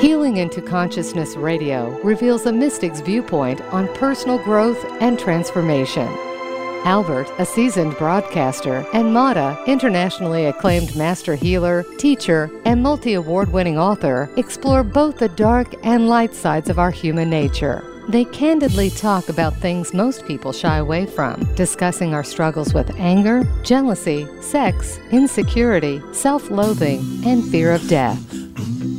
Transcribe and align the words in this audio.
Healing 0.00 0.36
into 0.36 0.60
Consciousness 0.60 1.36
Radio 1.36 1.98
reveals 2.02 2.44
a 2.44 2.52
mystic's 2.52 3.00
viewpoint 3.00 3.62
on 3.72 3.88
personal 3.94 4.38
growth 4.38 4.84
and 5.00 5.18
transformation. 5.18 6.06
Albert, 6.84 7.32
a 7.38 7.46
seasoned 7.46 7.96
broadcaster, 7.96 8.86
and 8.92 9.14
Mata, 9.14 9.58
internationally 9.66 10.44
acclaimed 10.44 10.94
master 10.96 11.34
healer, 11.34 11.82
teacher, 11.96 12.50
and 12.66 12.82
multi 12.82 13.14
award 13.14 13.50
winning 13.54 13.78
author, 13.78 14.30
explore 14.36 14.84
both 14.84 15.16
the 15.16 15.30
dark 15.30 15.74
and 15.82 16.10
light 16.10 16.34
sides 16.34 16.68
of 16.68 16.78
our 16.78 16.90
human 16.90 17.30
nature. 17.30 17.82
They 18.10 18.26
candidly 18.26 18.90
talk 18.90 19.30
about 19.30 19.56
things 19.56 19.94
most 19.94 20.26
people 20.26 20.52
shy 20.52 20.76
away 20.76 21.06
from, 21.06 21.42
discussing 21.54 22.12
our 22.12 22.22
struggles 22.22 22.74
with 22.74 22.94
anger, 22.96 23.44
jealousy, 23.62 24.28
sex, 24.42 24.98
insecurity, 25.10 26.02
self 26.12 26.50
loathing, 26.50 27.00
and 27.24 27.42
fear 27.50 27.72
of 27.72 27.88
death. 27.88 28.35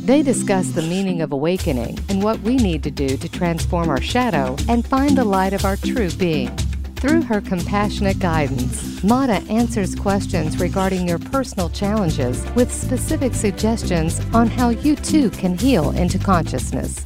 They 0.08 0.22
discuss 0.22 0.70
the 0.70 0.80
meaning 0.80 1.20
of 1.20 1.32
awakening 1.32 1.98
and 2.08 2.22
what 2.22 2.40
we 2.40 2.56
need 2.56 2.82
to 2.84 2.90
do 2.90 3.18
to 3.18 3.28
transform 3.28 3.90
our 3.90 4.00
shadow 4.00 4.56
and 4.66 4.86
find 4.86 5.18
the 5.18 5.24
light 5.24 5.52
of 5.52 5.66
our 5.66 5.76
true 5.76 6.10
being. 6.12 6.48
Through 6.96 7.20
her 7.24 7.42
compassionate 7.42 8.18
guidance, 8.18 9.04
Mata 9.04 9.42
answers 9.50 9.94
questions 9.94 10.58
regarding 10.58 11.06
your 11.06 11.18
personal 11.18 11.68
challenges 11.68 12.42
with 12.52 12.72
specific 12.72 13.34
suggestions 13.34 14.18
on 14.32 14.46
how 14.46 14.70
you 14.70 14.96
too 14.96 15.28
can 15.28 15.58
heal 15.58 15.90
into 15.90 16.18
consciousness. 16.18 17.04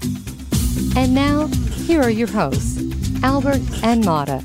And 0.95 1.13
now, 1.13 1.49
here 1.49 2.03
are 2.03 2.09
your 2.09 2.29
hosts, 2.29 2.81
Albert 3.25 3.63
and 3.83 4.05
Mata. 4.05 4.45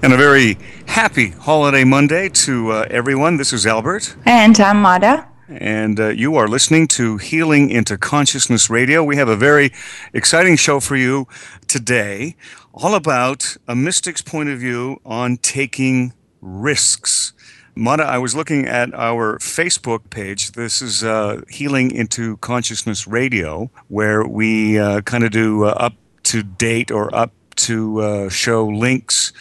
And 0.00 0.12
a 0.12 0.16
very 0.16 0.56
happy 0.86 1.30
holiday 1.30 1.82
Monday 1.82 2.28
to 2.28 2.70
uh, 2.70 2.86
everyone. 2.88 3.36
This 3.36 3.52
is 3.52 3.66
Albert. 3.66 4.14
And 4.24 4.58
I'm 4.60 4.80
Mata. 4.80 5.26
And 5.48 5.98
uh, 5.98 6.08
you 6.10 6.36
are 6.36 6.46
listening 6.46 6.86
to 6.88 7.16
Healing 7.16 7.70
into 7.70 7.98
Consciousness 7.98 8.70
Radio. 8.70 9.02
We 9.02 9.16
have 9.16 9.28
a 9.28 9.34
very 9.34 9.72
exciting 10.12 10.54
show 10.54 10.78
for 10.78 10.94
you 10.94 11.26
today, 11.66 12.36
all 12.72 12.94
about 12.94 13.56
a 13.66 13.74
mystic's 13.74 14.22
point 14.22 14.48
of 14.50 14.60
view 14.60 15.00
on 15.04 15.36
taking 15.38 16.12
risks. 16.40 17.32
Mata, 17.74 18.04
I 18.04 18.18
was 18.18 18.36
looking 18.36 18.66
at 18.66 18.94
our 18.94 19.38
Facebook 19.40 20.10
page. 20.10 20.52
This 20.52 20.80
is 20.80 21.02
uh, 21.02 21.40
Healing 21.48 21.90
into 21.90 22.36
Consciousness 22.36 23.08
Radio, 23.08 23.68
where 23.88 24.24
we 24.24 24.78
uh, 24.78 25.00
kind 25.00 25.24
of 25.24 25.32
do 25.32 25.64
uh, 25.64 25.70
up 25.70 25.94
to 26.24 26.44
date 26.44 26.92
or 26.92 27.12
up 27.12 27.32
to 27.56 28.00
uh, 28.00 28.28
show 28.28 28.64
links 28.64 29.32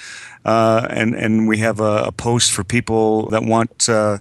uh, 0.48 0.88
and 0.90 1.14
and 1.14 1.48
we 1.48 1.58
have 1.58 1.82
a, 1.82 2.06
a, 2.06 2.12
post 2.14 2.54
for 2.54 2.64
people 2.64 3.28
that 3.32 3.44
want 3.44 3.90
uh, 3.90 4.20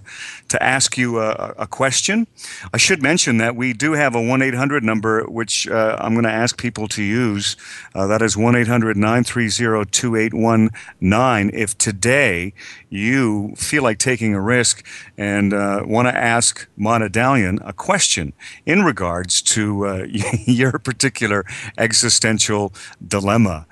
to 0.49 0.61
ask 0.61 0.97
you 0.97 1.19
a, 1.19 1.55
a, 1.57 1.65
question. 1.65 2.27
I 2.73 2.77
should 2.77 3.01
mention 3.01 3.37
that 3.37 3.55
we 3.55 3.71
do 3.71 3.93
have 3.93 4.13
a 4.13 4.21
one 4.21 4.41
eight 4.41 4.53
hundred 4.53 4.83
number 4.83 5.23
which 5.23 5.69
uh, 5.69 5.95
I'm 6.01 6.11
going 6.13 6.25
to 6.25 6.29
ask 6.29 6.57
people 6.57 6.89
to 6.89 7.01
use. 7.01 7.55
Uh, 7.95 8.07
that 8.07 8.21
is 8.21 8.35
one 8.35 8.53
2819 8.53 11.49
If 11.53 11.77
today 11.77 12.53
you 12.89 13.53
feel 13.55 13.83
like 13.83 13.97
taking 13.97 14.33
a 14.33 14.41
risk 14.41 14.85
and 15.17 15.53
uh, 15.53 15.83
want 15.85 16.09
to 16.09 16.15
ask 16.15 16.67
Mata 16.75 17.09
Dalian 17.09 17.65
a 17.67 17.71
question 17.71 18.33
in 18.65 18.83
regards 18.83 19.41
to 19.43 19.87
uh, 19.87 20.05
your 20.45 20.77
particular 20.79 21.45
existential 21.77 22.73
dilemma. 23.05 23.65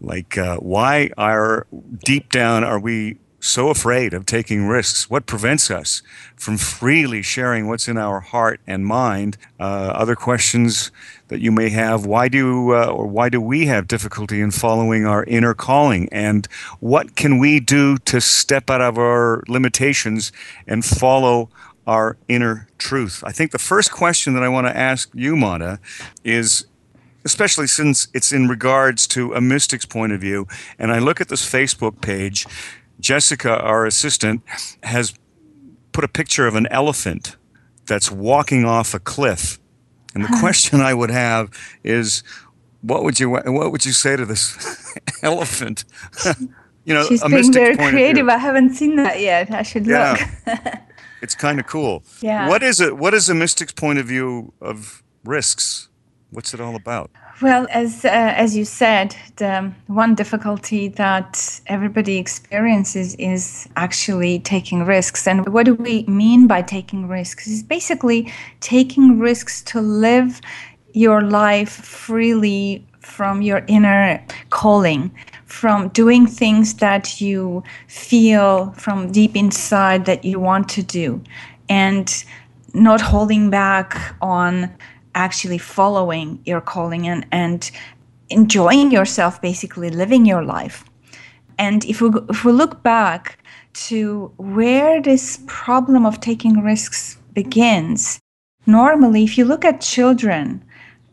Like, 0.00 0.38
uh, 0.38 0.56
why 0.56 1.10
are 1.18 1.66
deep 2.04 2.30
down 2.30 2.64
are 2.64 2.80
we 2.80 3.18
so 3.40 3.68
afraid 3.68 4.12
of 4.14 4.26
taking 4.26 4.66
risks? 4.66 5.08
What 5.08 5.26
prevents 5.26 5.70
us 5.70 6.02
from 6.36 6.58
freely 6.58 7.22
sharing 7.22 7.68
what's 7.68 7.88
in 7.88 7.98
our 7.98 8.20
heart 8.20 8.60
and 8.66 8.86
mind? 8.86 9.36
Uh, 9.58 9.92
other 9.94 10.14
questions 10.14 10.90
that 11.28 11.40
you 11.40 11.52
may 11.52 11.68
have: 11.70 12.06
Why 12.06 12.28
do 12.28 12.74
uh, 12.74 12.86
or 12.86 13.06
why 13.06 13.28
do 13.28 13.40
we 13.40 13.66
have 13.66 13.88
difficulty 13.88 14.40
in 14.40 14.50
following 14.50 15.06
our 15.06 15.24
inner 15.24 15.54
calling? 15.54 16.08
And 16.10 16.46
what 16.80 17.16
can 17.16 17.38
we 17.38 17.60
do 17.60 17.98
to 17.98 18.20
step 18.20 18.70
out 18.70 18.80
of 18.80 18.98
our 18.98 19.42
limitations 19.48 20.32
and 20.66 20.84
follow? 20.84 21.50
Our 21.86 22.18
inner 22.28 22.68
truth. 22.78 23.24
I 23.26 23.32
think 23.32 23.50
the 23.50 23.58
first 23.58 23.90
question 23.90 24.34
that 24.34 24.44
I 24.44 24.48
want 24.48 24.68
to 24.68 24.76
ask 24.76 25.10
you, 25.12 25.34
Mata, 25.34 25.80
is 26.22 26.66
especially 27.24 27.66
since 27.66 28.08
it's 28.14 28.32
in 28.32 28.48
regards 28.48 29.06
to 29.08 29.34
a 29.34 29.40
mystic's 29.40 29.86
point 29.86 30.12
of 30.12 30.20
view. 30.20 30.46
And 30.78 30.92
I 30.92 30.98
look 30.98 31.20
at 31.20 31.28
this 31.28 31.48
Facebook 31.48 32.00
page. 32.00 32.46
Jessica, 32.98 33.58
our 33.60 33.86
assistant, 33.86 34.42
has 34.82 35.14
put 35.92 36.04
a 36.04 36.08
picture 36.08 36.46
of 36.46 36.54
an 36.54 36.66
elephant 36.68 37.36
that's 37.86 38.10
walking 38.10 38.64
off 38.64 38.94
a 38.94 38.98
cliff. 38.98 39.58
And 40.14 40.24
the 40.24 40.36
question 40.40 40.80
I 40.80 40.94
would 40.94 41.10
have 41.10 41.50
is, 41.84 42.22
what 42.82 43.04
would 43.04 43.20
you 43.20 43.30
what 43.30 43.72
would 43.72 43.84
you 43.84 43.92
say 43.92 44.16
to 44.16 44.24
this 44.24 44.98
elephant? 45.22 45.84
you 46.84 46.94
know, 46.94 47.04
she's 47.04 47.22
being 47.22 47.52
very 47.52 47.76
creative. 47.76 48.28
I 48.28 48.38
haven't 48.38 48.74
seen 48.74 48.96
that 48.96 49.20
yet. 49.20 49.50
I 49.50 49.62
should 49.62 49.86
yeah. 49.86 50.16
look. 50.46 50.58
it's 51.22 51.34
kind 51.34 51.60
of 51.60 51.66
cool. 51.66 52.02
Yeah. 52.22 52.48
What 52.48 52.62
is 52.62 52.80
it? 52.80 52.96
What 52.96 53.14
is 53.14 53.28
a 53.28 53.34
mystic's 53.34 53.72
point 53.72 53.98
of 53.98 54.06
view 54.06 54.52
of 54.60 55.02
risks? 55.24 55.89
What's 56.32 56.54
it 56.54 56.60
all 56.60 56.76
about? 56.76 57.10
Well, 57.42 57.66
as 57.70 58.04
uh, 58.04 58.08
as 58.08 58.56
you 58.56 58.64
said, 58.64 59.16
the 59.36 59.72
one 59.88 60.14
difficulty 60.14 60.88
that 60.88 61.60
everybody 61.66 62.18
experiences 62.18 63.16
is 63.16 63.68
actually 63.76 64.38
taking 64.40 64.84
risks. 64.84 65.26
And 65.26 65.48
what 65.52 65.66
do 65.66 65.74
we 65.74 66.04
mean 66.04 66.46
by 66.46 66.62
taking 66.62 67.08
risks? 67.08 67.46
Is 67.46 67.62
basically 67.62 68.32
taking 68.60 69.18
risks 69.18 69.62
to 69.62 69.80
live 69.80 70.40
your 70.92 71.22
life 71.22 71.72
freely 71.72 72.84
from 73.00 73.42
your 73.42 73.64
inner 73.66 74.22
calling, 74.50 75.10
from 75.46 75.88
doing 75.88 76.26
things 76.26 76.74
that 76.74 77.20
you 77.20 77.64
feel 77.88 78.72
from 78.72 79.10
deep 79.10 79.34
inside 79.34 80.04
that 80.04 80.24
you 80.24 80.38
want 80.38 80.68
to 80.68 80.82
do, 80.82 81.20
and 81.68 82.24
not 82.72 83.00
holding 83.00 83.50
back 83.50 84.14
on 84.20 84.70
actually 85.14 85.58
following 85.58 86.40
your 86.44 86.60
calling 86.60 87.06
and, 87.06 87.26
and 87.32 87.70
enjoying 88.28 88.90
yourself, 88.90 89.40
basically 89.42 89.90
living 89.90 90.24
your 90.26 90.42
life. 90.42 90.84
And 91.58 91.84
if 91.84 92.00
we, 92.00 92.10
if 92.28 92.44
we 92.44 92.52
look 92.52 92.82
back 92.82 93.38
to 93.72 94.32
where 94.36 95.02
this 95.02 95.40
problem 95.46 96.06
of 96.06 96.20
taking 96.20 96.62
risks 96.62 97.18
begins, 97.32 98.18
normally, 98.66 99.24
if 99.24 99.36
you 99.36 99.44
look 99.44 99.64
at 99.64 99.80
children, 99.80 100.64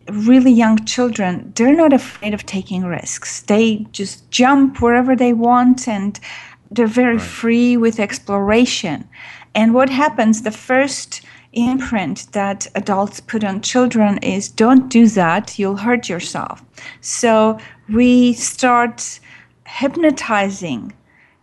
really 0.09 0.51
young 0.51 0.83
children, 0.85 1.51
they're 1.55 1.75
not 1.75 1.93
afraid 1.93 2.33
of 2.33 2.45
taking 2.45 2.85
risks. 2.85 3.41
They 3.41 3.85
just 3.91 4.29
jump 4.31 4.81
wherever 4.81 5.15
they 5.15 5.33
want 5.33 5.87
and 5.87 6.19
they're 6.71 6.87
very 6.87 7.17
right. 7.17 7.25
free 7.25 7.77
with 7.77 7.99
exploration. 7.99 9.07
And 9.53 9.73
what 9.73 9.89
happens 9.89 10.41
the 10.41 10.51
first 10.51 11.21
imprint 11.57 12.31
that 12.33 12.67
adults 12.75 13.19
put 13.19 13.43
on 13.43 13.61
children 13.61 14.17
is 14.19 14.49
don't 14.49 14.89
do 14.89 15.07
that, 15.07 15.57
you'll 15.57 15.77
hurt 15.77 16.07
yourself. 16.07 16.63
So 17.01 17.57
we 17.89 18.33
start 18.33 19.19
hypnotizing 19.65 20.93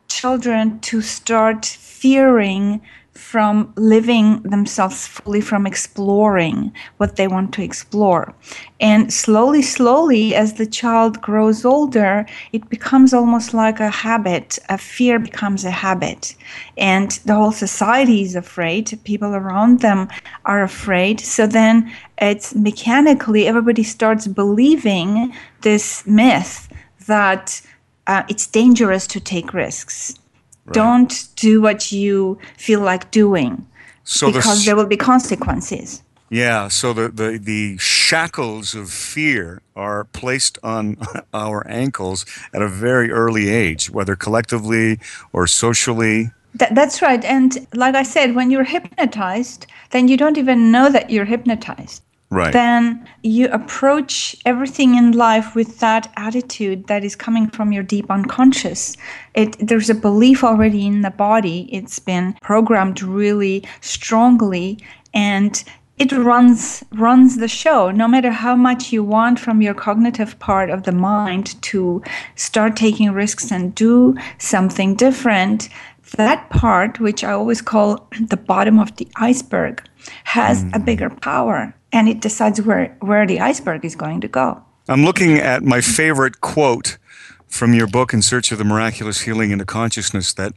children 0.08 0.78
to 0.80 1.02
start 1.02 1.66
fearing 1.66 2.80
from 3.14 3.72
living 3.76 4.42
themselves 4.42 5.06
fully, 5.06 5.41
from 5.41 5.66
exploring 5.66 6.72
what 6.97 7.16
they 7.16 7.28
want 7.28 7.54
to 7.54 7.62
explore. 7.62 8.34
And 8.80 9.12
slowly, 9.12 9.62
slowly, 9.62 10.34
as 10.34 10.54
the 10.54 10.66
child 10.66 11.20
grows 11.22 11.64
older, 11.64 12.26
it 12.52 12.69
becomes 12.69 13.14
almost 13.14 13.54
like 13.54 13.78
a 13.78 13.88
habit. 13.88 14.58
A 14.69 14.78
fear 14.78 15.19
becomes 15.19 15.64
a 15.64 15.70
habit. 15.70 16.34
And 16.76 17.12
the 17.25 17.34
whole 17.34 17.52
society 17.52 18.22
is 18.22 18.34
afraid. 18.34 18.99
People 19.05 19.34
around 19.34 19.81
them 19.81 20.08
are 20.44 20.62
afraid. 20.62 21.20
So 21.20 21.46
then 21.46 21.93
it's 22.19 22.55
mechanically, 22.55 23.46
everybody 23.46 23.84
starts 23.84 24.26
believing 24.26 25.32
this 25.62 26.05
myth 26.06 26.69
that 27.06 27.62
uh, 28.06 28.22
it's 28.28 28.46
dangerous 28.46 29.06
to 29.06 29.20
take 29.20 29.55
risks 29.55 30.19
Right. 30.66 30.75
Don't 30.75 31.28
do 31.37 31.61
what 31.61 31.93
you 31.93 32.38
feel 32.56 32.81
like 32.81 33.11
doing 33.11 33.66
so 34.05 34.32
because 34.32 34.61
the, 34.61 34.66
there 34.66 34.76
will 34.76 34.87
be 34.87 34.96
consequences. 34.96 36.02
Yeah, 36.31 36.69
so 36.69 36.93
the, 36.93 37.08
the, 37.08 37.38
the 37.38 37.76
shackles 37.78 38.75
of 38.75 38.90
fear 38.90 39.62
are 39.76 40.05
placed 40.05 40.58
on 40.62 40.96
our 41.34 41.66
ankles 41.69 42.25
at 42.52 42.62
a 42.62 42.69
very 42.69 43.11
early 43.11 43.49
age, 43.50 43.90
whether 43.90 44.16
collectively 44.16 44.99
or 45.32 45.46
socially. 45.46 46.31
that's 46.55 47.02
right. 47.02 47.25
And 47.25 47.66
like 47.75 47.94
I 47.94 48.02
said, 48.02 48.34
when 48.34 48.50
you're 48.50 48.64
hypnotized, 48.64 49.66
then 49.90 50.08
you 50.08 50.16
don't 50.16 50.38
even 50.38 50.72
know 50.72 50.90
that 50.90 51.11
you're 51.11 51.25
hypnotized. 51.26 52.03
Right. 52.31 52.53
then 52.53 53.09
you 53.23 53.49
approach 53.49 54.37
everything 54.44 54.97
in 54.97 55.12
life 55.12 55.55
with 55.55 55.79
that 55.81 56.12
attitude 56.17 56.87
that 56.87 57.05
is 57.05 57.17
coming 57.17 57.49
from 57.49 57.73
your 57.73 57.82
deep 57.82 58.11
unconscious. 58.11 58.97
It, 59.35 59.56
there's 59.59 59.91
a 59.91 59.94
belief 59.94 60.44
already 60.44 60.87
in 60.87 61.03
the 61.03 61.11
body. 61.11 61.69
It's 61.73 61.99
been 61.99 62.35
programmed 62.43 63.03
really 63.03 63.67
strongly, 63.81 64.79
and 65.12 65.62
it 65.99 66.11
runs 66.11 66.82
runs 66.93 67.37
the 67.37 67.49
show 67.49 67.91
no 67.91 68.09
matter 68.09 68.32
how 68.32 68.56
much 68.56 68.93
you 68.93 69.03
want 69.03 69.38
from 69.38 69.62
your 69.62 69.75
cognitive 69.75 70.38
part 70.38 70.71
of 70.71 70.82
the 70.82 70.93
mind 70.93 71.61
to 71.62 72.03
start 72.35 72.76
taking 72.76 73.12
risks 73.12 73.53
and 73.53 73.75
do 73.75 74.17
something 74.38 74.94
different 74.97 75.69
that 76.17 76.49
part 76.50 76.99
which 76.99 77.23
i 77.23 77.32
always 77.32 77.62
call 77.62 78.09
the 78.29 78.37
bottom 78.37 78.79
of 78.79 78.94
the 78.97 79.06
iceberg 79.17 79.82
has 80.25 80.65
mm. 80.65 80.75
a 80.75 80.79
bigger 80.79 81.11
power 81.11 81.75
and 81.94 82.08
it 82.08 82.20
decides 82.20 82.61
where 82.61 82.96
where 83.00 83.26
the 83.26 83.41
iceberg 83.41 83.85
is 83.85 83.96
going 83.96 84.20
to 84.20 84.29
go 84.29 84.62
i'm 84.88 85.05
looking 85.05 85.38
at 85.38 85.62
my 85.62 85.81
favorite 85.81 86.41
quote 86.41 86.99
from 87.46 87.73
your 87.73 87.87
book 87.87 88.12
in 88.12 88.20
search 88.20 88.52
of 88.52 88.58
the 88.58 88.64
miraculous 88.64 89.23
healing 89.23 89.50
into 89.50 89.64
consciousness 89.64 90.35
that 90.35 90.52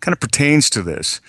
kind 0.00 0.12
of 0.12 0.20
pertains 0.20 0.70
to 0.70 0.82
this 0.82 1.20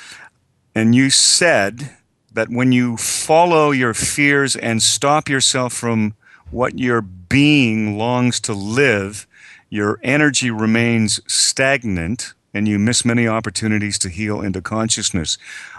and 0.75 0.95
you 0.95 1.09
said 1.09 1.91
that 2.33 2.49
when 2.49 2.71
you 2.71 2.97
follow 2.97 3.71
your 3.71 3.93
fears 3.93 4.55
and 4.55 4.81
stop 4.81 5.29
yourself 5.29 5.71
from 5.71 6.15
what 6.49 6.79
your 6.79 7.01
being 7.01 7.97
longs 7.97 8.39
to 8.41 8.53
live, 8.53 9.27
your 9.69 9.99
energy 10.03 10.51
remains 10.51 11.19
stagnant 11.31 12.33
and 12.53 12.67
you 12.67 12.77
miss 12.77 13.03
many 13.05 13.27
opportunities 13.27 13.97
to 13.99 14.09
heal 14.09 14.41
into 14.41 14.61
consciousness. 14.61 15.37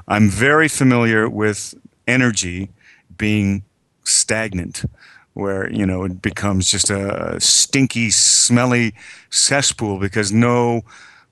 I'm 0.08 0.28
very 0.28 0.68
familiar 0.68 1.28
with 1.28 1.74
energy 2.06 2.70
being 3.16 3.64
stagnant 4.04 4.84
where 5.34 5.70
you 5.72 5.84
know 5.84 6.04
it 6.04 6.22
becomes 6.22 6.70
just 6.70 6.90
a 6.90 7.36
stinky 7.40 8.10
smelly 8.10 8.94
cesspool 9.30 9.98
because 9.98 10.30
no 10.32 10.82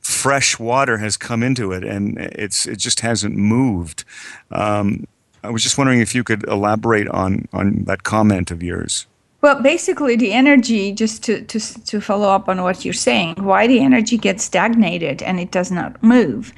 fresh 0.00 0.58
water 0.58 0.98
has 0.98 1.16
come 1.16 1.42
into 1.42 1.70
it 1.70 1.84
and 1.84 2.19
it's 2.19 2.66
it 2.66 2.76
just 2.76 3.00
hasn't 3.00 3.36
moved 3.36 4.04
um, 4.50 5.06
I 5.44 5.50
was 5.50 5.62
just 5.62 5.76
wondering 5.76 6.00
if 6.00 6.14
you 6.14 6.22
could 6.22 6.44
elaborate 6.44 7.08
on 7.08 7.48
on 7.52 7.84
that 7.84 8.04
comment 8.04 8.50
of 8.50 8.62
yours. 8.62 9.06
Well, 9.40 9.60
basically, 9.60 10.14
the 10.14 10.32
energy, 10.32 10.92
just 10.92 11.24
to, 11.24 11.42
to, 11.42 11.58
to 11.58 12.00
follow 12.00 12.28
up 12.28 12.48
on 12.48 12.62
what 12.62 12.84
you're 12.84 12.94
saying, 12.94 13.34
why 13.38 13.66
the 13.66 13.80
energy 13.80 14.16
gets 14.16 14.44
stagnated 14.44 15.20
and 15.20 15.40
it 15.40 15.50
does 15.50 15.72
not 15.72 16.00
move. 16.00 16.52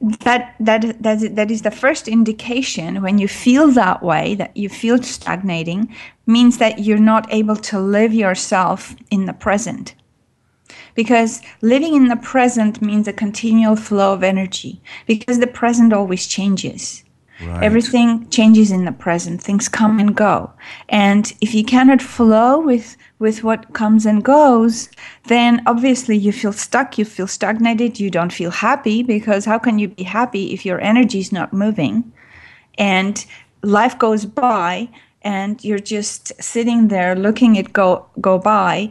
That, 0.00 0.54
that, 0.60 1.02
that, 1.02 1.36
that 1.36 1.50
is 1.50 1.62
the 1.62 1.70
first 1.70 2.08
indication 2.08 3.02
when 3.02 3.18
you 3.18 3.28
feel 3.28 3.68
that 3.72 4.02
way, 4.02 4.34
that 4.34 4.56
you 4.56 4.68
feel 4.68 5.02
stagnating, 5.02 5.94
means 6.26 6.58
that 6.58 6.80
you're 6.80 6.98
not 6.98 7.26
able 7.32 7.56
to 7.56 7.80
live 7.80 8.12
yourself 8.12 8.94
in 9.10 9.26
the 9.26 9.32
present. 9.32 9.94
Because 10.94 11.40
living 11.62 11.94
in 11.94 12.08
the 12.08 12.16
present 12.16 12.82
means 12.82 13.08
a 13.08 13.12
continual 13.12 13.76
flow 13.76 14.12
of 14.12 14.22
energy, 14.22 14.80
because 15.06 15.38
the 15.38 15.46
present 15.46 15.92
always 15.92 16.26
changes. 16.26 17.04
Right. 17.40 17.62
Everything 17.62 18.28
changes 18.30 18.72
in 18.72 18.84
the 18.84 18.92
present. 18.92 19.40
Things 19.40 19.68
come 19.68 20.00
and 20.00 20.14
go. 20.14 20.50
And 20.88 21.32
if 21.40 21.54
you 21.54 21.64
cannot 21.64 22.02
flow 22.02 22.60
with 22.60 22.96
with 23.20 23.44
what 23.44 23.72
comes 23.74 24.06
and 24.06 24.24
goes, 24.24 24.88
then 25.26 25.62
obviously 25.66 26.16
you 26.16 26.32
feel 26.32 26.52
stuck, 26.52 26.98
you 26.98 27.04
feel 27.04 27.26
stagnated, 27.26 27.98
you 27.98 28.10
don't 28.10 28.32
feel 28.32 28.50
happy 28.50 29.02
because 29.02 29.44
how 29.44 29.58
can 29.58 29.78
you 29.78 29.88
be 29.88 30.04
happy 30.04 30.52
if 30.52 30.64
your 30.64 30.80
energy 30.80 31.18
is 31.18 31.32
not 31.32 31.52
moving? 31.52 32.12
And 32.76 33.24
life 33.62 33.98
goes 33.98 34.24
by 34.24 34.88
and 35.22 35.62
you're 35.64 35.78
just 35.78 36.32
sitting 36.42 36.88
there 36.88 37.16
looking 37.16 37.56
it 37.56 37.72
go 37.72 38.06
go 38.20 38.38
by 38.38 38.90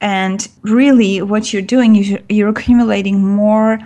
and 0.00 0.48
really 0.62 1.22
what 1.22 1.52
you're 1.52 1.62
doing 1.62 1.96
is 1.96 2.16
you're 2.28 2.48
accumulating 2.48 3.24
more 3.26 3.78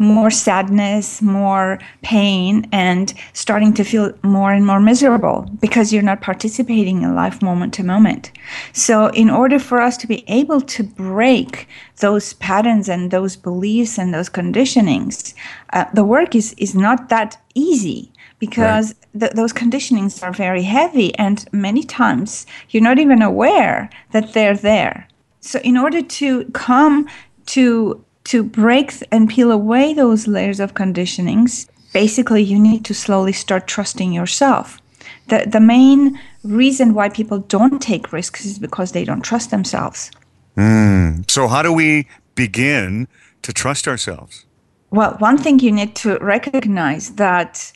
more 0.00 0.30
sadness, 0.30 1.20
more 1.20 1.78
pain, 2.02 2.66
and 2.72 3.12
starting 3.34 3.74
to 3.74 3.84
feel 3.84 4.12
more 4.22 4.50
and 4.50 4.66
more 4.66 4.80
miserable 4.80 5.46
because 5.60 5.92
you're 5.92 6.02
not 6.02 6.22
participating 6.22 7.02
in 7.02 7.14
life 7.14 7.42
moment 7.42 7.74
to 7.74 7.84
moment. 7.84 8.32
So, 8.72 9.08
in 9.08 9.28
order 9.28 9.58
for 9.58 9.78
us 9.80 9.98
to 9.98 10.06
be 10.06 10.24
able 10.26 10.62
to 10.62 10.82
break 10.82 11.68
those 11.98 12.32
patterns 12.34 12.88
and 12.88 13.10
those 13.10 13.36
beliefs 13.36 13.98
and 13.98 14.12
those 14.14 14.30
conditionings, 14.30 15.34
uh, 15.74 15.84
the 15.92 16.04
work 16.04 16.34
is, 16.34 16.54
is 16.54 16.74
not 16.74 17.10
that 17.10 17.36
easy 17.54 18.10
because 18.38 18.94
right. 18.94 19.20
th- 19.20 19.32
those 19.32 19.52
conditionings 19.52 20.22
are 20.22 20.32
very 20.32 20.62
heavy, 20.62 21.14
and 21.16 21.46
many 21.52 21.82
times 21.82 22.46
you're 22.70 22.82
not 22.82 22.98
even 22.98 23.20
aware 23.20 23.90
that 24.12 24.32
they're 24.32 24.56
there. 24.56 25.06
So, 25.40 25.58
in 25.58 25.76
order 25.76 26.00
to 26.00 26.44
come 26.52 27.06
to 27.46 28.02
to 28.24 28.42
break 28.42 28.92
and 29.10 29.28
peel 29.28 29.50
away 29.50 29.94
those 29.94 30.26
layers 30.26 30.60
of 30.60 30.74
conditionings, 30.74 31.68
basically 31.92 32.42
you 32.42 32.58
need 32.58 32.84
to 32.84 32.94
slowly 32.94 33.32
start 33.32 33.66
trusting 33.66 34.12
yourself. 34.12 34.80
The, 35.28 35.46
the 35.46 35.60
main 35.60 36.18
reason 36.42 36.94
why 36.94 37.08
people 37.08 37.38
don't 37.38 37.80
take 37.80 38.12
risks 38.12 38.44
is 38.44 38.58
because 38.58 38.92
they 38.92 39.04
don't 39.04 39.22
trust 39.22 39.50
themselves. 39.50 40.10
Mm. 40.56 41.30
So, 41.30 41.48
how 41.48 41.62
do 41.62 41.72
we 41.72 42.06
begin 42.34 43.08
to 43.42 43.52
trust 43.52 43.88
ourselves? 43.88 44.46
Well, 44.90 45.16
one 45.18 45.38
thing 45.38 45.60
you 45.60 45.72
need 45.72 45.94
to 45.96 46.18
recognize 46.18 47.10
that 47.10 47.72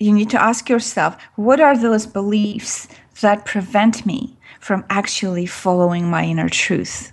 you 0.00 0.12
need 0.12 0.30
to 0.30 0.42
ask 0.42 0.68
yourself 0.68 1.16
what 1.36 1.60
are 1.60 1.76
those 1.76 2.06
beliefs 2.06 2.88
that 3.20 3.44
prevent 3.44 4.06
me 4.06 4.36
from 4.60 4.84
actually 4.88 5.46
following 5.46 6.10
my 6.10 6.24
inner 6.24 6.48
truth? 6.48 7.10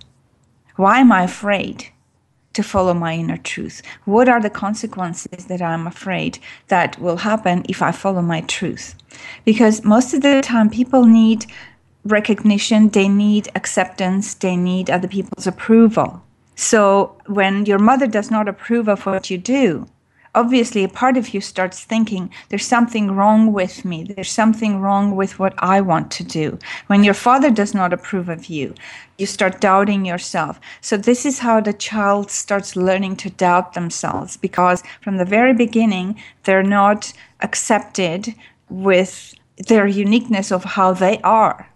Why 0.76 1.00
am 1.00 1.12
I 1.12 1.24
afraid? 1.24 1.88
To 2.54 2.62
follow 2.62 2.94
my 2.94 3.14
inner 3.14 3.36
truth? 3.36 3.82
What 4.04 4.28
are 4.28 4.40
the 4.40 4.50
consequences 4.50 5.46
that 5.46 5.62
I'm 5.62 5.86
afraid 5.86 6.38
that 6.68 6.98
will 7.00 7.18
happen 7.18 7.64
if 7.68 7.82
I 7.82 7.92
follow 7.92 8.22
my 8.22 8.42
truth? 8.42 8.94
Because 9.44 9.84
most 9.84 10.14
of 10.14 10.22
the 10.22 10.40
time, 10.42 10.70
people 10.70 11.04
need 11.04 11.46
recognition, 12.04 12.88
they 12.88 13.08
need 13.08 13.48
acceptance, 13.54 14.34
they 14.34 14.56
need 14.56 14.90
other 14.90 15.08
people's 15.08 15.46
approval. 15.46 16.22
So 16.54 17.16
when 17.26 17.66
your 17.66 17.78
mother 17.78 18.06
does 18.06 18.30
not 18.30 18.48
approve 18.48 18.88
of 18.88 19.06
what 19.06 19.30
you 19.30 19.38
do, 19.38 19.88
obviously 20.34 20.82
a 20.84 20.88
part 20.88 21.16
of 21.16 21.34
you 21.34 21.40
starts 21.40 21.84
thinking 21.84 22.30
there's 22.48 22.66
something 22.66 23.12
wrong 23.12 23.52
with 23.52 23.84
me. 23.84 24.04
There's 24.04 24.30
something 24.30 24.80
wrong 24.80 25.14
with 25.14 25.38
what 25.38 25.54
i 25.58 25.80
want 25.80 26.10
to 26.12 26.24
do. 26.24 26.58
When 26.86 27.04
your 27.04 27.14
father 27.14 27.50
does 27.50 27.74
not 27.74 27.92
approve 27.92 28.28
of 28.28 28.46
you 28.46 28.74
you 29.18 29.26
start 29.26 29.60
doubting 29.60 30.04
yourself. 30.04 30.58
So 30.80 30.96
this 30.96 31.24
is 31.24 31.38
how 31.40 31.60
the 31.60 31.72
child 31.72 32.30
starts 32.30 32.74
learning 32.74 33.16
to 33.16 33.30
doubt 33.30 33.74
themselves 33.74 34.36
because 34.36 34.82
from 35.00 35.16
the 35.16 35.24
very 35.24 35.54
beginning 35.54 36.20
they're 36.44 36.62
not 36.62 37.12
accepted 37.40 38.34
with 38.68 39.34
their 39.68 39.86
uniqueness 39.86 40.50
of 40.50 40.64
how 40.64 40.92
they 40.92 41.20
are 41.22 41.71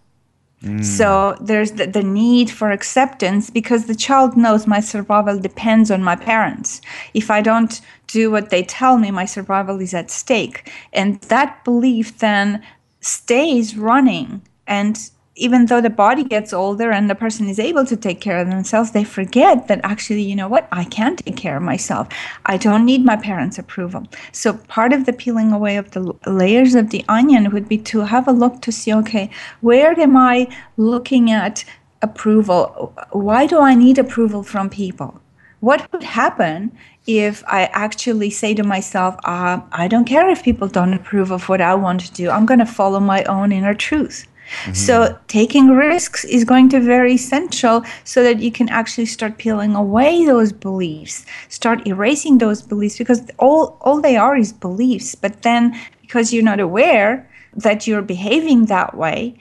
Mm. 0.67 0.85
So 0.85 1.37
there's 1.41 1.73
the, 1.73 1.87
the, 1.87 2.03
need 2.03 2.51
for 2.51 2.71
acceptance 2.73 3.51
because 3.51 3.87
the 3.87 3.95
child 3.95 4.37
knows 4.37 4.67
my 4.67 4.81
survival 4.81 5.39
depends 5.39 5.91
on 5.91 6.03
my 6.03 6.17
parents. 6.17 6.81
If 7.15 7.31
I 7.31 7.41
don't 7.41 7.81
do 8.09 8.31
what 8.31 8.51
they 8.51 8.65
tell 8.65 8.99
me, 8.99 9.11
my 9.11 9.27
survival 9.27 9.81
is 9.81 9.95
at 9.95 10.11
stake. 10.11 10.73
And 10.93 11.21
that 11.23 11.65
belief 11.65 12.19
then 12.19 12.65
stays 13.01 13.77
running 13.77 14.43
and 14.67 15.11
even 15.37 15.67
though 15.67 15.83
the 15.83 15.91
body 15.91 16.25
gets 16.25 16.53
older 16.53 16.91
and 16.91 17.09
the 17.11 17.15
person 17.15 17.47
is 17.49 17.59
able 17.59 17.85
to 17.85 17.97
take 17.97 18.21
care 18.21 18.39
of 18.39 18.49
themselves, 18.49 18.93
they 18.93 19.05
forget 19.05 19.69
that 19.69 19.81
actually, 19.85 20.23
you 20.23 20.35
know 20.35 20.49
what, 20.49 20.67
I 20.73 20.85
can 20.85 21.17
take 21.17 21.37
care 21.37 21.59
of 21.59 21.63
myself. 21.63 22.09
I 22.47 22.57
don't 22.57 22.87
need 22.87 23.05
my 23.05 23.17
parents' 23.17 23.59
approval. 23.59 24.05
So, 24.33 24.55
part 24.55 24.95
of 24.95 25.05
the 25.05 25.13
peeling 25.13 25.53
away 25.53 25.77
of 25.77 25.91
the 25.91 26.15
layers 26.27 26.75
of 26.75 26.89
the 26.89 27.05
onion 27.09 27.51
would 27.51 27.69
be 27.69 27.79
to 27.79 28.01
have 28.01 28.27
a 28.27 28.33
look 28.33 28.63
to 28.63 28.73
see, 28.73 28.95
okay, 28.95 29.31
where 29.61 29.99
am 30.01 30.17
I 30.17 30.49
looking 30.79 31.31
at 31.31 31.65
approval? 32.01 32.95
Why 33.13 33.47
do 33.47 33.61
I 33.61 33.75
need 33.75 33.99
approval 33.99 34.43
from 34.43 34.71
people? 34.71 35.21
What 35.61 35.91
would 35.93 36.03
happen 36.03 36.73
if 37.07 37.45
I 37.47 37.65
actually 37.73 38.31
say 38.31 38.55
to 38.55 38.63
myself, 38.63 39.17
uh, 39.25 39.61
I 39.73 39.87
don't 39.89 40.07
care 40.07 40.29
if 40.31 40.43
people 40.43 40.69
don't 40.69 40.95
approve 40.95 41.31
of 41.31 41.49
what 41.49 41.61
I 41.61 41.75
want 41.75 42.01
to 42.01 42.13
do, 42.13 42.31
I'm 42.31 42.47
going 42.47 42.61
to 42.61 42.67
follow 42.67 43.01
my 43.01 43.23
own 43.25 43.53
inner 43.53 43.75
truth? 43.75 44.27
Mm-hmm. 44.63 44.73
So 44.75 45.19
taking 45.29 45.69
risks 45.69 46.25
is 46.25 46.45
going 46.45 46.69
to 46.71 46.81
be 46.81 46.87
very 46.87 47.15
essential 47.15 47.85
so 48.05 48.23
that 48.23 48.41
you 48.41 48.53
can 48.53 48.69
actually 48.69 49.07
start 49.07 49.39
peeling 49.39 49.75
away 49.75 50.25
those 50.25 50.53
beliefs, 50.53 51.27
start 51.49 51.87
erasing 51.87 52.39
those 52.39 52.63
beliefs 52.63 52.99
because 52.99 53.23
all 53.39 53.77
all 53.81 54.01
they 54.01 54.17
are 54.17 54.37
is 54.37 54.53
beliefs. 54.53 55.15
But 55.15 55.43
then 55.43 55.79
because 56.01 56.33
you're 56.33 56.45
not 56.45 56.61
aware 56.61 57.29
that 57.55 57.87
you're 57.87 58.03
behaving 58.03 58.67
that 58.67 58.97
way, 58.97 59.37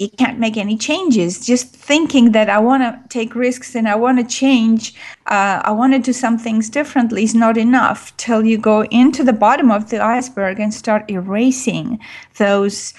you 0.00 0.08
can't 0.08 0.38
make 0.38 0.56
any 0.56 0.78
changes. 0.78 1.44
Just 1.44 1.76
thinking 1.76 2.32
that 2.32 2.48
I 2.48 2.58
want 2.58 2.82
to 2.82 2.98
take 3.10 3.34
risks 3.34 3.74
and 3.74 3.86
I 3.86 3.96
want 3.96 4.18
to 4.18 4.24
change, 4.24 4.94
uh, 5.26 5.60
I 5.62 5.70
want 5.72 5.92
to 5.92 5.98
do 5.98 6.14
some 6.14 6.38
things 6.38 6.70
differently 6.70 7.22
is 7.22 7.34
not 7.34 7.58
enough 7.58 8.16
till 8.16 8.46
you 8.46 8.56
go 8.56 8.84
into 8.84 9.22
the 9.22 9.34
bottom 9.34 9.70
of 9.70 9.90
the 9.90 10.02
iceberg 10.02 10.58
and 10.58 10.72
start 10.72 11.10
erasing 11.10 11.98
those 12.38 12.94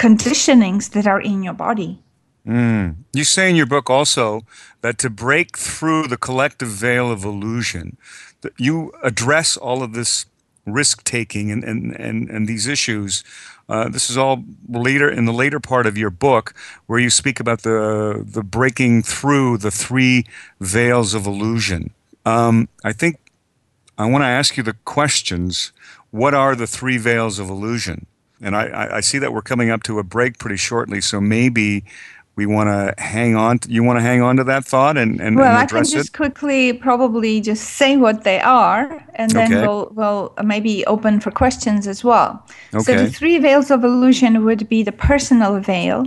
conditionings 0.00 0.90
that 0.90 1.06
are 1.06 1.20
in 1.20 1.42
your 1.42 1.54
body. 1.54 2.02
Mm. 2.46 2.96
You 3.12 3.24
say 3.24 3.50
in 3.50 3.56
your 3.56 3.66
book 3.66 3.90
also 3.90 4.42
that 4.80 4.98
to 4.98 5.10
break 5.10 5.56
through 5.56 6.06
the 6.06 6.16
collective 6.16 6.68
veil 6.68 7.10
of 7.10 7.24
illusion, 7.24 7.96
that 8.42 8.52
you 8.56 8.92
address 9.02 9.56
all 9.56 9.82
of 9.82 9.94
this 9.94 10.26
risk 10.64 11.02
taking 11.04 11.50
and, 11.50 11.64
and, 11.64 11.94
and, 11.96 12.28
and 12.28 12.46
these 12.46 12.66
issues. 12.66 13.24
Uh, 13.68 13.88
this 13.88 14.08
is 14.10 14.16
all 14.16 14.44
later 14.68 15.10
in 15.10 15.24
the 15.24 15.32
later 15.32 15.58
part 15.58 15.86
of 15.86 15.98
your 15.98 16.10
book, 16.10 16.54
where 16.86 17.00
you 17.00 17.10
speak 17.10 17.40
about 17.40 17.62
the 17.62 18.24
the 18.24 18.44
breaking 18.44 19.02
through 19.02 19.58
the 19.58 19.72
three 19.72 20.24
veils 20.60 21.14
of 21.14 21.26
illusion. 21.26 21.90
Um, 22.24 22.68
I 22.84 22.92
think 22.92 23.18
I 23.98 24.06
want 24.06 24.22
to 24.22 24.28
ask 24.28 24.56
you 24.56 24.62
the 24.62 24.76
questions. 24.84 25.72
What 26.10 26.32
are 26.32 26.54
the 26.54 26.66
three 26.68 26.96
veils 26.96 27.40
of 27.40 27.50
illusion? 27.50 28.06
And 28.42 28.54
I, 28.56 28.96
I 28.96 29.00
see 29.00 29.18
that 29.18 29.32
we're 29.32 29.42
coming 29.42 29.70
up 29.70 29.82
to 29.84 29.98
a 29.98 30.02
break 30.04 30.38
pretty 30.38 30.56
shortly, 30.58 31.00
so 31.00 31.20
maybe 31.20 31.84
we 32.36 32.44
want 32.46 32.68
to 32.68 33.02
hang 33.02 33.34
on. 33.34 33.58
To, 33.60 33.70
you 33.70 33.82
want 33.82 33.98
to 33.98 34.02
hang 34.02 34.20
on 34.20 34.36
to 34.36 34.44
that 34.44 34.64
thought 34.64 34.98
and 34.98 35.20
and, 35.20 35.36
well, 35.36 35.46
and 35.46 35.56
I 35.56 35.66
can 35.66 35.88
just 35.88 36.10
it? 36.10 36.12
quickly 36.12 36.72
probably 36.74 37.40
just 37.40 37.64
say 37.76 37.96
what 37.96 38.24
they 38.24 38.40
are, 38.40 39.04
and 39.14 39.36
then 39.36 39.54
Okay. 39.54 39.60
we'll 39.60 39.90
we'll 39.94 40.34
maybe 40.44 40.84
open 40.86 41.20
for 41.20 41.30
questions 41.30 41.86
as 41.86 42.04
well. 42.04 42.46
So 42.76 42.94
the 42.94 43.06
three 43.06 43.38
veils 43.38 43.70
of 43.70 43.84
illusion 43.84 44.44
would 44.44 44.68
be 44.68 44.82
the 44.82 44.92
personal 44.92 45.58
veil. 45.60 46.04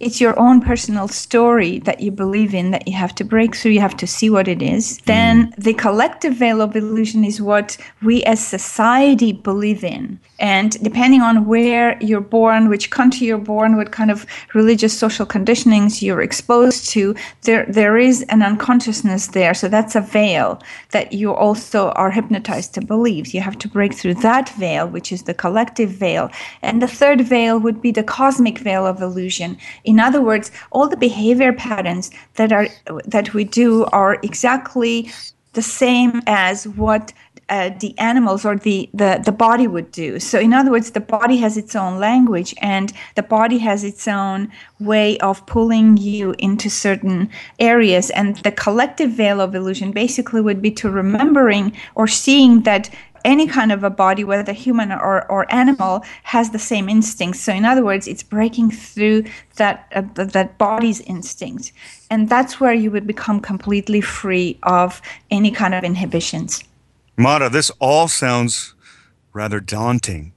It's 0.00 0.20
your 0.20 0.38
own 0.38 0.60
personal 0.60 1.08
story 1.08 1.78
that 1.80 2.00
you 2.00 2.10
believe 2.10 2.54
in 2.54 2.70
that 2.70 2.86
you 2.86 2.94
have 2.94 3.14
to 3.16 3.24
break 3.24 3.54
through. 3.56 3.72
You 3.72 3.80
have 3.80 3.96
to 3.98 4.06
see 4.06 4.30
what 4.30 4.48
it 4.48 4.62
is. 4.62 4.98
Mm. 4.98 5.04
Then 5.04 5.54
the 5.58 5.74
collective 5.74 6.34
veil 6.34 6.60
of 6.60 6.76
illusion 6.76 7.24
is 7.24 7.40
what 7.40 7.76
we 8.02 8.22
as 8.24 8.44
society 8.44 9.32
believe 9.32 9.84
in. 9.84 10.18
And 10.38 10.82
depending 10.82 11.22
on 11.22 11.46
where 11.46 11.96
you're 12.02 12.20
born, 12.20 12.68
which 12.68 12.90
country 12.90 13.26
you're 13.26 13.38
born, 13.38 13.76
what 13.76 13.92
kind 13.92 14.10
of 14.10 14.26
religious 14.54 14.96
social 14.98 15.24
conditionings 15.24 16.02
you're 16.02 16.20
exposed 16.20 16.90
to, 16.90 17.14
there 17.42 17.64
there 17.68 17.96
is 17.96 18.22
an 18.28 18.42
unconsciousness 18.42 19.28
there. 19.28 19.54
So 19.54 19.68
that's 19.68 19.96
a 19.96 20.00
veil 20.00 20.60
that 20.90 21.12
you 21.12 21.32
also 21.32 21.90
are 21.90 22.10
hypnotized 22.10 22.74
to 22.74 22.80
believe. 22.80 23.34
You 23.34 23.40
have 23.40 23.58
to 23.58 23.68
break 23.68 23.94
through 23.94 24.14
that 24.16 24.48
veil, 24.50 24.86
which 24.86 25.10
is 25.12 25.22
the 25.22 25.34
collective 25.34 25.90
veil. 25.90 26.30
And 26.62 26.82
the 26.82 26.88
third 26.88 27.22
veil 27.22 27.58
would 27.58 27.80
be 27.80 27.90
the 27.90 28.02
cosmic 28.02 28.58
veil 28.58 28.86
of 28.86 29.00
illusion. 29.00 29.56
In 29.84 30.00
other 30.00 30.20
words, 30.20 30.50
all 30.70 30.88
the 30.88 30.96
behavior 30.96 31.52
patterns 31.52 32.10
that 32.34 32.52
are 32.52 32.68
that 33.04 33.34
we 33.34 33.44
do 33.44 33.84
are 33.86 34.18
exactly 34.22 35.10
the 35.52 35.62
same 35.62 36.22
as 36.26 36.68
what 36.68 37.12
uh, 37.48 37.70
the 37.80 37.96
animals 37.98 38.44
or 38.44 38.56
the, 38.56 38.90
the 38.92 39.22
the 39.24 39.32
body 39.32 39.66
would 39.66 39.90
do. 39.92 40.18
So, 40.18 40.38
in 40.38 40.52
other 40.52 40.70
words, 40.70 40.90
the 40.90 41.00
body 41.00 41.36
has 41.38 41.56
its 41.56 41.76
own 41.76 42.00
language, 42.00 42.54
and 42.60 42.92
the 43.14 43.22
body 43.22 43.58
has 43.58 43.84
its 43.84 44.08
own 44.08 44.50
way 44.80 45.16
of 45.18 45.46
pulling 45.46 45.96
you 45.96 46.34
into 46.38 46.68
certain 46.68 47.30
areas. 47.60 48.10
And 48.10 48.36
the 48.38 48.50
collective 48.50 49.10
veil 49.10 49.40
of 49.40 49.54
illusion 49.54 49.92
basically 49.92 50.40
would 50.40 50.60
be 50.60 50.72
to 50.72 50.90
remembering 50.90 51.76
or 51.94 52.08
seeing 52.08 52.62
that 52.62 52.90
any 53.26 53.46
kind 53.46 53.72
of 53.72 53.84
a 53.84 53.90
body, 53.90 54.24
whether 54.24 54.52
human 54.52 54.92
or, 54.92 55.30
or 55.30 55.52
animal, 55.52 56.04
has 56.22 56.50
the 56.50 56.58
same 56.58 56.88
instincts. 56.88 57.40
So, 57.40 57.52
in 57.52 57.64
other 57.64 57.84
words, 57.84 58.06
it's 58.06 58.22
breaking 58.22 58.70
through 58.70 59.24
that 59.56 59.92
uh, 59.94 60.02
that 60.14 60.56
body's 60.56 61.00
instinct, 61.00 61.72
and 62.08 62.28
that's 62.28 62.60
where 62.60 62.72
you 62.72 62.90
would 62.90 63.06
become 63.06 63.40
completely 63.40 64.00
free 64.00 64.58
of 64.62 65.02
any 65.30 65.50
kind 65.50 65.74
of 65.74 65.84
inhibitions. 65.84 66.62
Mata, 67.18 67.48
this 67.50 67.70
all 67.80 68.08
sounds 68.08 68.74
rather 69.32 69.60
daunting. 69.60 70.32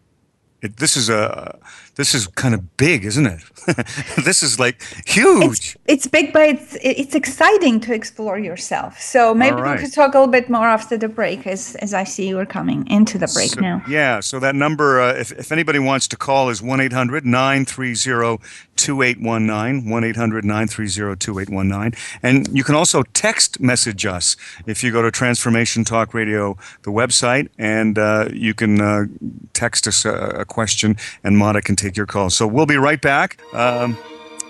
It, 0.61 0.77
this 0.77 0.97
is 0.97 1.09
a 1.09 1.57
this 1.99 2.15
is 2.15 2.27
kind 2.27 2.55
of 2.55 2.77
big, 2.77 3.03
isn't 3.03 3.25
it? 3.25 3.41
this 4.23 4.41
is 4.41 4.57
like 4.57 4.81
huge. 5.05 5.75
It's 5.85 6.07
big, 6.07 6.31
but 6.31 6.43
it's 6.43 6.77
it's 6.81 7.13
exciting 7.13 7.81
to 7.81 7.93
explore 7.93 8.39
yourself. 8.39 8.97
So 9.01 9.35
maybe 9.35 9.57
right. 9.57 9.77
we 9.77 9.83
could 9.83 9.93
talk 9.93 10.13
a 10.13 10.19
little 10.19 10.31
bit 10.31 10.49
more 10.49 10.67
after 10.67 10.97
the 10.97 11.09
break, 11.09 11.45
as 11.45 11.75
as 11.81 11.93
I 11.93 12.05
see 12.05 12.29
you 12.29 12.39
are 12.39 12.45
coming 12.45 12.87
into 12.87 13.17
the 13.17 13.27
break 13.27 13.51
So- 13.51 13.61
now. 13.61 13.83
Yeah, 13.87 14.21
so 14.21 14.39
that 14.39 14.55
number, 14.55 15.01
uh, 15.01 15.13
if, 15.13 15.33
if 15.33 15.51
anybody 15.51 15.79
wants 15.79 16.07
to 16.07 16.17
call, 16.17 16.49
is 16.49 16.61
1 16.61 16.79
800 16.79 17.25
930 17.25 18.39
2819. 18.77 19.89
1 19.89 20.03
800 20.03 20.45
930 20.45 21.15
2819. 21.17 21.99
And 22.23 22.47
you 22.57 22.63
can 22.63 22.75
also 22.75 23.03
text 23.13 23.59
message 23.59 24.05
us 24.05 24.37
if 24.65 24.83
you 24.83 24.91
go 24.91 25.01
to 25.01 25.11
Transformation 25.11 25.83
Talk 25.83 26.13
Radio, 26.13 26.57
the 26.83 26.91
website, 26.91 27.49
and 27.57 27.99
uh, 27.99 28.29
you 28.31 28.53
can 28.53 28.79
uh, 28.79 29.05
text 29.53 29.87
us 29.87 30.05
a, 30.05 30.13
a 30.13 30.45
question, 30.45 30.95
and 31.23 31.37
Mata 31.37 31.61
can 31.61 31.75
take 31.75 31.88
your 31.97 32.05
call. 32.05 32.29
So 32.29 32.47
we'll 32.47 32.65
be 32.65 32.77
right 32.77 33.01
back 33.01 33.39
um, 33.53 33.97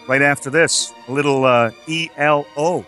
right 0.08 0.22
after 0.22 0.50
this. 0.50 0.94
A 1.08 1.12
little 1.12 1.46
uh, 1.46 1.72
ELO, 1.88 2.86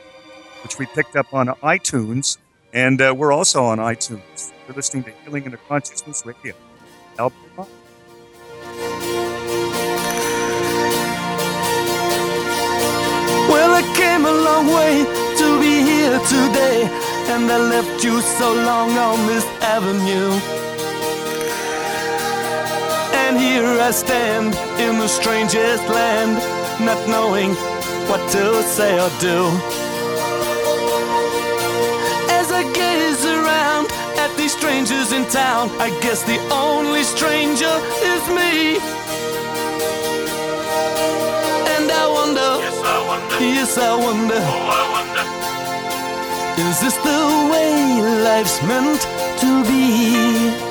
which 0.63 0.77
we 0.79 0.85
picked 0.87 1.15
up 1.15 1.33
on 1.33 1.47
iTunes, 1.47 2.37
and 2.73 3.01
uh, 3.01 3.13
we're 3.15 3.31
also 3.31 3.63
on 3.63 3.77
iTunes. 3.79 4.51
You're 4.67 4.75
listening 4.75 5.03
to 5.05 5.11
Healing 5.23 5.45
into 5.45 5.57
Consciousness 5.57 6.25
Radio. 6.25 6.53
Help. 7.17 7.33
Well, 13.49 13.73
I 13.73 13.81
came 13.95 14.25
a 14.25 14.31
long 14.31 14.67
way 14.67 15.03
to 15.37 15.59
be 15.59 15.81
here 15.81 16.19
today, 16.19 16.87
and 17.33 17.51
I 17.51 17.57
left 17.57 18.03
you 18.03 18.21
so 18.21 18.53
long 18.53 18.97
on 18.97 19.27
this 19.27 19.45
avenue. 19.61 20.60
And 23.31 23.39
here 23.39 23.79
I 23.79 23.91
stand 23.91 24.53
in 24.77 24.99
the 24.99 25.07
strangest 25.07 25.87
land, 25.87 26.35
not 26.83 26.99
knowing 27.07 27.51
what 28.09 28.19
to 28.31 28.61
say 28.61 28.99
or 28.99 29.09
do. 29.21 29.47
As 32.39 32.51
I 32.51 32.63
gaze 32.75 33.23
around 33.23 33.87
at 34.19 34.35
these 34.35 34.51
strangers 34.51 35.13
in 35.13 35.23
town, 35.29 35.69
I 35.79 35.97
guess 36.01 36.23
the 36.23 36.39
only 36.51 37.03
stranger 37.03 37.71
is 38.03 38.21
me. 38.35 38.75
And 41.71 41.87
I 41.89 42.05
wonder, 42.11 42.49
Yes, 42.67 42.79
I 42.83 42.97
wonder. 43.07 43.35
yes, 43.39 43.77
I 43.77 43.95
wonder, 43.95 44.41
Oh, 44.43 44.79
I 44.79 44.83
wonder. 44.95 45.25
is 46.67 46.81
this 46.81 46.97
the 47.07 47.21
way 47.49 48.01
life's 48.27 48.61
meant 48.63 48.99
to 49.39 49.63
be? 49.63 50.70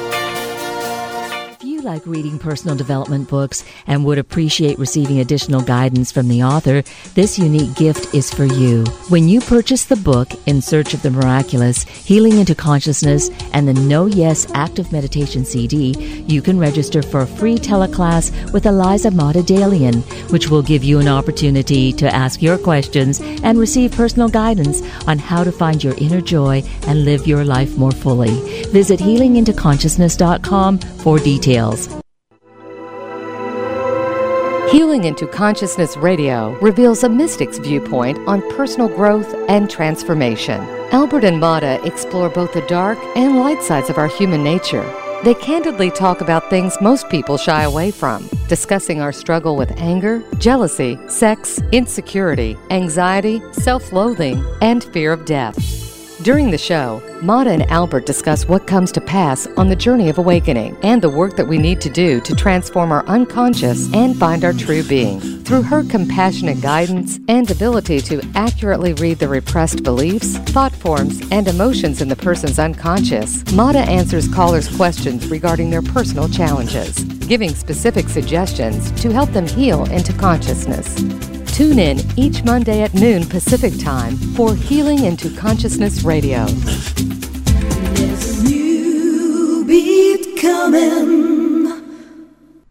Like 1.83 2.07
reading 2.07 2.39
personal 2.39 2.77
development 2.77 3.29
books 3.29 3.65
and 3.87 4.05
would 4.05 4.19
appreciate 4.19 4.79
receiving 4.79 5.21
additional 5.21 5.63
guidance 5.63 6.13
from 6.13 6.29
the 6.29 6.43
author, 6.43 6.83
this 7.15 7.39
unique 7.39 7.75
gift 7.75 8.15
is 8.15 8.31
for 8.33 8.45
you. 8.45 8.85
When 9.09 9.29
you 9.29 9.41
purchase 9.41 9.87
the 9.87 9.97
book 9.97 10.29
In 10.47 10.61
Search 10.61 10.93
of 10.93 11.01
the 11.01 11.11
Miraculous, 11.11 11.85
Healing 11.85 12.39
into 12.39 12.55
Consciousness, 12.55 13.31
and 13.55 13.67
the 13.67 13.73
No 13.73 14.05
Yes 14.05 14.47
Active 14.53 14.93
Meditation 14.93 15.47
CD, 15.47 15.97
you 16.29 16.43
can 16.43 16.59
register 16.59 17.01
for 17.01 17.21
a 17.21 17.27
free 17.27 17.57
teleclass 17.57 18.31
with 18.53 18.67
Eliza 18.67 19.11
Mata 19.11 19.41
Dalian, 19.41 20.03
which 20.31 20.51
will 20.51 20.63
give 20.63 20.85
you 20.85 20.99
an 20.99 21.09
opportunity 21.09 21.93
to 21.95 22.15
ask 22.15 22.43
your 22.43 22.59
questions 22.59 23.21
and 23.43 23.59
receive 23.59 23.93
personal 23.93 24.29
guidance 24.29 24.83
on 25.09 25.19
how 25.19 25.43
to 25.43 25.53
find 25.53 25.83
your 25.83 25.95
inner 25.97 26.21
joy 26.21 26.63
and 26.87 27.07
live 27.07 27.27
your 27.27 27.45
life 27.45 27.79
more 27.79 27.93
fully. 27.93 28.39
Visit 28.67 29.01
healingintoconsciousness.com 29.01 30.79
for 30.79 31.19
details. 31.19 31.70
Healing 34.71 35.05
into 35.05 35.27
Consciousness 35.27 35.97
Radio 35.97 36.57
reveals 36.61 37.03
a 37.03 37.09
mystic's 37.09 37.59
viewpoint 37.59 38.19
on 38.29 38.41
personal 38.53 38.89
growth 38.89 39.35
and 39.49 39.69
transformation. 39.69 40.61
Albert 40.93 41.25
and 41.25 41.41
Mata 41.41 41.85
explore 41.85 42.29
both 42.29 42.53
the 42.53 42.61
dark 42.63 42.99
and 43.17 43.41
light 43.41 43.63
sides 43.63 43.91
of 43.91 43.99
our 43.99 44.07
human 44.07 44.45
nature. 44.45 44.89
They 45.25 45.35
candidly 45.35 45.91
talk 45.91 46.21
about 46.21 46.49
things 46.51 46.77
most 46.81 47.09
people 47.11 47.37
shy 47.37 47.65
away 47.65 47.91
from, 47.91 48.29
discussing 48.49 49.01
our 49.01 49.13
struggle 49.13 49.57
with 49.57 49.73
anger, 49.73 50.23
jealousy, 50.39 50.99
sex, 51.09 51.61
insecurity, 51.73 52.57
anxiety, 52.71 53.43
self 53.53 53.93
loathing, 53.93 54.45
and 54.63 54.85
fear 54.85 55.13
of 55.13 55.25
death. 55.25 55.90
During 56.23 56.51
the 56.51 56.59
show, 56.59 57.03
Mata 57.23 57.49
and 57.49 57.71
Albert 57.71 58.05
discuss 58.05 58.47
what 58.47 58.67
comes 58.67 58.93
to 58.93 59.01
pass 59.01 59.47
on 59.57 59.71
the 59.71 59.77
journey 59.77 60.11
of 60.11 60.19
awakening 60.19 60.77
and 60.83 61.01
the 61.01 61.09
work 61.09 61.35
that 61.37 61.49
we 61.49 61.57
need 61.57 61.81
to 61.81 61.89
do 61.89 62.21
to 62.21 62.35
transform 62.35 62.93
our 62.93 63.07
unconscious 63.07 63.91
and 63.95 64.15
find 64.15 64.45
our 64.45 64.53
true 64.53 64.83
being. 64.83 65.19
Through 65.45 65.63
her 65.63 65.83
compassionate 65.83 66.61
guidance 66.61 67.19
and 67.29 67.51
ability 67.51 68.03
to 68.03 68.21
accurately 68.35 68.93
read 68.93 69.19
the 69.19 69.29
repressed 69.29 69.83
beliefs, 69.83 70.37
thought 70.53 70.75
forms, 70.75 71.23
and 71.31 71.49
emotions 71.49 72.03
in 72.03 72.09
the 72.09 72.17
person's 72.17 72.59
unconscious, 72.59 73.51
Mata 73.55 73.81
answers 73.81 74.29
callers' 74.29 74.69
questions 74.77 75.29
regarding 75.29 75.71
their 75.71 75.81
personal 75.81 76.29
challenges, 76.29 77.03
giving 77.29 77.55
specific 77.55 78.11
suggestions 78.11 78.91
to 79.01 79.11
help 79.11 79.31
them 79.31 79.47
heal 79.47 79.85
into 79.85 80.13
consciousness. 80.13 81.30
Tune 81.61 81.79
in 81.79 82.01
each 82.17 82.43
Monday 82.43 82.81
at 82.81 82.95
noon 82.95 83.27
Pacific 83.27 83.79
Time 83.79 84.17
for 84.35 84.55
Healing 84.55 85.05
into 85.05 85.29
Consciousness 85.37 86.05
Radio. 86.05 86.47
New 88.43 89.67
beat 89.67 90.41
coming. 90.41 91.40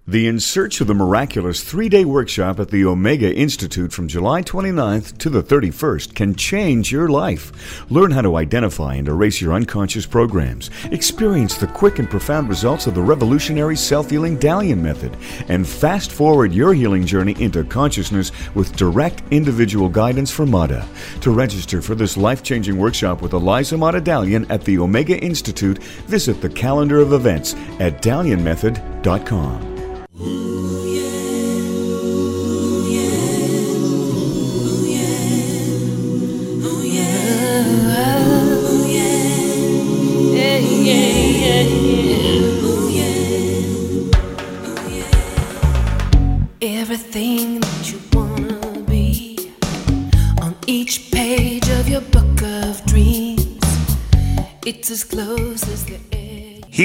The 0.10 0.26
In 0.26 0.40
Search 0.40 0.82
of 0.82 0.88
the 0.88 0.96
Miraculous 0.96 1.64
three 1.64 1.88
day 1.88 2.04
workshop 2.04 2.60
at 2.60 2.70
the 2.70 2.84
Omega 2.84 3.32
Institute 3.32 3.94
from 3.94 4.08
July 4.08 4.42
29th 4.42 5.20
to 5.20 5.30
the 5.30 5.44
31st 5.44 6.16
can 6.16 6.34
change 6.34 6.92
your 6.92 7.10
life. 7.10 7.86
Learn 7.92 8.10
how 8.10 8.22
to 8.22 8.36
identify 8.36 8.96
and 8.96 9.08
erase 9.08 9.40
your 9.40 9.54
unconscious 9.54 10.08
programs, 10.08 10.72
experience 10.86 11.58
the 11.58 11.68
quick 11.68 12.00
and 12.00 12.10
profound 12.10 12.50
results 12.50 12.88
of 12.88 12.96
the 12.96 13.02
revolutionary 13.04 13.76
self 13.76 14.10
healing 14.10 14.36
Dalian 14.40 14.80
method, 14.80 15.16
and 15.48 15.68
fast 15.68 16.12
forward 16.12 16.54
your 16.54 16.74
healing 16.74 17.06
journey 17.06 17.36
into 17.40 17.64
consciousness 17.64 18.32
with 18.56 18.76
direct 18.76 19.22
individual 19.30 19.90
guidance 19.90 20.32
from 20.32 20.50
Mata. 20.50 20.88
To 21.22 21.30
register 21.30 21.84
for 21.84 21.94
this 21.94 22.18
life 22.18 22.42
changing 22.42 22.78
workshop 22.78 23.22
with 23.22 23.34
Eliza 23.34 23.78
Mata 23.78 24.02
Dalian 24.02 24.50
at 24.50 24.64
the 24.64 24.80
Omega 24.80 25.20
Institute, 25.20 25.84
visit 26.08 26.42
the 26.42 26.50
calendar 26.50 26.98
of 26.98 27.14
events 27.14 27.54
at 27.80 28.02
DalianMethod.com. 28.02 29.69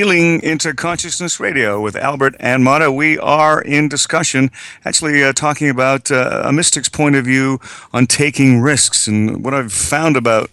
Healing 0.05 0.43
into 0.43 0.75
Consciousness 0.75 1.41
Radio 1.41 1.81
with 1.81 1.97
Albert 1.97 2.35
and 2.39 2.63
Mata. 2.63 2.93
We 2.93 3.19
are 3.21 3.63
in 3.63 3.89
discussion, 3.89 4.51
actually 4.85 5.25
uh, 5.25 5.33
talking 5.33 5.71
about 5.71 6.11
uh, 6.11 6.43
a 6.45 6.53
mystic's 6.53 6.91
point 6.91 7.17
of 7.17 7.25
view 7.25 7.59
on 7.91 8.07
taking 8.07 8.61
risks. 8.61 9.07
And 9.07 9.43
what 9.43 9.55
I've 9.55 9.73
found 9.73 10.19
about 10.19 10.51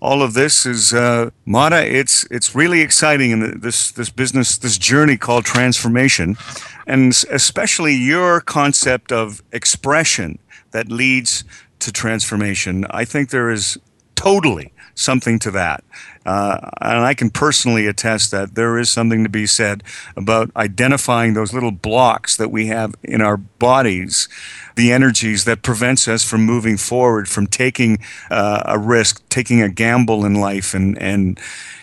all 0.00 0.22
of 0.22 0.32
this 0.32 0.64
is 0.64 0.94
uh, 0.94 1.28
Mata. 1.44 1.84
It's 1.86 2.24
it's 2.30 2.54
really 2.54 2.80
exciting 2.80 3.30
in 3.32 3.60
this 3.60 3.90
this 3.90 4.08
business, 4.08 4.56
this 4.56 4.78
journey 4.78 5.18
called 5.18 5.44
transformation, 5.44 6.38
and 6.86 7.12
especially 7.30 7.94
your 7.94 8.40
concept 8.40 9.12
of 9.12 9.42
expression 9.52 10.38
that 10.70 10.90
leads 10.90 11.44
to 11.80 11.92
transformation. 11.92 12.86
I 12.88 13.04
think 13.04 13.28
there 13.28 13.50
is 13.50 13.76
totally 14.14 14.72
something 14.94 15.38
to 15.40 15.50
that. 15.50 15.84
Uh, 16.24 16.70
and 16.80 17.04
I 17.04 17.14
can 17.14 17.30
personally 17.30 17.86
attest 17.86 18.30
that 18.30 18.54
there 18.54 18.78
is 18.78 18.90
something 18.90 19.22
to 19.24 19.28
be 19.28 19.46
said 19.46 19.82
about 20.16 20.50
identifying 20.56 21.34
those 21.34 21.52
little 21.52 21.70
blocks 21.70 22.36
that 22.36 22.50
we 22.50 22.66
have 22.68 22.94
in 23.02 23.20
our 23.20 23.36
bodies, 23.36 24.28
the 24.74 24.90
energies 24.90 25.44
that 25.44 25.62
prevents 25.62 26.08
us 26.08 26.24
from 26.24 26.42
moving 26.42 26.76
forward, 26.76 27.28
from 27.28 27.46
taking 27.46 27.98
uh, 28.30 28.62
a 28.66 28.78
risk, 28.78 29.26
taking 29.28 29.60
a 29.60 29.68
gamble 29.68 30.24
in 30.24 30.34
life. 30.34 30.74
And, 30.74 30.96
and 30.98 31.38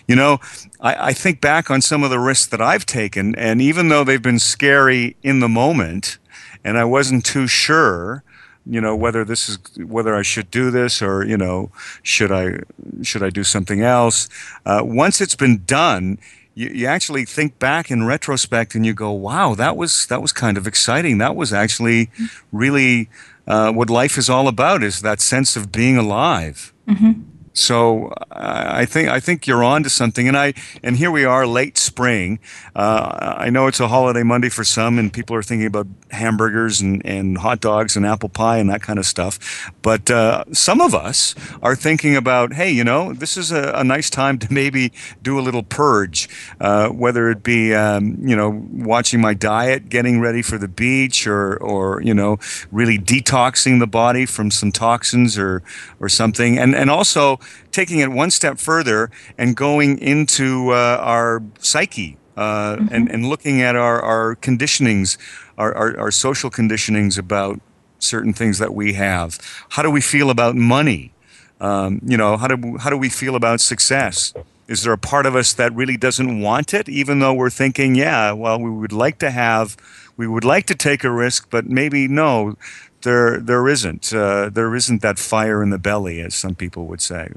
you 0.08 0.16
know, 0.16 0.40
I, 0.80 1.10
I 1.10 1.14
think 1.14 1.40
back 1.40 1.70
on 1.70 1.82
some 1.82 2.04
of 2.04 2.10
the 2.10 2.20
risks 2.20 2.48
that 2.48 2.62
I've 2.62 2.86
taken, 2.86 3.36
and 3.36 3.62
even 3.62 3.90
though 3.90 4.04
they've 4.04 4.22
been 4.22 4.40
scary 4.40 5.16
in 5.22 5.40
the 5.40 5.50
moment, 5.50 6.18
and 6.64 6.78
I 6.78 6.84
wasn't 6.84 7.26
too 7.26 7.48
sure, 7.48 8.24
you 8.66 8.80
know 8.80 8.96
whether 8.96 9.26
this 9.26 9.50
is 9.50 9.58
whether 9.78 10.16
I 10.16 10.22
should 10.22 10.52
do 10.52 10.72
this 10.72 11.02
or 11.02 11.26
you 11.26 11.38
know 11.38 11.72
should 12.04 12.32
I 12.32 12.60
should 13.02 13.24
I 13.24 13.30
do 13.30 13.44
something 13.44 13.82
else. 13.82 14.30
Uh, 14.66 14.82
once 14.84 15.22
it's 15.22 15.36
been 15.36 15.64
done, 15.66 16.18
you, 16.54 16.70
you 16.70 16.86
actually 16.86 17.26
think 17.26 17.60
back 17.60 17.90
in 17.90 18.06
retrospect 18.06 18.76
and 18.76 18.86
you 18.86 18.94
go, 18.94 19.12
wow, 19.12 19.56
that 19.56 19.78
was 19.78 20.06
that 20.08 20.22
was 20.22 20.32
kind 20.32 20.58
of 20.58 20.68
exciting. 20.68 21.18
That 21.18 21.36
was 21.36 21.54
actually 21.54 22.10
really 22.52 23.10
uh, 23.48 23.72
what 23.72 23.90
life 23.90 24.18
is 24.18 24.30
all 24.30 24.48
about 24.48 24.84
is 24.84 25.02
that 25.02 25.22
sense 25.22 25.56
of 25.56 25.72
being 25.72 25.98
alive. 25.98 26.74
Mm-hmm. 26.88 27.22
So 27.54 28.14
I 28.32 28.86
think 28.86 29.10
I 29.10 29.20
think 29.20 29.46
you're 29.46 29.64
on 29.64 29.84
to 29.84 29.90
something, 29.90 30.28
and 30.28 30.38
I 30.38 30.54
and 30.82 30.96
here 30.96 31.12
we 31.12 31.26
are, 31.26 31.46
late 31.46 31.78
spring. 31.78 32.40
Uh, 32.76 33.36
I 33.38 33.50
know 33.50 33.68
it's 33.68 33.82
a 33.82 33.90
holiday 33.90 34.24
Monday 34.24 34.48
for 34.48 34.64
some, 34.64 34.98
and 34.98 35.12
people 35.12 35.36
are 35.36 35.44
thinking 35.44 35.68
about 35.68 35.88
hamburgers 36.12 36.80
and, 36.80 37.06
and 37.06 37.38
hot 37.38 37.60
dogs 37.60 37.98
and 37.98 38.06
apple 38.06 38.30
pie 38.30 38.58
and 38.58 38.70
that 38.70 38.82
kind 38.82 38.98
of 38.98 39.06
stuff. 39.06 39.70
But 39.82 40.10
uh, 40.10 40.46
some 40.54 40.80
of 40.80 40.96
us 40.96 41.36
are 41.62 41.76
thinking 41.76 42.16
about, 42.16 42.54
hey, 42.54 42.72
you 42.72 42.86
know, 42.86 43.14
this 43.14 43.36
is 43.36 43.52
a, 43.52 43.74
a 43.76 43.84
nice 43.84 44.10
time 44.10 44.40
to 44.40 44.54
maybe 44.54 44.94
do 45.22 45.38
a 45.38 45.42
little 45.42 45.64
purge, 45.64 46.30
uh, 46.62 46.88
whether 46.88 47.30
it 47.30 47.44
be 47.44 47.74
um, 47.74 48.18
you 48.26 48.36
know 48.36 48.66
watching 48.72 49.20
my 49.20 49.34
diet, 49.34 49.90
getting 49.90 50.22
ready 50.22 50.42
for 50.42 50.58
the 50.58 50.70
beach, 50.70 51.28
or 51.28 51.58
or 51.58 52.02
you 52.02 52.14
know 52.14 52.38
really 52.72 52.98
detoxing 52.98 53.80
the 53.80 53.88
body 53.88 54.26
from 54.26 54.52
some 54.52 54.72
toxins 54.72 55.38
or 55.38 55.62
or 56.00 56.08
something, 56.08 56.58
and 56.58 56.74
and 56.74 56.90
also 56.90 57.41
taking 57.72 58.00
it 58.00 58.12
one 58.12 58.32
step 58.32 58.60
further 58.60 59.10
and 59.38 59.56
going 59.56 59.98
into 60.00 60.72
uh, 60.72 60.98
our 61.02 61.44
psyche 61.60 62.18
uh, 62.38 62.78
Mm-hmm. 62.78 62.94
and, 62.96 63.12
and 63.12 63.30
looking 63.30 63.62
at 63.62 63.76
our, 63.76 64.02
our 64.02 64.36
conditionings, 64.38 65.18
our, 65.58 65.76
our, 65.76 66.00
our 66.00 66.12
social 66.12 66.50
conditionings 66.50 67.18
about 67.20 67.60
certain 68.00 68.34
things 68.34 68.58
that 68.58 68.74
we 68.74 68.94
have. 68.94 69.38
How 69.70 69.84
do 69.84 69.92
we 69.92 70.02
feel 70.02 70.30
about 70.30 70.56
money? 70.56 71.14
Um, 71.60 72.00
you 72.04 72.18
know, 72.18 72.38
how 72.38 72.48
do, 72.48 72.78
how 72.78 72.90
do 72.90 72.98
we 72.98 73.10
feel 73.10 73.36
about 73.36 73.62
success? 73.62 74.34
Is 74.68 74.84
there 74.84 74.94
a 74.94 74.98
part 74.98 75.26
of 75.26 75.36
us 75.36 75.54
that 75.54 75.74
really 75.76 75.98
doesn't 75.98 76.42
want 76.42 76.74
it, 76.74 76.88
even 76.88 77.20
though 77.20 77.34
we're 77.34 77.50
thinking, 77.52 77.96
yeah, 77.96 78.32
well, 78.32 78.60
we 78.60 78.72
would 78.72 78.94
like 78.94 79.20
to 79.20 79.30
have, 79.30 79.76
we 80.18 80.26
would 80.26 80.46
like 80.46 80.66
to 80.68 80.76
take 80.76 81.04
a 81.04 81.12
risk, 81.12 81.50
but 81.50 81.66
maybe 81.66 82.08
no, 82.08 82.56
there 83.02 83.40
there 83.40 83.68
isn't. 83.68 84.14
Uh, 84.14 84.50
there 84.50 84.76
isn't 84.76 85.02
that 85.02 85.20
fire 85.20 85.62
in 85.64 85.70
the 85.70 85.80
belly, 85.80 86.22
as 86.22 86.36
some 86.36 86.56
people 86.56 86.86
would 86.88 87.02
say. 87.02 87.30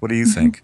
What 0.00 0.08
do 0.08 0.14
you 0.14 0.26
think? 0.26 0.62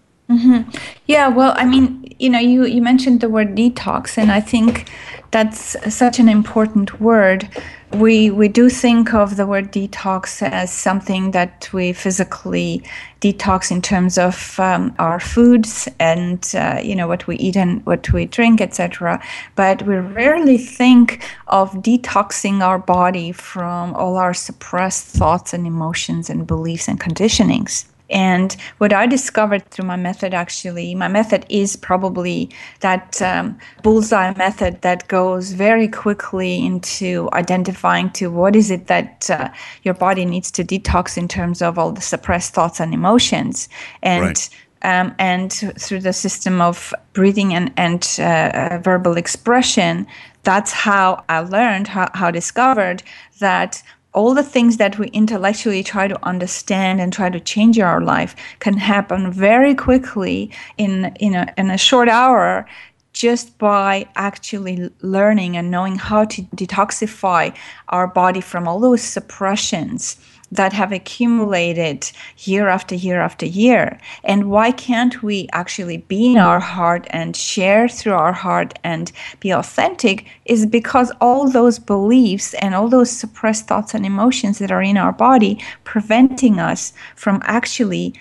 Yeah, 1.07 1.27
well, 1.29 1.53
I 1.55 1.65
mean, 1.65 2.13
you 2.19 2.29
know, 2.29 2.39
you, 2.39 2.65
you 2.65 2.81
mentioned 2.81 3.21
the 3.21 3.29
word 3.29 3.55
detox, 3.55 4.17
and 4.17 4.31
I 4.31 4.41
think 4.41 4.89
that's 5.31 5.75
such 5.93 6.19
an 6.19 6.29
important 6.29 7.01
word. 7.01 7.49
We 7.93 8.29
we 8.29 8.47
do 8.47 8.69
think 8.69 9.15
of 9.15 9.35
the 9.35 9.47
word 9.47 9.71
detox 9.71 10.43
as 10.43 10.71
something 10.71 11.31
that 11.31 11.69
we 11.73 11.91
physically 11.91 12.83
detox 13.19 13.71
in 13.71 13.81
terms 13.81 14.17
of 14.17 14.59
um, 14.59 14.93
our 14.99 15.19
foods 15.19 15.87
and 15.99 16.39
uh, 16.55 16.79
you 16.83 16.95
know 16.95 17.07
what 17.07 17.25
we 17.25 17.35
eat 17.37 17.57
and 17.57 17.83
what 17.87 18.13
we 18.13 18.25
drink, 18.25 18.61
etc. 18.61 19.19
But 19.55 19.81
we 19.87 19.95
rarely 19.95 20.57
think 20.57 21.23
of 21.47 21.71
detoxing 21.71 22.61
our 22.61 22.77
body 22.77 23.31
from 23.31 23.95
all 23.95 24.17
our 24.17 24.35
suppressed 24.35 25.07
thoughts 25.07 25.51
and 25.53 25.65
emotions 25.65 26.29
and 26.29 26.45
beliefs 26.45 26.87
and 26.87 26.99
conditionings. 26.99 27.85
And 28.09 28.55
what 28.79 28.93
I 28.93 29.05
discovered 29.07 29.69
through 29.69 29.85
my 29.85 29.95
method, 29.95 30.33
actually, 30.33 30.95
my 30.95 31.07
method 31.07 31.45
is 31.49 31.75
probably 31.75 32.49
that 32.79 33.21
um, 33.21 33.57
bullseye 33.83 34.33
method 34.35 34.81
that 34.81 35.07
goes 35.07 35.53
very 35.53 35.87
quickly 35.87 36.65
into 36.65 37.29
identifying 37.33 38.09
to 38.11 38.31
what 38.31 38.55
is 38.55 38.71
it 38.71 38.87
that 38.87 39.29
uh, 39.29 39.49
your 39.83 39.93
body 39.93 40.25
needs 40.25 40.51
to 40.51 40.63
detox 40.63 41.17
in 41.17 41.27
terms 41.27 41.61
of 41.61 41.77
all 41.77 41.91
the 41.91 42.01
suppressed 42.01 42.53
thoughts 42.53 42.79
and 42.79 42.93
emotions. 42.93 43.69
And 44.01 44.19
Right. 44.19 44.49
um, 44.81 45.15
and 45.19 45.51
through 45.77 46.01
the 46.01 46.13
system 46.13 46.61
of 46.61 46.93
breathing 47.13 47.53
and, 47.53 47.71
and 47.77 48.15
uh, 48.19 48.23
uh, 48.23 48.79
verbal 48.81 49.17
expression, 49.17 50.07
that's 50.43 50.71
how 50.71 51.23
I 51.29 51.39
learned, 51.39 51.87
how, 51.87 52.09
how 52.13 52.27
I 52.27 52.31
discovered 52.31 53.03
that 53.39 53.83
all 54.13 54.33
the 54.33 54.43
things 54.43 54.77
that 54.77 54.97
we 54.97 55.07
intellectually 55.09 55.83
try 55.83 56.07
to 56.07 56.25
understand 56.25 56.99
and 56.99 57.13
try 57.13 57.29
to 57.29 57.39
change 57.39 57.77
in 57.77 57.83
our 57.83 58.01
life 58.01 58.35
can 58.59 58.75
happen 58.77 59.31
very 59.31 59.75
quickly 59.75 60.51
in, 60.77 61.13
in, 61.19 61.35
a, 61.35 61.53
in 61.57 61.69
a 61.69 61.77
short 61.77 62.09
hour 62.09 62.67
just 63.13 63.57
by 63.57 64.07
actually 64.15 64.89
learning 65.01 65.57
and 65.57 65.71
knowing 65.71 65.95
how 65.95 66.23
to 66.25 66.41
detoxify 66.55 67.53
our 67.89 68.07
body 68.07 68.41
from 68.41 68.67
all 68.67 68.79
those 68.79 69.01
suppressions 69.01 70.17
that 70.51 70.73
have 70.73 70.91
accumulated 70.91 72.11
year 72.39 72.67
after 72.67 72.95
year 72.95 73.21
after 73.21 73.45
year. 73.45 73.99
And 74.23 74.49
why 74.49 74.71
can't 74.71 75.21
we 75.21 75.47
actually 75.53 75.97
be 75.97 76.31
in 76.31 76.37
our 76.37 76.59
heart 76.59 77.07
and 77.11 77.35
share 77.35 77.87
through 77.87 78.13
our 78.13 78.33
heart 78.33 78.77
and 78.83 79.11
be 79.39 79.51
authentic? 79.51 80.25
Is 80.45 80.65
because 80.65 81.11
all 81.21 81.49
those 81.49 81.79
beliefs 81.79 82.53
and 82.55 82.73
all 82.73 82.87
those 82.87 83.11
suppressed 83.11 83.67
thoughts 83.67 83.93
and 83.93 84.05
emotions 84.05 84.59
that 84.59 84.71
are 84.71 84.81
in 84.81 84.97
our 84.97 85.13
body 85.13 85.63
preventing 85.83 86.59
us 86.59 86.93
from 87.15 87.41
actually 87.43 88.13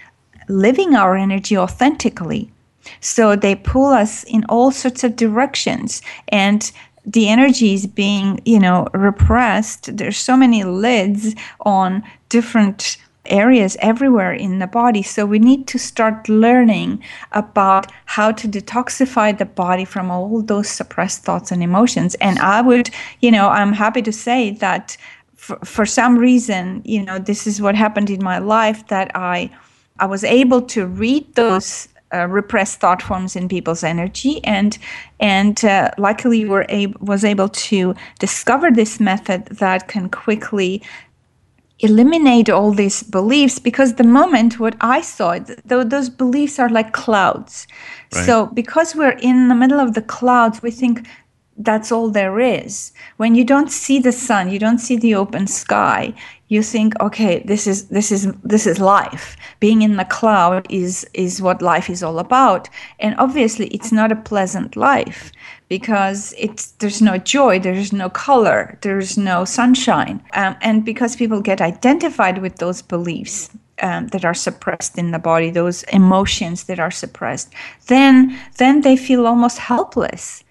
living 0.49 0.95
our 0.95 1.17
energy 1.17 1.57
authentically. 1.57 2.51
So 3.01 3.37
they 3.37 3.55
pull 3.55 3.87
us 3.87 4.25
in 4.25 4.45
all 4.49 4.71
sorts 4.71 5.05
of 5.05 5.17
directions 5.17 6.03
and 6.29 6.71
the 7.09 7.29
energy 7.29 7.73
is 7.73 7.87
being, 7.87 8.40
you 8.44 8.59
know, 8.59 8.87
repressed. 8.92 9.97
There's 9.97 10.18
so 10.18 10.37
many 10.37 10.62
lids 10.64 11.35
on 11.61 12.03
different 12.29 12.99
areas 13.25 13.77
everywhere 13.81 14.33
in 14.33 14.59
the 14.59 14.66
body. 14.66 15.03
So 15.03 15.25
we 15.25 15.38
need 15.38 15.66
to 15.68 15.79
start 15.79 16.29
learning 16.29 17.03
about 17.33 17.90
how 18.07 18.33
to 18.33 18.49
detoxify 18.49 19.37
the 19.37 19.47
body 19.47 19.85
from 19.85 20.11
all 20.11 20.42
those 20.42 20.68
suppressed 20.68 21.25
thoughts 21.25 21.51
and 21.51 21.62
emotions. 21.62 22.14
And 22.16 22.38
I 22.38 22.61
would, 22.61 22.90
you 23.21 23.31
know, 23.31 23.49
I'm 23.49 23.73
happy 23.73 24.03
to 24.03 24.12
say 24.12 24.51
that 24.53 24.97
for, 25.35 25.59
for 25.64 25.87
some 25.87 26.18
reason, 26.18 26.83
you 26.85 27.03
know, 27.03 27.18
this 27.18 27.47
is 27.47 27.62
what 27.62 27.75
happened 27.75 28.11
in 28.11 28.23
my 28.23 28.38
life 28.38 28.87
that 28.88 29.11
I 29.14 29.51
I 30.01 30.07
was 30.07 30.23
able 30.23 30.62
to 30.62 30.87
read 30.87 31.35
those 31.35 31.88
uh, 32.12 32.27
repressed 32.27 32.81
thought 32.81 33.03
forms 33.03 33.37
in 33.37 33.49
people's 33.49 33.85
energy. 33.85 34.42
And 34.44 34.79
and 35.21 35.64
uh, 35.64 35.90
luckily 35.99 36.44
were 36.44 36.66
able 36.68 36.99
was 37.01 37.25
able 37.25 37.49
to 37.49 37.94
discover 38.18 38.71
this 38.71 39.01
method 39.01 39.47
that 39.47 39.88
can 39.88 40.09
quickly 40.09 40.83
eliminate 41.81 42.51
all 42.51 42.73
these 42.73 43.03
beliefs 43.05 43.61
because 43.61 43.94
the 43.94 44.05
moment 44.05 44.59
what 44.59 44.75
i 44.81 45.01
saw 45.01 45.38
th- 45.38 45.61
those 45.64 46.11
beliefs 46.11 46.59
are 46.59 46.68
like 46.68 46.92
clouds. 46.92 47.68
Right. 48.12 48.27
so 48.27 48.47
because 48.47 48.97
we're 48.97 49.18
in 49.23 49.49
the 49.49 49.55
middle 49.55 49.79
of 49.79 49.94
the 49.94 50.03
clouds 50.03 50.61
we 50.62 50.73
think 50.73 51.07
that's 51.61 51.90
all 51.90 52.09
there 52.09 52.38
is. 52.38 52.92
When 53.16 53.35
you 53.35 53.44
don't 53.44 53.71
see 53.71 53.99
the 53.99 54.12
sun 54.12 54.51
you 54.51 54.59
don't 54.59 54.79
see 54.79 54.97
the 54.97 55.14
open 55.14 55.47
sky 55.47 56.14
you 56.49 56.63
think 56.63 56.99
okay 57.01 57.41
this 57.45 57.67
is 57.67 57.89
this 57.89 58.11
is 58.11 58.33
this 58.43 58.67
is 58.67 58.81
life. 58.81 59.37
Being 59.61 59.83
in 59.83 59.97
the 59.97 60.05
cloud 60.05 60.67
is 60.71 61.07
is 61.13 61.43
what 61.43 61.63
life 61.63 61.91
is 61.91 62.03
all 62.03 62.19
about. 62.19 62.69
And 62.99 63.15
obviously 63.19 63.67
it's 63.69 63.93
not 63.93 64.13
a 64.13 64.17
pleasant 64.17 64.77
life 64.77 65.31
because 65.69 66.35
it's 66.39 66.73
there's 66.73 67.03
no 67.03 67.19
joy 67.19 67.59
there's 67.59 67.93
no 67.93 68.09
color 68.09 68.79
there's 68.81 69.19
no 69.19 69.45
sunshine. 69.45 70.23
Um, 70.33 70.57
and 70.63 70.85
because 70.85 71.17
people 71.17 71.41
get 71.41 71.61
identified 71.61 72.39
with 72.39 72.57
those 72.57 72.81
beliefs 72.83 73.51
um, 73.81 74.09
that 74.09 74.25
are 74.25 74.35
suppressed 74.35 74.99
in 74.99 75.11
the 75.11 75.19
body 75.19 75.51
those 75.51 75.83
emotions 75.85 76.65
that 76.65 76.81
are 76.81 76.91
suppressed 76.91 77.53
then 77.87 78.39
then 78.57 78.81
they 78.81 78.97
feel 78.97 79.27
almost 79.27 79.59
helpless. 79.59 80.45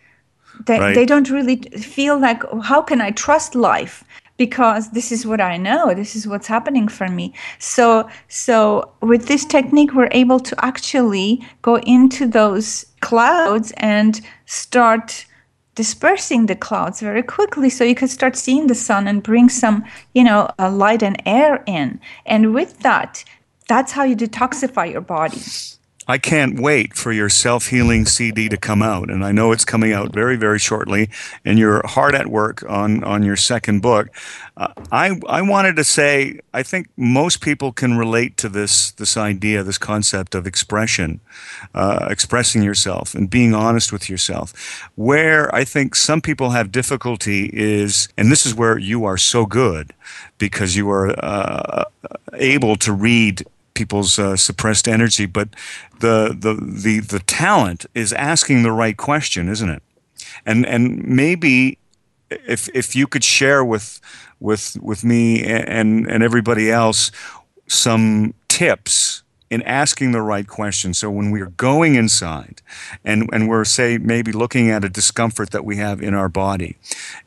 They, 0.66 0.80
right. 0.80 0.96
they 0.96 1.06
don't 1.06 1.30
really 1.30 1.58
feel 1.78 2.18
like 2.20 2.42
how 2.64 2.82
can 2.82 3.00
i 3.00 3.12
trust 3.12 3.54
life 3.54 4.04
because 4.38 4.91
this 4.91 5.12
is 5.12 5.26
what 5.26 5.41
I 5.41 5.58
know. 5.58 5.93
This 5.93 6.15
is 6.15 6.28
what's 6.28 6.47
happening 6.47 6.88
for 6.88 7.10
me. 7.10 7.34
So, 7.60 8.10
so 8.28 8.91
with 9.02 9.28
this 9.28 9.45
technique, 9.45 9.93
we're 9.93 10.10
able 10.12 10.39
to 10.39 10.65
actually 10.65 11.45
go 11.62 11.78
into 11.80 12.28
those 12.28 12.86
clouds 13.02 13.73
and 13.78 14.21
start 14.45 15.26
dispersing 15.76 16.47
the 16.47 16.56
clouds 16.56 17.02
very 17.02 17.21
quickly 17.21 17.69
so 17.69 17.84
you 17.84 17.93
can 17.93 18.08
start 18.08 18.36
seeing 18.36 18.65
the 18.65 18.73
sun 18.73 19.08
and 19.08 19.21
bring 19.21 19.47
some 19.47 19.86
you 20.15 20.23
know 20.23 20.50
uh, 20.58 20.71
light 20.71 21.04
and 21.04 21.21
air 21.23 21.63
in 21.67 22.00
and 22.26 22.52
with 22.52 22.80
that 22.80 23.23
that's 23.67 23.91
how 23.91 24.04
you 24.04 24.15
detoxify 24.15 24.91
your 24.91 25.02
body 25.02 25.39
I 26.08 26.17
can't 26.17 26.60
wait 26.60 26.96
for 26.96 27.12
your 27.12 27.30
self 27.30 27.67
healing 27.67 28.06
CD 28.06 28.48
to 28.50 28.58
come 28.58 28.82
out. 28.82 29.10
And 29.10 29.26
I 29.26 29.32
know 29.32 29.52
it's 29.52 29.65
coming 29.65 29.91
out 29.91 30.13
very, 30.13 30.38
very 30.38 30.60
shortly. 30.60 31.10
And 31.43 31.60
you're 31.60 31.86
hard 31.86 32.15
at 32.15 32.28
work 32.28 32.63
on, 32.70 33.04
on 33.04 33.24
your 33.24 33.36
second 33.36 33.82
book. 33.82 34.10
Uh, 34.56 34.74
I, 34.91 35.20
I 35.28 35.41
wanted 35.41 35.76
to 35.76 35.84
say, 35.84 36.39
I 36.54 36.63
think 36.63 36.88
most 36.96 37.41
people 37.41 37.72
can 37.72 37.98
relate 37.98 38.38
to 38.38 38.50
this, 38.50 38.91
this 38.91 39.17
idea, 39.17 39.63
this 39.63 39.78
concept 39.78 40.34
of 40.34 40.48
expression, 40.48 41.20
uh, 41.76 42.08
expressing 42.10 42.63
yourself 42.63 43.13
and 43.13 43.30
being 43.30 43.54
honest 43.54 43.91
with 43.91 44.10
yourself. 44.10 44.89
Where 44.96 45.54
I 45.54 45.63
think 45.63 45.96
some 45.96 46.22
people 46.22 46.52
have 46.52 46.72
difficulty 46.72 47.50
is, 47.54 48.08
and 48.17 48.32
this 48.32 48.46
is 48.46 48.56
where 48.56 48.78
you 48.78 49.06
are 49.06 49.17
so 49.17 49.46
good 49.46 49.93
because 50.38 50.76
you 50.76 50.89
are 50.89 51.13
uh, 51.24 51.84
able 52.34 52.78
to 52.78 52.93
read 52.93 53.46
people's 53.78 54.18
uh, 54.18 54.36
suppressed 54.36 54.88
energy, 54.88 55.28
but 55.28 55.50
the, 56.00 56.36
the 56.38 56.56
the 56.56 57.00
the 57.00 57.20
talent 57.20 57.86
is 57.94 58.12
asking 58.13 58.63
the 58.63 58.72
right 58.72 58.98
question, 58.98 59.48
isn't 59.48 59.70
it? 59.70 59.84
And 60.46 60.66
and 60.66 61.08
maybe 61.08 61.78
if 62.30 62.68
if 62.74 62.96
you 62.96 63.08
could 63.08 63.24
share 63.24 63.63
with 63.63 64.02
with 64.40 64.78
with 64.82 65.04
me 65.04 65.44
and 65.44 66.10
and 66.10 66.24
everybody 66.24 66.72
else 66.72 67.12
some 67.68 68.34
tips 68.48 69.24
in 69.50 69.62
asking 69.64 70.12
the 70.12 70.22
right 70.22 70.48
question. 70.48 70.94
So 70.94 71.10
when 71.10 71.32
we're 71.32 71.48
going 71.58 71.96
inside 71.96 72.62
and, 73.04 73.30
and 73.32 73.48
we're, 73.48 73.64
say, 73.64 73.98
maybe 73.98 74.32
looking 74.32 74.70
at 74.70 74.84
a 74.84 74.90
discomfort 74.90 75.52
that 75.52 75.66
we 75.66 75.78
have 75.78 76.02
in 76.02 76.14
our 76.14 76.30
body, 76.30 76.76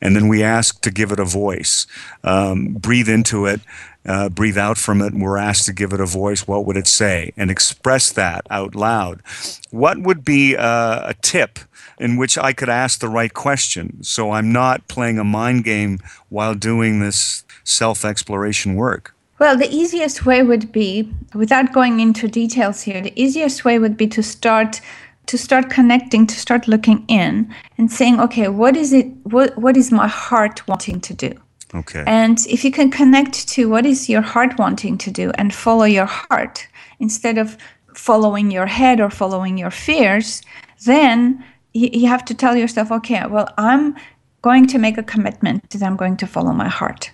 and 0.01 0.15
then 0.15 0.27
we 0.27 0.43
ask 0.43 0.81
to 0.81 0.91
give 0.91 1.11
it 1.11 1.19
a 1.19 1.25
voice, 1.25 1.87
um, 2.23 2.73
breathe 2.73 3.09
into 3.09 3.45
it, 3.45 3.61
uh, 4.05 4.29
breathe 4.29 4.57
out 4.57 4.77
from 4.77 5.01
it, 5.01 5.13
and 5.13 5.21
we're 5.21 5.37
asked 5.37 5.65
to 5.65 5.73
give 5.73 5.93
it 5.93 5.99
a 5.99 6.05
voice, 6.05 6.47
what 6.47 6.65
would 6.65 6.77
it 6.77 6.87
say? 6.87 7.33
And 7.37 7.51
express 7.51 8.11
that 8.11 8.45
out 8.49 8.75
loud. 8.75 9.21
What 9.69 10.01
would 10.01 10.23
be 10.23 10.55
a, 10.55 11.09
a 11.09 11.15
tip? 11.21 11.59
in 11.99 12.17
which 12.17 12.35
I 12.35 12.51
could 12.51 12.69
ask 12.69 12.99
the 12.99 13.07
right 13.07 13.31
question. 13.31 14.03
So 14.03 14.31
I'm 14.31 14.51
not 14.51 14.87
playing 14.87 15.19
a 15.19 15.23
mind 15.23 15.63
game 15.63 15.99
while 16.29 16.55
doing 16.55 16.99
this 16.99 17.45
self 17.63 18.03
exploration 18.03 18.75
work. 18.75 19.13
Well, 19.41 19.57
the 19.57 19.73
easiest 19.73 20.23
way 20.23 20.43
would 20.43 20.71
be, 20.71 21.11
without 21.33 21.73
going 21.73 21.99
into 21.99 22.27
details 22.27 22.83
here, 22.83 23.01
the 23.01 23.19
easiest 23.19 23.65
way 23.65 23.79
would 23.79 23.97
be 23.97 24.05
to 24.09 24.21
start 24.21 24.79
to 25.25 25.35
start 25.35 25.71
connecting, 25.71 26.27
to 26.27 26.35
start 26.35 26.67
looking 26.67 27.03
in 27.07 27.51
and 27.79 27.91
saying, 27.91 28.19
okay, 28.19 28.49
what 28.49 28.77
is 28.77 28.93
it 28.93 29.07
what 29.23 29.57
what 29.57 29.77
is 29.77 29.91
my 29.91 30.07
heart 30.07 30.67
wanting 30.67 31.01
to 31.01 31.15
do? 31.15 31.31
Okay. 31.73 32.03
And 32.05 32.37
if 32.45 32.63
you 32.63 32.71
can 32.71 32.91
connect 32.91 33.47
to 33.55 33.67
what 33.67 33.83
is 33.83 34.07
your 34.07 34.21
heart 34.21 34.59
wanting 34.59 34.99
to 34.99 35.09
do 35.09 35.31
and 35.39 35.51
follow 35.51 35.85
your 35.85 36.05
heart 36.05 36.67
instead 36.99 37.39
of 37.39 37.57
following 37.95 38.51
your 38.51 38.67
head 38.67 39.01
or 39.01 39.09
following 39.09 39.57
your 39.57 39.71
fears, 39.71 40.43
then 40.85 41.43
you, 41.73 41.89
you 41.91 42.07
have 42.07 42.25
to 42.25 42.35
tell 42.35 42.55
yourself, 42.55 42.91
okay, 42.91 43.25
well, 43.25 43.51
I'm 43.57 43.95
going 44.43 44.67
to 44.67 44.77
make 44.77 44.99
a 44.99 45.03
commitment 45.13 45.67
that 45.71 45.81
I'm 45.81 45.95
going 45.95 46.17
to 46.17 46.27
follow 46.27 46.53
my 46.53 46.69
heart. 46.69 47.09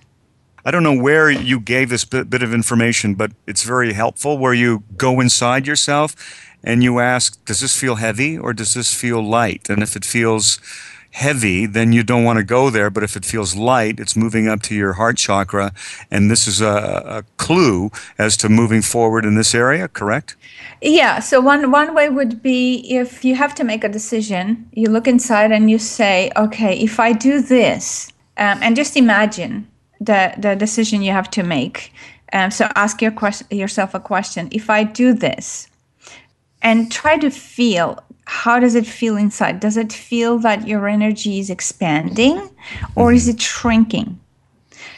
I 0.67 0.71
don't 0.71 0.83
know 0.83 1.01
where 1.01 1.31
you 1.31 1.61
gave 1.61 1.87
this 1.87 2.03
bit, 2.03 2.29
bit 2.29 2.43
of 2.43 2.53
information, 2.53 3.15
but 3.15 3.31
it's 3.47 3.63
very 3.63 3.93
helpful 3.93 4.37
where 4.37 4.53
you 4.53 4.83
go 4.97 5.21
inside 5.21 5.65
yourself 5.65 6.13
and 6.61 6.83
you 6.83 6.99
ask, 6.99 7.45
does 7.45 7.61
this 7.61 7.79
feel 7.79 7.95
heavy 7.95 8.37
or 8.37 8.51
does 8.51 8.73
this 8.73 8.93
feel 8.93 9.21
light? 9.21 9.69
And 9.69 9.81
if 9.81 9.95
it 9.95 10.03
feels 10.03 10.59
heavy, 11.11 11.67
then 11.67 11.93
you 11.93 12.03
don't 12.03 12.25
want 12.25 12.35
to 12.35 12.43
go 12.43 12.69
there. 12.69 12.89
But 12.89 13.03
if 13.03 13.15
it 13.15 13.23
feels 13.23 13.55
light, 13.55 13.97
it's 13.97 14.17
moving 14.17 14.49
up 14.49 14.61
to 14.63 14.75
your 14.75 14.91
heart 14.99 15.15
chakra. 15.15 15.71
And 16.11 16.29
this 16.29 16.45
is 16.47 16.59
a, 16.59 16.75
a 17.05 17.23
clue 17.37 17.89
as 18.17 18.35
to 18.35 18.49
moving 18.49 18.81
forward 18.81 19.23
in 19.23 19.35
this 19.35 19.55
area, 19.55 19.87
correct? 19.87 20.35
Yeah. 20.81 21.19
So 21.19 21.39
one, 21.39 21.71
one 21.71 21.95
way 21.95 22.09
would 22.09 22.43
be 22.43 22.79
if 22.93 23.23
you 23.23 23.35
have 23.35 23.55
to 23.55 23.63
make 23.63 23.85
a 23.85 23.89
decision, 23.89 24.67
you 24.73 24.89
look 24.89 25.07
inside 25.07 25.53
and 25.53 25.71
you 25.71 25.79
say, 25.79 26.29
okay, 26.35 26.77
if 26.77 26.99
I 26.99 27.13
do 27.13 27.41
this, 27.41 28.11
um, 28.35 28.59
and 28.61 28.75
just 28.75 28.97
imagine 28.97 29.65
the 29.99 30.33
the 30.37 30.55
decision 30.55 31.01
you 31.01 31.11
have 31.11 31.29
to 31.31 31.43
make. 31.43 31.93
Um, 32.33 32.51
so 32.51 32.69
ask 32.75 33.01
your 33.01 33.11
quest- 33.11 33.51
yourself 33.51 33.93
a 33.93 33.99
question: 33.99 34.49
If 34.51 34.69
I 34.69 34.83
do 34.83 35.13
this, 35.13 35.67
and 36.61 36.91
try 36.91 37.17
to 37.17 37.29
feel 37.29 37.99
how 38.25 38.59
does 38.59 38.75
it 38.75 38.85
feel 38.85 39.15
inside? 39.15 39.61
Does 39.61 39.77
it 39.77 39.93
feel 39.93 40.37
that 40.39 40.67
your 40.67 40.87
energy 40.87 41.39
is 41.39 41.49
expanding, 41.49 42.49
or 42.95 43.13
is 43.13 43.29
it 43.29 43.41
shrinking? 43.41 44.19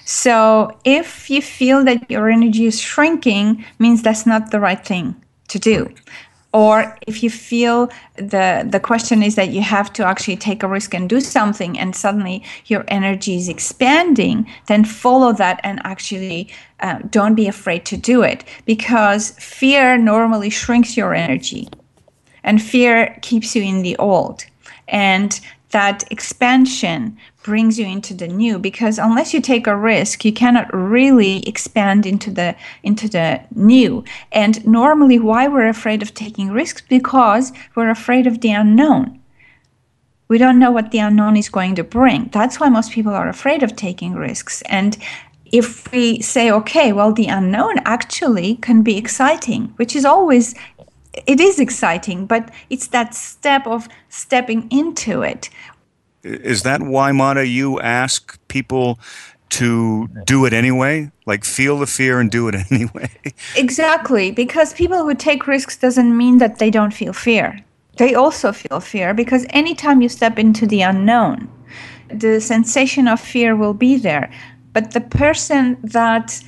So 0.03 0.75
if 0.83 1.29
you 1.29 1.41
feel 1.41 1.83
that 1.85 2.09
your 2.09 2.29
energy 2.29 2.65
is 2.65 2.81
shrinking, 2.81 3.63
means 3.77 4.01
that's 4.01 4.25
not 4.25 4.49
the 4.49 4.59
right 4.59 4.83
thing 4.83 5.15
to 5.49 5.59
do 5.59 5.93
or 6.51 6.97
if 7.05 7.21
you 7.21 7.29
feel 7.29 7.89
the 8.15 8.67
the 8.67 8.79
question 8.79 9.21
is 9.21 9.35
that 9.35 9.49
you 9.49 9.61
have 9.61 9.93
to 9.93 10.05
actually 10.05 10.35
take 10.35 10.63
a 10.63 10.67
risk 10.67 10.93
and 10.93 11.09
do 11.09 11.21
something 11.21 11.77
and 11.77 11.95
suddenly 11.95 12.43
your 12.65 12.83
energy 12.87 13.35
is 13.35 13.47
expanding 13.47 14.47
then 14.67 14.83
follow 14.83 15.31
that 15.31 15.59
and 15.63 15.79
actually 15.83 16.49
uh, 16.79 16.97
don't 17.09 17.35
be 17.35 17.47
afraid 17.47 17.85
to 17.85 17.95
do 17.95 18.23
it 18.23 18.43
because 18.65 19.31
fear 19.31 19.97
normally 19.97 20.49
shrinks 20.49 20.97
your 20.97 21.13
energy 21.13 21.69
and 22.43 22.61
fear 22.61 23.17
keeps 23.21 23.55
you 23.55 23.63
in 23.63 23.81
the 23.81 23.95
old. 23.97 24.45
And 24.87 25.39
that 25.71 26.03
expansion 26.11 27.17
brings 27.43 27.79
you 27.79 27.85
into 27.85 28.13
the 28.13 28.27
new 28.27 28.59
because 28.59 28.99
unless 28.99 29.33
you 29.33 29.39
take 29.39 29.65
a 29.65 29.75
risk 29.75 30.25
you 30.25 30.33
cannot 30.33 30.73
really 30.73 31.47
expand 31.47 32.05
into 32.05 32.29
the 32.29 32.55
into 32.83 33.07
the 33.07 33.41
new. 33.55 34.03
And 34.31 34.65
normally 34.65 35.19
why 35.19 35.47
we're 35.47 35.67
afraid 35.67 36.01
of 36.01 36.13
taking 36.13 36.51
risks? 36.51 36.81
Because 36.81 37.51
we're 37.75 37.89
afraid 37.89 38.27
of 38.27 38.41
the 38.41 38.51
unknown. 38.51 39.19
We 40.27 40.37
don't 40.37 40.59
know 40.59 40.71
what 40.71 40.91
the 40.91 40.99
unknown 40.99 41.37
is 41.37 41.49
going 41.49 41.75
to 41.75 41.83
bring. 41.83 42.29
That's 42.31 42.59
why 42.59 42.69
most 42.69 42.91
people 42.91 43.13
are 43.13 43.29
afraid 43.29 43.63
of 43.63 43.75
taking 43.75 44.13
risks. 44.13 44.61
And 44.63 44.97
if 45.45 45.91
we 45.91 46.21
say 46.21 46.51
okay 46.51 46.93
well 46.93 47.11
the 47.11 47.25
unknown 47.25 47.77
actually 47.83 48.55
can 48.57 48.83
be 48.83 48.97
exciting 48.97 49.73
which 49.77 49.95
is 49.95 50.05
always 50.05 50.53
it 51.25 51.39
is 51.39 51.59
exciting, 51.59 52.25
but 52.25 52.51
it's 52.69 52.87
that 52.87 53.15
step 53.15 53.65
of 53.67 53.87
stepping 54.09 54.69
into 54.71 55.21
it. 55.21 55.49
Is 56.23 56.63
that 56.63 56.81
why, 56.81 57.11
Mata, 57.11 57.47
you 57.47 57.79
ask 57.79 58.39
people 58.47 58.99
to 59.49 60.07
do 60.25 60.45
it 60.45 60.53
anyway? 60.53 61.11
Like 61.25 61.43
feel 61.43 61.79
the 61.79 61.87
fear 61.87 62.19
and 62.19 62.29
do 62.29 62.47
it 62.47 62.55
anyway? 62.71 63.09
Exactly, 63.55 64.31
because 64.31 64.73
people 64.73 65.03
who 65.03 65.15
take 65.15 65.47
risks 65.47 65.77
doesn't 65.77 66.15
mean 66.15 66.37
that 66.37 66.59
they 66.59 66.69
don't 66.69 66.93
feel 66.93 67.13
fear. 67.13 67.59
They 67.97 68.13
also 68.15 68.51
feel 68.51 68.79
fear 68.79 69.13
because 69.13 69.45
anytime 69.49 70.01
you 70.01 70.09
step 70.09 70.39
into 70.39 70.65
the 70.65 70.81
unknown, 70.81 71.49
the 72.07 72.39
sensation 72.39 73.07
of 73.07 73.19
fear 73.19 73.55
will 73.55 73.73
be 73.73 73.97
there. 73.97 74.31
But 74.71 74.91
the 74.91 75.01
person 75.01 75.77
that 75.83 76.41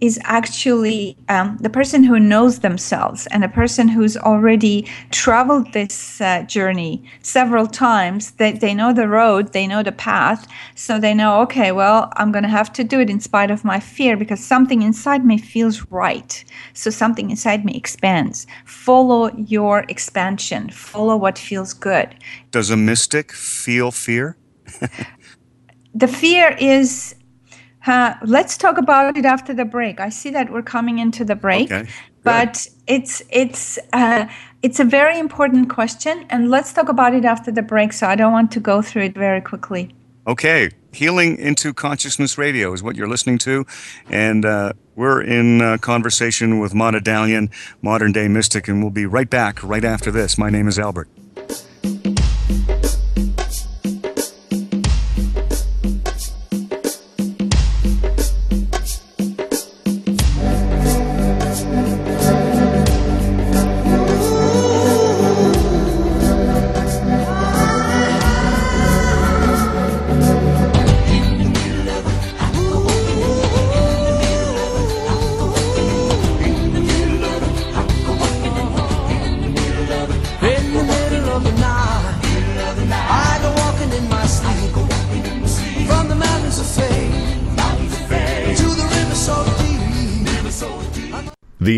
is 0.00 0.18
actually 0.24 1.16
um, 1.28 1.58
the 1.60 1.70
person 1.70 2.02
who 2.04 2.18
knows 2.18 2.60
themselves 2.60 3.26
and 3.28 3.44
a 3.44 3.48
person 3.48 3.88
who's 3.88 4.16
already 4.16 4.88
traveled 5.10 5.72
this 5.72 6.20
uh, 6.20 6.42
journey 6.42 7.02
several 7.22 7.66
times. 7.66 8.32
They, 8.32 8.52
they 8.52 8.74
know 8.74 8.92
the 8.92 9.08
road, 9.08 9.52
they 9.52 9.66
know 9.66 9.82
the 9.82 9.92
path, 9.92 10.46
so 10.74 10.98
they 10.98 11.14
know, 11.14 11.40
okay, 11.42 11.72
well, 11.72 12.12
I'm 12.16 12.32
going 12.32 12.44
to 12.44 12.48
have 12.48 12.72
to 12.74 12.84
do 12.84 13.00
it 13.00 13.10
in 13.10 13.20
spite 13.20 13.50
of 13.50 13.64
my 13.64 13.80
fear 13.80 14.16
because 14.16 14.42
something 14.42 14.82
inside 14.82 15.24
me 15.24 15.38
feels 15.38 15.84
right. 15.90 16.44
So 16.72 16.90
something 16.90 17.30
inside 17.30 17.64
me 17.64 17.76
expands. 17.76 18.46
Follow 18.64 19.30
your 19.36 19.84
expansion, 19.88 20.70
follow 20.70 21.16
what 21.16 21.38
feels 21.38 21.72
good. 21.72 22.14
Does 22.50 22.70
a 22.70 22.76
mystic 22.76 23.32
feel 23.32 23.90
fear? 23.90 24.36
the 25.94 26.08
fear 26.08 26.56
is 26.58 27.14
uh, 27.86 28.14
let's 28.24 28.56
talk 28.56 28.78
about 28.78 29.16
it 29.16 29.24
after 29.24 29.54
the 29.54 29.64
break. 29.64 30.00
I 30.00 30.08
see 30.08 30.30
that 30.30 30.50
we're 30.52 30.62
coming 30.62 30.98
into 30.98 31.24
the 31.24 31.36
break, 31.36 31.70
Okay, 31.70 31.88
but 32.22 32.66
it's 32.86 33.22
it's 33.30 33.78
uh, 33.92 34.26
it's 34.62 34.80
a 34.80 34.84
very 34.84 35.18
important 35.18 35.70
question, 35.70 36.26
and 36.30 36.50
let's 36.50 36.72
talk 36.72 36.88
about 36.88 37.14
it 37.14 37.24
after 37.24 37.50
the 37.50 37.62
break. 37.62 37.92
So 37.92 38.06
I 38.06 38.16
don't 38.16 38.32
want 38.32 38.52
to 38.52 38.60
go 38.60 38.82
through 38.82 39.02
it 39.04 39.14
very 39.14 39.40
quickly. 39.40 39.94
Okay, 40.26 40.70
Healing 40.92 41.38
into 41.38 41.72
Consciousness 41.72 42.36
Radio 42.36 42.72
is 42.72 42.82
what 42.82 42.96
you're 42.96 43.08
listening 43.08 43.38
to. 43.38 43.64
And 44.10 44.44
uh, 44.44 44.72
we're 44.96 45.22
in 45.22 45.62
uh, 45.62 45.78
conversation 45.78 46.58
with 46.58 46.74
Mata 46.74 46.98
Dalian, 46.98 47.50
modern 47.80 48.12
day 48.12 48.26
mystic, 48.28 48.66
and 48.68 48.82
we'll 48.82 48.90
be 48.90 49.06
right 49.06 49.30
back 49.30 49.62
right 49.62 49.84
after 49.84 50.10
this. 50.10 50.36
My 50.36 50.50
name 50.50 50.66
is 50.66 50.78
Albert. 50.78 51.08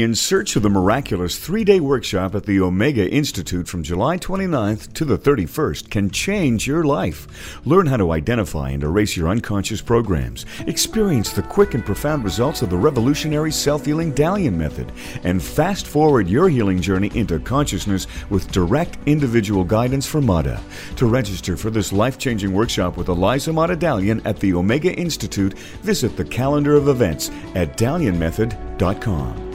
In 0.03 0.17
Search 0.17 0.57
of 0.57 0.65
the 0.65 0.69
Miraculous 0.69 1.39
three 1.39 1.63
day 1.63 1.79
workshop 1.79 2.35
at 2.35 2.45
the 2.45 2.61
Omega 2.61 3.09
Institute 3.09 3.69
from 3.69 3.85
July 3.85 4.19
29th 4.19 4.93
to 4.95 5.05
the 5.05 5.17
31st 5.17 5.91
can 5.91 6.11
change 6.11 6.67
your 6.67 6.83
life. 6.83 7.61
Learn 7.65 7.87
how 7.87 7.99
to 7.99 8.11
identify 8.11 8.71
and 8.71 8.83
erase 8.83 9.17
your 9.17 9.29
unconscious 9.29 9.81
programs, 9.81 10.45
experience 10.67 11.31
the 11.31 11.45
quick 11.45 11.75
and 11.75 11.87
profound 11.87 12.25
results 12.25 12.63
of 12.63 12.71
the 12.71 12.77
revolutionary 12.77 13.53
self 13.53 13.85
healing 13.85 14.13
Dalian 14.13 14.55
method, 14.55 14.91
and 15.23 15.41
fast 15.41 15.87
forward 15.87 16.29
your 16.29 16.49
healing 16.49 16.81
journey 16.81 17.13
into 17.15 17.39
consciousness 17.39 18.09
with 18.29 18.51
direct 18.51 18.99
individual 19.07 19.63
guidance 19.63 20.05
from 20.05 20.27
Mata. 20.27 20.61
To 20.97 21.07
register 21.07 21.57
for 21.57 21.71
this 21.71 21.93
life 21.93 22.19
changing 22.19 22.53
workshop 22.53 22.97
with 22.97 23.07
Eliza 23.07 23.53
Mata 23.53 23.77
Dalian 23.77 24.21
at 24.25 24.41
the 24.41 24.53
Omega 24.55 24.93
Institute, 24.93 25.57
visit 25.85 26.17
the 26.17 26.25
calendar 26.25 26.75
of 26.75 26.89
events 26.89 27.31
at 27.55 27.79
dalianmethod.com. 27.79 29.52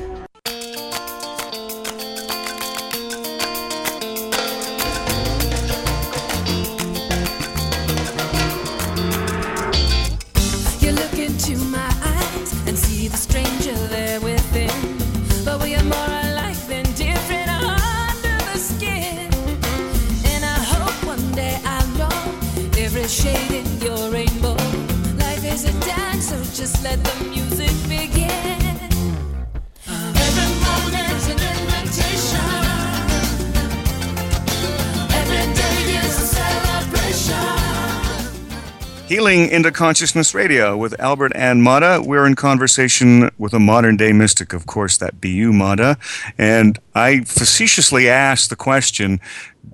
Healing 39.07 39.47
into 39.47 39.71
Consciousness 39.71 40.33
Radio 40.33 40.75
with 40.75 40.99
Albert 40.99 41.31
and 41.33 41.63
Mata. 41.63 42.03
We're 42.05 42.25
in 42.25 42.35
conversation 42.35 43.29
with 43.37 43.53
a 43.53 43.59
modern 43.59 43.95
day 43.95 44.11
mystic, 44.11 44.51
of 44.51 44.65
course, 44.65 44.97
that 44.97 45.21
be 45.21 45.29
you, 45.29 45.53
Mata. 45.53 45.97
And 46.37 46.77
I 46.93 47.21
facetiously 47.21 48.09
asked 48.09 48.49
the 48.49 48.57
question 48.57 49.21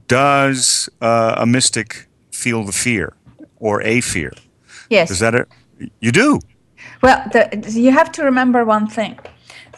Does 0.08 0.88
uh, 1.02 1.34
a 1.38 1.48
mystic 1.48 2.06
feel 2.32 2.63
the 2.63 2.72
fear 2.72 3.13
or 3.58 3.82
a 3.82 4.02
fear? 4.02 4.34
Yes. 4.91 5.10
Is 5.10 5.19
that 5.19 5.34
a. 5.34 5.48
You 6.00 6.12
do? 6.12 6.39
Well, 7.02 7.28
the, 7.32 7.72
you 7.72 7.91
have 7.91 8.12
to 8.12 8.24
remember 8.24 8.63
one 8.63 8.86
thing 8.86 9.17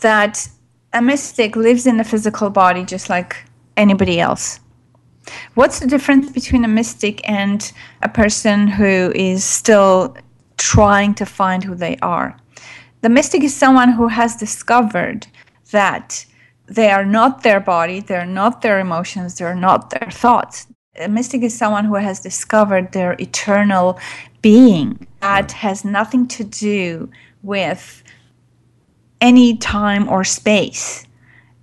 that 0.01 0.49
a 0.91 1.01
mystic 1.01 1.55
lives 1.55 1.87
in 1.87 1.97
a 2.01 2.03
physical 2.03 2.49
body 2.49 2.83
just 2.83 3.09
like 3.09 3.37
anybody 3.77 4.19
else. 4.19 4.59
What's 5.55 5.79
the 5.79 5.87
difference 5.87 6.31
between 6.31 6.63
a 6.63 6.67
mystic 6.67 7.27
and 7.29 7.71
a 8.01 8.09
person 8.09 8.67
who 8.67 9.11
is 9.15 9.43
still 9.43 10.15
trying 10.57 11.13
to 11.15 11.25
find 11.25 11.63
who 11.63 11.75
they 11.75 11.97
are? 12.01 12.37
The 13.01 13.09
mystic 13.09 13.43
is 13.43 13.55
someone 13.55 13.91
who 13.91 14.07
has 14.07 14.35
discovered 14.35 15.27
that 15.71 16.25
they 16.67 16.89
are 16.89 17.05
not 17.05 17.43
their 17.43 17.59
body, 17.59 17.99
they're 17.99 18.25
not 18.25 18.61
their 18.61 18.79
emotions, 18.79 19.37
they're 19.37 19.55
not 19.55 19.91
their 19.91 20.09
thoughts. 20.11 20.67
A 20.99 21.07
mystic 21.07 21.43
is 21.43 21.55
someone 21.55 21.85
who 21.85 21.95
has 21.95 22.19
discovered 22.19 22.91
their 22.91 23.13
eternal 23.19 23.99
being 24.41 25.07
that 25.21 25.51
has 25.51 25.83
nothing 25.83 26.27
to 26.29 26.43
do 26.43 27.09
with 27.43 28.03
any 29.21 29.57
time 29.57 30.07
or 30.07 30.23
space. 30.23 31.05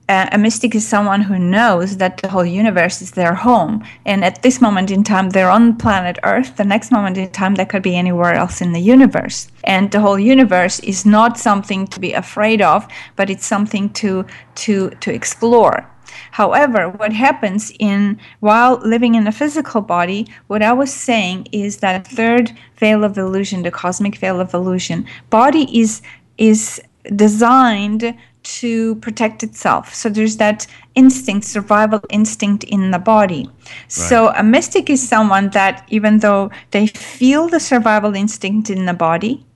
A 0.09 0.37
mystic 0.37 0.75
is 0.75 0.87
someone 0.87 1.23
who 1.23 1.39
knows 1.39 1.97
that 1.97 2.19
the 2.19 2.29
whole 2.29 2.45
universe 2.45 3.01
is 3.01 3.13
their 3.13 3.35
home. 3.35 3.85
And 4.05 4.25
at 4.25 4.43
this 4.43 4.61
moment 4.61 4.91
in 4.91 5.05
time, 5.05 5.31
they're 5.31 5.49
on 5.51 5.77
planet 5.77 6.19
Earth. 6.23 6.57
The 6.57 6.65
next 6.65 6.91
moment 6.91 7.17
in 7.17 7.31
time, 7.31 7.55
they 7.55 7.65
could 7.65 7.83
be 7.83 7.97
anywhere 7.97 8.35
else 8.35 8.61
in 8.61 8.73
the 8.73 8.81
universe. 8.81 9.49
And 9.65 9.91
the 9.91 10.01
whole 10.01 10.19
universe 10.19 10.81
is 10.81 11.07
not 11.07 11.39
something 11.39 11.87
to 11.87 12.01
be 12.01 12.13
afraid 12.13 12.61
of, 12.61 12.87
but 13.17 13.31
it's 13.31 13.47
something 13.47 13.89
to, 13.91 14.27
to, 14.57 14.91
to 14.91 15.15
explore. 15.15 15.89
However, 16.33 16.89
what 16.89 17.13
happens 17.13 17.73
in 17.79 18.19
while 18.41 18.81
living 18.85 19.15
in 19.15 19.27
a 19.27 19.33
physical 19.33 19.81
body, 19.81 20.27
what 20.49 20.63
I 20.63 20.73
was 20.73 20.93
saying 20.93 21.49
is 21.53 21.79
that 21.79 22.07
third 22.07 22.53
veil 22.77 23.05
of 23.05 23.17
illusion, 23.17 23.63
the 23.63 23.71
cosmic 23.71 24.17
veil 24.17 24.41
of 24.41 24.53
illusion, 24.53 25.07
body 25.31 25.65
is 25.79 26.03
is 26.39 26.81
designed 27.17 28.15
to 28.43 28.97
protect 28.97 29.43
itself. 29.43 29.95
So 29.95 30.09
there's 30.09 30.37
that 30.37 30.67
instinct, 30.95 31.47
survival 31.47 32.01
instinct 32.11 32.65
in 32.65 32.91
the 32.91 32.99
body. 32.99 33.49
So 33.89 34.33
a 34.37 34.43
mystic 34.43 34.91
is 34.91 35.07
someone 35.07 35.51
that 35.51 35.87
even 35.89 36.19
though 36.19 36.51
they 36.71 36.87
feel 36.87 37.49
the 37.49 37.61
survival 37.61 38.15
instinct 38.15 38.71
in 38.71 38.87
the 38.87 38.95
body, 38.95 39.47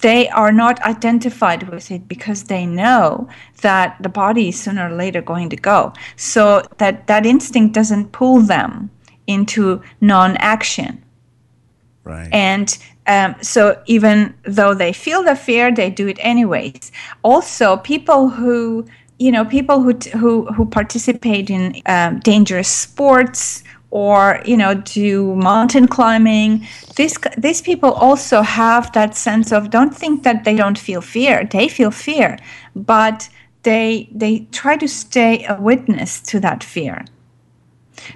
they 0.00 0.28
are 0.30 0.52
not 0.52 0.80
identified 0.82 1.68
with 1.68 1.90
it 1.90 2.08
because 2.08 2.44
they 2.44 2.64
know 2.64 3.28
that 3.60 3.96
the 4.00 4.08
body 4.08 4.48
is 4.48 4.58
sooner 4.58 4.88
or 4.90 4.96
later 4.96 5.20
going 5.20 5.50
to 5.50 5.56
go. 5.56 5.92
So 6.16 6.62
that 6.78 7.06
that 7.06 7.26
instinct 7.26 7.74
doesn't 7.74 8.12
pull 8.12 8.40
them 8.40 8.90
into 9.26 9.82
non-action. 10.00 11.04
Right. 12.02 12.28
And 12.32 12.76
um, 13.10 13.34
so 13.42 13.82
even 13.86 14.34
though 14.44 14.72
they 14.72 14.92
feel 14.92 15.24
the 15.24 15.34
fear, 15.34 15.74
they 15.74 15.90
do 15.90 16.06
it 16.06 16.18
anyways. 16.20 16.92
Also, 17.24 17.76
people 17.78 18.28
who 18.28 18.86
you 19.18 19.32
know 19.32 19.44
people 19.44 19.82
who 19.82 19.94
t- 19.94 20.10
who 20.10 20.46
who 20.54 20.64
participate 20.64 21.50
in 21.50 21.74
um, 21.86 22.20
dangerous 22.20 22.68
sports 22.68 23.64
or 23.90 24.40
you 24.44 24.56
know 24.56 24.74
do 24.74 25.34
mountain 25.34 25.88
climbing 25.88 26.66
these 26.96 27.18
these 27.36 27.60
people 27.60 27.92
also 27.92 28.42
have 28.42 28.92
that 28.92 29.16
sense 29.16 29.50
of 29.52 29.70
don't 29.70 29.94
think 29.94 30.22
that 30.22 30.44
they 30.44 30.54
don't 30.54 30.78
feel 30.78 31.00
fear 31.02 31.44
they 31.50 31.68
feel 31.68 31.90
fear 31.90 32.38
but 32.74 33.28
they 33.64 34.08
they 34.12 34.46
try 34.52 34.76
to 34.76 34.88
stay 34.88 35.44
a 35.46 35.60
witness 35.60 36.20
to 36.20 36.40
that 36.40 36.62
fear 36.64 37.04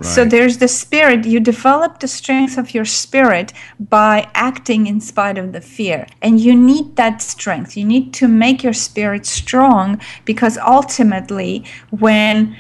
so 0.03 0.25
there's 0.25 0.59
the 0.59 0.69
spirit. 0.69 1.25
You 1.25 1.41
develop 1.41 2.01
the 2.01 2.09
strength 2.09 2.59
of 2.59 2.75
your 2.75 2.85
spirit 2.85 3.53
by 3.79 4.29
acting 4.35 4.87
in 4.87 5.01
spite 5.01 5.39
of 5.39 5.53
the 5.53 5.61
fear. 5.61 6.07
And 6.23 6.41
you 6.41 6.55
need 6.55 6.97
that 6.97 7.23
strength. 7.23 7.77
You 7.77 7.85
need 7.85 8.13
to 8.15 8.29
make 8.29 8.63
your 8.63 8.73
spirit 8.73 9.27
strong 9.27 10.01
because 10.25 10.59
ultimately 10.59 11.65
when 11.91 12.57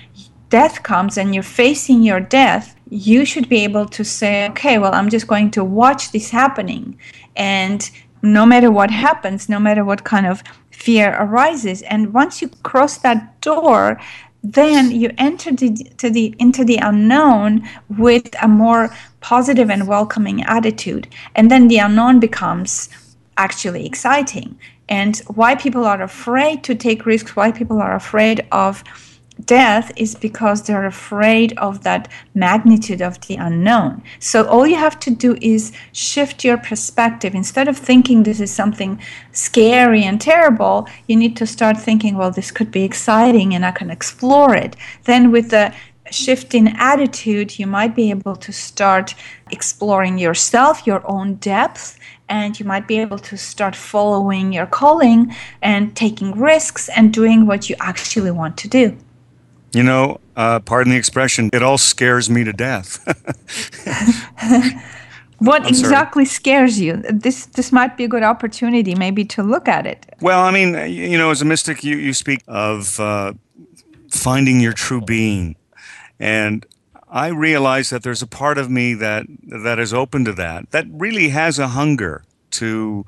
death 0.48 0.82
comes 0.82 1.18
and 1.18 1.34
you're 1.34 1.42
facing 1.42 2.02
your 2.02 2.20
death 2.20 2.76
you 2.90 3.24
should 3.24 3.48
be 3.48 3.64
able 3.64 3.86
to 3.86 4.04
say 4.04 4.46
okay 4.48 4.78
well 4.78 4.94
i'm 4.94 5.08
just 5.08 5.26
going 5.26 5.50
to 5.50 5.64
watch 5.64 6.12
this 6.12 6.30
happening. 6.30 6.96
And 7.34 7.90
no 8.22 8.46
matter 8.46 8.70
what 8.70 8.90
happens 8.90 9.48
no 9.48 9.58
matter 9.58 9.84
what 9.84 10.04
kind 10.04 10.26
of 10.26 10.42
fear 10.70 11.16
arises 11.18 11.82
and 11.82 12.12
once 12.14 12.40
you 12.40 12.48
cross 12.62 12.98
that 12.98 13.40
door 13.40 14.00
then 14.44 14.90
you 14.90 15.10
enter 15.16 15.52
the, 15.52 15.70
the, 15.98 16.34
into 16.38 16.64
the 16.64 16.76
unknown 16.76 17.66
with 17.88 18.34
a 18.42 18.46
more 18.46 18.94
positive 19.20 19.70
and 19.70 19.88
welcoming 19.88 20.42
attitude. 20.42 21.08
And 21.34 21.50
then 21.50 21.68
the 21.68 21.78
unknown 21.78 22.20
becomes 22.20 22.90
actually 23.38 23.86
exciting. 23.86 24.58
And 24.86 25.16
why 25.28 25.54
people 25.54 25.86
are 25.86 26.02
afraid 26.02 26.62
to 26.64 26.74
take 26.74 27.06
risks, 27.06 27.34
why 27.34 27.52
people 27.52 27.80
are 27.80 27.96
afraid 27.96 28.46
of 28.52 28.84
death 29.44 29.92
is 29.96 30.14
because 30.14 30.62
they're 30.62 30.86
afraid 30.86 31.56
of 31.58 31.82
that 31.82 32.08
magnitude 32.34 33.02
of 33.02 33.20
the 33.26 33.36
unknown. 33.36 34.02
So 34.18 34.46
all 34.46 34.66
you 34.66 34.76
have 34.76 35.00
to 35.00 35.10
do 35.10 35.36
is 35.40 35.72
shift 35.92 36.44
your 36.44 36.56
perspective. 36.56 37.34
Instead 37.34 37.68
of 37.68 37.76
thinking 37.76 38.22
this 38.22 38.40
is 38.40 38.52
something 38.52 39.00
scary 39.32 40.04
and 40.04 40.20
terrible, 40.20 40.88
you 41.08 41.16
need 41.16 41.36
to 41.36 41.46
start 41.46 41.76
thinking, 41.76 42.16
well, 42.16 42.30
this 42.30 42.50
could 42.50 42.70
be 42.70 42.84
exciting 42.84 43.54
and 43.54 43.66
I 43.66 43.72
can 43.72 43.90
explore 43.90 44.54
it. 44.54 44.76
Then 45.04 45.30
with 45.30 45.50
the 45.50 45.74
shift 46.10 46.54
in 46.54 46.68
attitude, 46.68 47.58
you 47.58 47.66
might 47.66 47.96
be 47.96 48.10
able 48.10 48.36
to 48.36 48.52
start 48.52 49.14
exploring 49.50 50.18
yourself, 50.18 50.86
your 50.86 51.02
own 51.10 51.34
depth, 51.36 51.98
and 52.28 52.58
you 52.58 52.64
might 52.64 52.86
be 52.86 52.98
able 52.98 53.18
to 53.18 53.36
start 53.36 53.74
following 53.74 54.52
your 54.52 54.66
calling 54.66 55.34
and 55.62 55.94
taking 55.96 56.32
risks 56.38 56.88
and 56.90 57.12
doing 57.12 57.46
what 57.46 57.68
you 57.68 57.76
actually 57.80 58.30
want 58.30 58.56
to 58.58 58.68
do. 58.68 58.96
You 59.74 59.82
know, 59.82 60.20
uh, 60.36 60.60
pardon 60.60 60.92
the 60.92 60.98
expression, 60.98 61.50
it 61.52 61.62
all 61.62 61.78
scares 61.78 62.30
me 62.30 62.44
to 62.44 62.52
death. 62.52 63.00
What 65.38 65.68
exactly 65.68 66.24
scares 66.24 66.80
you? 66.80 67.02
This 67.10 67.46
this 67.46 67.72
might 67.72 67.96
be 67.96 68.04
a 68.04 68.08
good 68.08 68.22
opportunity 68.22 68.94
maybe 68.94 69.24
to 69.26 69.42
look 69.42 69.68
at 69.68 69.86
it. 69.86 70.06
well, 70.20 70.42
I 70.42 70.50
mean, 70.50 70.74
you 70.90 71.18
know, 71.18 71.30
as 71.30 71.42
a 71.42 71.44
mystic, 71.44 71.84
you, 71.84 71.96
you 71.96 72.14
speak 72.14 72.42
of 72.46 72.98
uh, 72.98 73.34
finding 74.10 74.60
your 74.60 74.72
true 74.72 75.00
being. 75.00 75.56
And 76.18 76.64
I 77.10 77.28
realize 77.28 77.90
that 77.90 78.02
there's 78.02 78.22
a 78.22 78.26
part 78.26 78.58
of 78.58 78.70
me 78.70 78.94
that 78.94 79.26
that 79.42 79.78
is 79.78 79.92
open 79.92 80.24
to 80.24 80.32
that, 80.34 80.70
that 80.70 80.86
really 80.88 81.28
has 81.28 81.58
a 81.58 81.68
hunger 81.68 82.24
to 82.52 83.04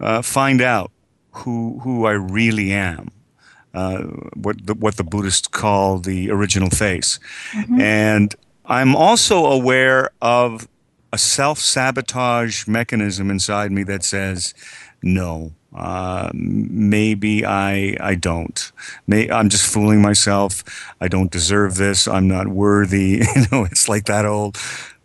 uh, 0.00 0.22
find 0.22 0.60
out 0.60 0.90
who 1.30 1.80
who 1.84 2.06
I 2.06 2.12
really 2.12 2.72
am. 2.72 3.10
Uh, 3.76 4.04
what 4.34 4.66
the, 4.66 4.74
what 4.74 4.96
the 4.96 5.04
Buddhists 5.04 5.46
call 5.46 5.98
the 5.98 6.30
original 6.30 6.70
face, 6.70 7.20
and 7.78 8.34
I'm 8.64 8.96
also 8.96 9.46
aware 9.46 10.10
of 10.20 10.66
a 11.12 11.18
self 11.18 11.58
sabotage 11.58 12.66
mechanism 12.66 13.30
inside 13.30 13.70
me 13.72 13.84
that 13.84 14.02
says, 14.02 14.54
no, 15.02 15.52
uh, 15.74 16.30
maybe 16.34 17.44
I 17.44 17.96
I 18.00 18.14
don't. 18.14 18.72
May, 19.06 19.30
I'm 19.30 19.48
just 19.48 19.66
fooling 19.72 20.00
myself. 20.02 20.64
I 21.00 21.08
don't 21.08 21.30
deserve 21.30 21.76
this. 21.76 22.08
I'm 22.08 22.28
not 22.28 22.48
worthy. 22.48 23.22
you 23.36 23.42
know, 23.52 23.64
it's 23.64 23.88
like 23.88 24.06
that 24.06 24.24
old 24.24 24.56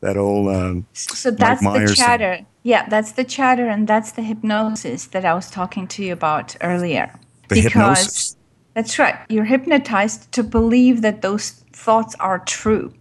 that 0.02 0.18
old. 0.18 0.56
Um, 0.56 0.86
So 0.94 1.32
that's 1.32 1.62
Myers 1.62 1.92
the 1.92 1.96
thing. 1.96 2.06
chatter. 2.06 2.46
Yeah, 2.64 2.88
that's 2.90 3.14
the 3.14 3.24
chatter 3.24 3.68
and 3.68 3.88
that's 3.88 4.12
the 4.14 4.22
hypnosis 4.22 5.08
that 5.08 5.26
I 5.26 5.34
was 5.34 5.50
talking 5.50 5.88
to 5.90 6.04
you 6.04 6.14
about 6.14 6.56
earlier. 6.62 7.12
The 7.50 7.62
hypnosis? 7.62 8.36
That's 8.74 8.98
right. 8.98 9.16
You're 9.30 9.46
hypnotized 9.46 10.32
to 10.32 10.44
believe 10.44 11.02
that 11.02 11.22
those 11.22 11.52
thoughts 11.74 12.16
are 12.20 12.40
true. 12.40 12.94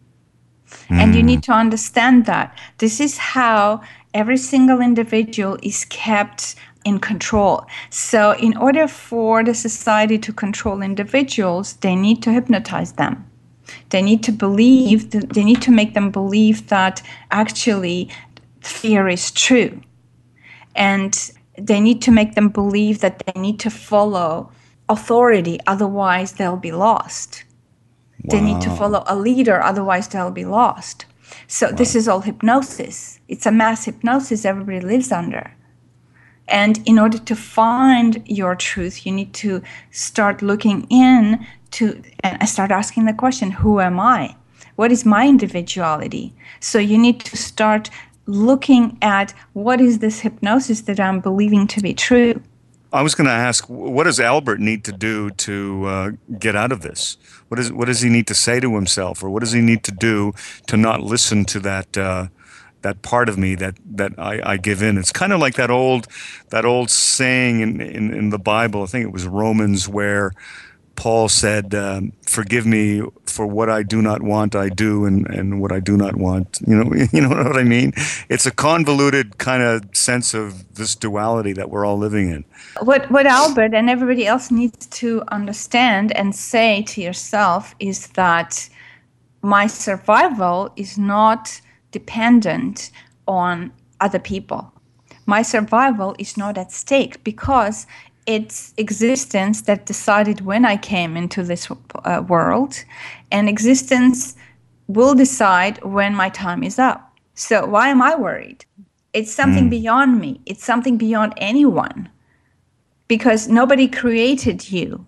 And 0.88 1.14
you 1.14 1.20
hmm. 1.20 1.26
need 1.26 1.42
to 1.44 1.52
understand 1.52 2.26
that. 2.26 2.56
This 2.78 3.00
is 3.00 3.18
how 3.18 3.82
every 4.14 4.36
single 4.36 4.80
individual 4.80 5.58
is 5.62 5.84
kept 5.86 6.54
in 6.84 6.98
control. 6.98 7.66
So, 7.90 8.32
in 8.36 8.56
order 8.56 8.86
for 8.88 9.44
the 9.44 9.54
society 9.54 10.18
to 10.18 10.32
control 10.32 10.80
individuals, 10.80 11.74
they 11.74 11.96
need 11.96 12.22
to 12.22 12.32
hypnotize 12.32 12.92
them. 12.92 13.28
They 13.90 14.02
need 14.02 14.22
to 14.24 14.32
believe, 14.32 15.10
th- 15.10 15.24
they 15.24 15.44
need 15.44 15.62
to 15.62 15.70
make 15.70 15.94
them 15.94 16.10
believe 16.10 16.68
that 16.68 17.02
actually 17.30 18.08
fear 18.60 19.08
is 19.08 19.30
true. 19.30 19.80
And 20.74 21.32
they 21.58 21.80
need 21.80 22.00
to 22.02 22.10
make 22.10 22.34
them 22.34 22.48
believe 22.48 23.00
that 23.00 23.22
they 23.26 23.40
need 23.40 23.58
to 23.60 23.70
follow 23.70 24.50
authority, 24.90 25.58
otherwise, 25.66 26.32
they'll 26.32 26.56
be 26.56 26.72
lost. 26.72 27.44
They 28.24 28.40
need 28.40 28.60
to 28.60 28.70
follow 28.70 29.02
a 29.06 29.16
leader, 29.16 29.62
otherwise, 29.62 30.08
they'll 30.08 30.30
be 30.30 30.44
lost. 30.44 31.06
So, 31.46 31.70
this 31.70 31.94
is 31.94 32.06
all 32.06 32.20
hypnosis. 32.20 33.20
It's 33.28 33.46
a 33.46 33.52
mass 33.52 33.86
hypnosis 33.86 34.44
everybody 34.44 34.80
lives 34.80 35.10
under. 35.10 35.54
And 36.48 36.86
in 36.86 36.98
order 36.98 37.18
to 37.18 37.36
find 37.36 38.22
your 38.26 38.54
truth, 38.56 39.06
you 39.06 39.12
need 39.12 39.32
to 39.34 39.62
start 39.90 40.42
looking 40.42 40.86
in 40.90 41.46
to 41.72 42.02
and 42.24 42.48
start 42.48 42.70
asking 42.70 43.06
the 43.06 43.14
question 43.14 43.52
Who 43.52 43.80
am 43.80 43.98
I? 43.98 44.36
What 44.76 44.92
is 44.92 45.04
my 45.06 45.26
individuality? 45.26 46.34
So, 46.58 46.78
you 46.78 46.98
need 46.98 47.20
to 47.20 47.36
start 47.36 47.90
looking 48.26 48.98
at 49.02 49.32
what 49.54 49.80
is 49.80 49.98
this 49.98 50.20
hypnosis 50.20 50.82
that 50.82 51.00
I'm 51.00 51.20
believing 51.20 51.66
to 51.68 51.80
be 51.80 51.94
true. 51.94 52.42
I 52.92 53.02
was 53.02 53.14
going 53.14 53.26
to 53.26 53.32
ask, 53.32 53.64
what 53.66 54.04
does 54.04 54.18
Albert 54.18 54.60
need 54.60 54.84
to 54.84 54.92
do 54.92 55.30
to 55.30 55.84
uh, 55.86 56.10
get 56.38 56.56
out 56.56 56.72
of 56.72 56.80
this? 56.82 57.16
What 57.48 57.60
is 57.60 57.72
what 57.72 57.86
does 57.86 58.00
he 58.00 58.08
need 58.08 58.26
to 58.28 58.34
say 58.34 58.60
to 58.60 58.74
himself, 58.74 59.22
or 59.22 59.30
what 59.30 59.40
does 59.40 59.52
he 59.52 59.60
need 59.60 59.84
to 59.84 59.92
do 59.92 60.32
to 60.66 60.76
not 60.76 61.00
listen 61.00 61.44
to 61.46 61.60
that 61.60 61.96
uh, 61.96 62.28
that 62.82 63.02
part 63.02 63.28
of 63.28 63.38
me 63.38 63.54
that 63.56 63.76
that 63.84 64.12
I, 64.18 64.52
I 64.52 64.56
give 64.56 64.82
in? 64.82 64.98
It's 64.98 65.12
kind 65.12 65.32
of 65.32 65.40
like 65.40 65.54
that 65.54 65.70
old 65.70 66.06
that 66.50 66.64
old 66.64 66.90
saying 66.90 67.60
in, 67.60 67.80
in 67.80 68.12
in 68.12 68.30
the 68.30 68.38
Bible. 68.38 68.82
I 68.82 68.86
think 68.86 69.04
it 69.04 69.12
was 69.12 69.26
Romans 69.26 69.88
where 69.88 70.32
Paul 71.00 71.30
said, 71.30 71.74
um, 71.74 72.12
"Forgive 72.28 72.66
me 72.66 73.00
for 73.24 73.46
what 73.46 73.70
I 73.70 73.82
do 73.82 74.02
not 74.02 74.20
want, 74.22 74.54
I 74.54 74.68
do, 74.68 75.06
and, 75.06 75.26
and 75.28 75.58
what 75.62 75.72
I 75.72 75.80
do 75.80 75.96
not 75.96 76.16
want." 76.16 76.60
You 76.66 76.76
know, 76.76 77.06
you 77.14 77.22
know 77.22 77.30
what 77.30 77.56
I 77.56 77.62
mean. 77.62 77.94
It's 78.28 78.44
a 78.44 78.50
convoluted 78.50 79.38
kind 79.38 79.62
of 79.62 79.84
sense 79.94 80.34
of 80.34 80.74
this 80.74 80.94
duality 80.94 81.54
that 81.54 81.70
we're 81.70 81.86
all 81.86 81.96
living 81.96 82.28
in. 82.30 82.44
what 82.82 83.10
what 83.10 83.24
Albert 83.24 83.72
and 83.72 83.88
everybody 83.88 84.26
else 84.26 84.50
needs 84.50 84.86
to 85.00 85.22
understand 85.28 86.12
and 86.12 86.34
say 86.34 86.82
to 86.92 87.00
yourself 87.00 87.74
is 87.78 88.08
that 88.08 88.68
my 89.40 89.66
survival 89.68 90.70
is 90.76 90.98
not 90.98 91.62
dependent 91.92 92.90
on 93.26 93.72
other 94.00 94.18
people. 94.18 94.70
My 95.24 95.42
survival 95.42 96.14
is 96.18 96.36
not 96.36 96.58
at 96.58 96.72
stake 96.72 97.24
because 97.24 97.86
it's 98.34 98.74
existence 98.76 99.62
that 99.62 99.86
decided 99.86 100.40
when 100.40 100.64
I 100.64 100.76
came 100.76 101.16
into 101.16 101.42
this 101.42 101.68
uh, 101.70 102.22
world, 102.26 102.84
and 103.30 103.48
existence 103.48 104.36
will 104.86 105.14
decide 105.14 105.82
when 105.84 106.14
my 106.14 106.28
time 106.28 106.62
is 106.62 106.78
up. 106.78 107.00
So 107.34 107.66
why 107.66 107.88
am 107.88 108.02
I 108.02 108.14
worried? 108.16 108.64
It's 109.12 109.32
something 109.32 109.68
beyond 109.68 110.20
me. 110.20 110.40
It's 110.46 110.64
something 110.64 110.96
beyond 110.96 111.32
anyone 111.36 112.08
because 113.08 113.48
nobody 113.48 113.88
created 113.88 114.70
you 114.70 115.04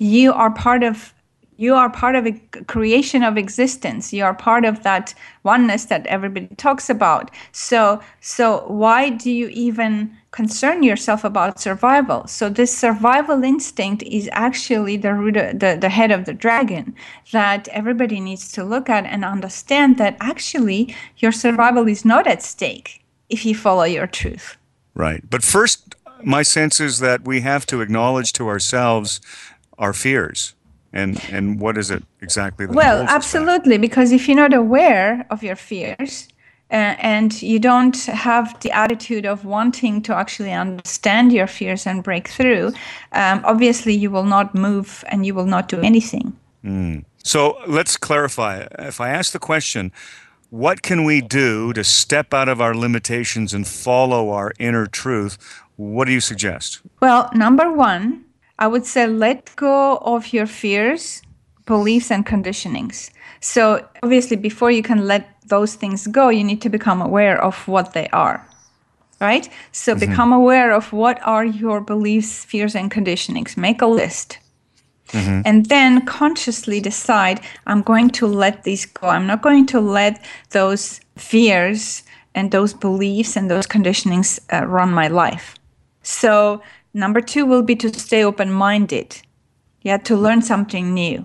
you 0.00 0.32
are 0.32 0.50
part 0.50 0.82
of 0.82 1.12
you 1.60 1.74
are 1.74 1.90
part 1.90 2.16
of 2.16 2.26
a 2.26 2.32
creation 2.66 3.22
of 3.22 3.36
existence 3.36 4.12
you 4.12 4.24
are 4.24 4.34
part 4.34 4.64
of 4.64 4.82
that 4.82 5.14
oneness 5.42 5.84
that 5.86 6.06
everybody 6.06 6.46
talks 6.56 6.88
about 6.88 7.30
so 7.52 8.00
so 8.20 8.64
why 8.66 9.10
do 9.10 9.30
you 9.30 9.48
even 9.48 10.10
concern 10.30 10.82
yourself 10.82 11.24
about 11.24 11.60
survival 11.60 12.26
so 12.26 12.48
this 12.48 12.76
survival 12.76 13.42
instinct 13.44 14.02
is 14.04 14.28
actually 14.32 14.96
the 14.96 15.12
root 15.12 15.34
the, 15.34 15.76
the 15.80 15.88
head 15.88 16.10
of 16.10 16.24
the 16.24 16.34
dragon 16.34 16.94
that 17.32 17.68
everybody 17.68 18.20
needs 18.20 18.50
to 18.50 18.64
look 18.64 18.88
at 18.88 19.04
and 19.04 19.24
understand 19.24 19.98
that 19.98 20.16
actually 20.20 20.94
your 21.18 21.32
survival 21.32 21.86
is 21.88 22.04
not 22.04 22.26
at 22.26 22.42
stake 22.42 23.04
if 23.28 23.44
you 23.44 23.54
follow 23.54 23.84
your 23.84 24.06
truth 24.06 24.56
Right. 24.94 25.22
But 25.28 25.42
first, 25.42 25.94
my 26.22 26.42
sense 26.42 26.80
is 26.80 26.98
that 26.98 27.24
we 27.24 27.40
have 27.40 27.66
to 27.66 27.80
acknowledge 27.80 28.32
to 28.34 28.48
ourselves 28.48 29.20
our 29.78 29.92
fears. 29.92 30.54
And 30.92 31.20
and 31.30 31.60
what 31.60 31.78
is 31.78 31.90
it 31.90 32.02
exactly? 32.20 32.66
That 32.66 32.74
Well, 32.74 33.06
absolutely, 33.08 33.78
because 33.78 34.12
if 34.12 34.26
you're 34.26 34.36
not 34.36 34.52
aware 34.52 35.24
of 35.30 35.42
your 35.42 35.56
fears 35.56 36.28
uh, 36.70 36.96
and 36.98 37.40
you 37.42 37.60
don't 37.60 37.96
have 38.06 38.58
the 38.60 38.72
attitude 38.72 39.24
of 39.24 39.44
wanting 39.44 40.02
to 40.02 40.14
actually 40.14 40.52
understand 40.52 41.32
your 41.32 41.46
fears 41.46 41.86
and 41.86 42.02
break 42.02 42.28
through, 42.28 42.72
um, 43.12 43.40
obviously 43.44 43.94
you 43.94 44.10
will 44.10 44.24
not 44.24 44.54
move 44.54 45.04
and 45.08 45.24
you 45.24 45.34
will 45.34 45.46
not 45.46 45.68
do 45.68 45.80
anything. 45.80 46.36
So 47.22 47.58
let's 47.66 47.96
clarify. 47.96 48.66
If 48.78 49.00
I 49.00 49.10
ask 49.10 49.32
the 49.32 49.38
question, 49.38 49.92
what 50.50 50.82
can 50.82 51.04
we 51.04 51.20
do 51.20 51.72
to 51.72 51.84
step 51.84 52.34
out 52.34 52.48
of 52.48 52.60
our 52.60 52.74
limitations 52.74 53.54
and 53.54 53.66
follow 53.66 54.30
our 54.30 54.52
inner 54.58 54.86
truth? 54.86 55.38
What 55.76 56.06
do 56.06 56.12
you 56.12 56.20
suggest? 56.20 56.82
Well, 57.00 57.30
number 57.34 57.72
one, 57.72 58.24
I 58.60 58.66
would 58.68 58.86
say 58.86 59.06
let 59.06 59.56
go 59.56 59.96
of 59.96 60.32
your 60.32 60.46
fears, 60.46 61.22
beliefs, 61.66 62.10
and 62.10 62.24
conditionings. 62.26 63.10
So, 63.40 63.86
obviously, 64.02 64.36
before 64.36 64.70
you 64.70 64.82
can 64.82 65.06
let 65.06 65.34
those 65.46 65.74
things 65.74 66.06
go, 66.06 66.28
you 66.28 66.44
need 66.44 66.60
to 66.62 66.68
become 66.68 67.00
aware 67.00 67.42
of 67.42 67.66
what 67.66 67.94
they 67.94 68.08
are. 68.08 68.46
Right? 69.20 69.48
So, 69.72 69.94
become 69.94 70.32
aware 70.32 70.72
of 70.72 70.92
what 70.92 71.18
are 71.26 71.44
your 71.44 71.80
beliefs, 71.80 72.44
fears, 72.44 72.74
and 72.74 72.90
conditionings. 72.90 73.56
Make 73.56 73.82
a 73.82 73.86
list. 73.86 74.38
And 75.44 75.66
then 75.66 76.06
consciously 76.06 76.80
decide 76.80 77.40
I'm 77.66 77.82
going 77.82 78.10
to 78.10 78.26
let 78.26 78.62
these 78.62 78.86
go. 78.86 79.08
I'm 79.08 79.26
not 79.26 79.42
going 79.42 79.66
to 79.66 79.80
let 79.80 80.24
those 80.50 81.00
fears 81.16 82.04
and 82.34 82.50
those 82.50 82.72
beliefs 82.74 83.36
and 83.36 83.50
those 83.50 83.66
conditionings 83.66 84.38
uh, 84.52 84.66
run 84.66 84.92
my 84.92 85.08
life. 85.08 85.56
So, 86.02 86.62
number 86.94 87.20
two 87.20 87.46
will 87.46 87.62
be 87.62 87.76
to 87.76 87.92
stay 87.98 88.24
open 88.24 88.52
minded. 88.52 89.20
Yeah, 89.82 89.96
to 89.98 90.16
learn 90.16 90.42
something 90.42 90.92
new. 90.92 91.24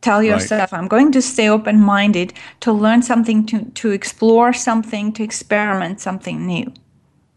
Tell 0.00 0.22
yourself, 0.22 0.72
I'm 0.72 0.88
going 0.88 1.12
to 1.12 1.20
stay 1.20 1.48
open 1.48 1.80
minded 1.80 2.32
to 2.60 2.72
learn 2.72 3.02
something, 3.02 3.44
to, 3.46 3.64
to 3.64 3.90
explore 3.90 4.52
something, 4.52 5.12
to 5.12 5.22
experiment 5.22 6.00
something 6.00 6.46
new. 6.46 6.72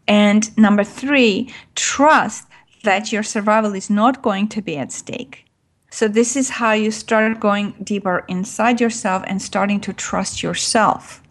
And 0.08 0.56
number 0.56 0.84
three, 0.84 1.52
trust 1.74 2.46
that 2.84 3.12
your 3.12 3.22
survival 3.22 3.74
is 3.74 3.90
not 3.90 4.22
going 4.22 4.48
to 4.48 4.62
be 4.62 4.76
at 4.76 4.92
stake. 4.92 5.44
So, 5.90 6.08
this 6.08 6.36
is 6.36 6.48
how 6.50 6.72
you 6.72 6.90
start 6.90 7.38
going 7.38 7.74
deeper 7.82 8.24
inside 8.28 8.80
yourself 8.80 9.22
and 9.26 9.40
starting 9.42 9.80
to 9.82 9.92
trust 9.92 10.42
yourself 10.42 11.22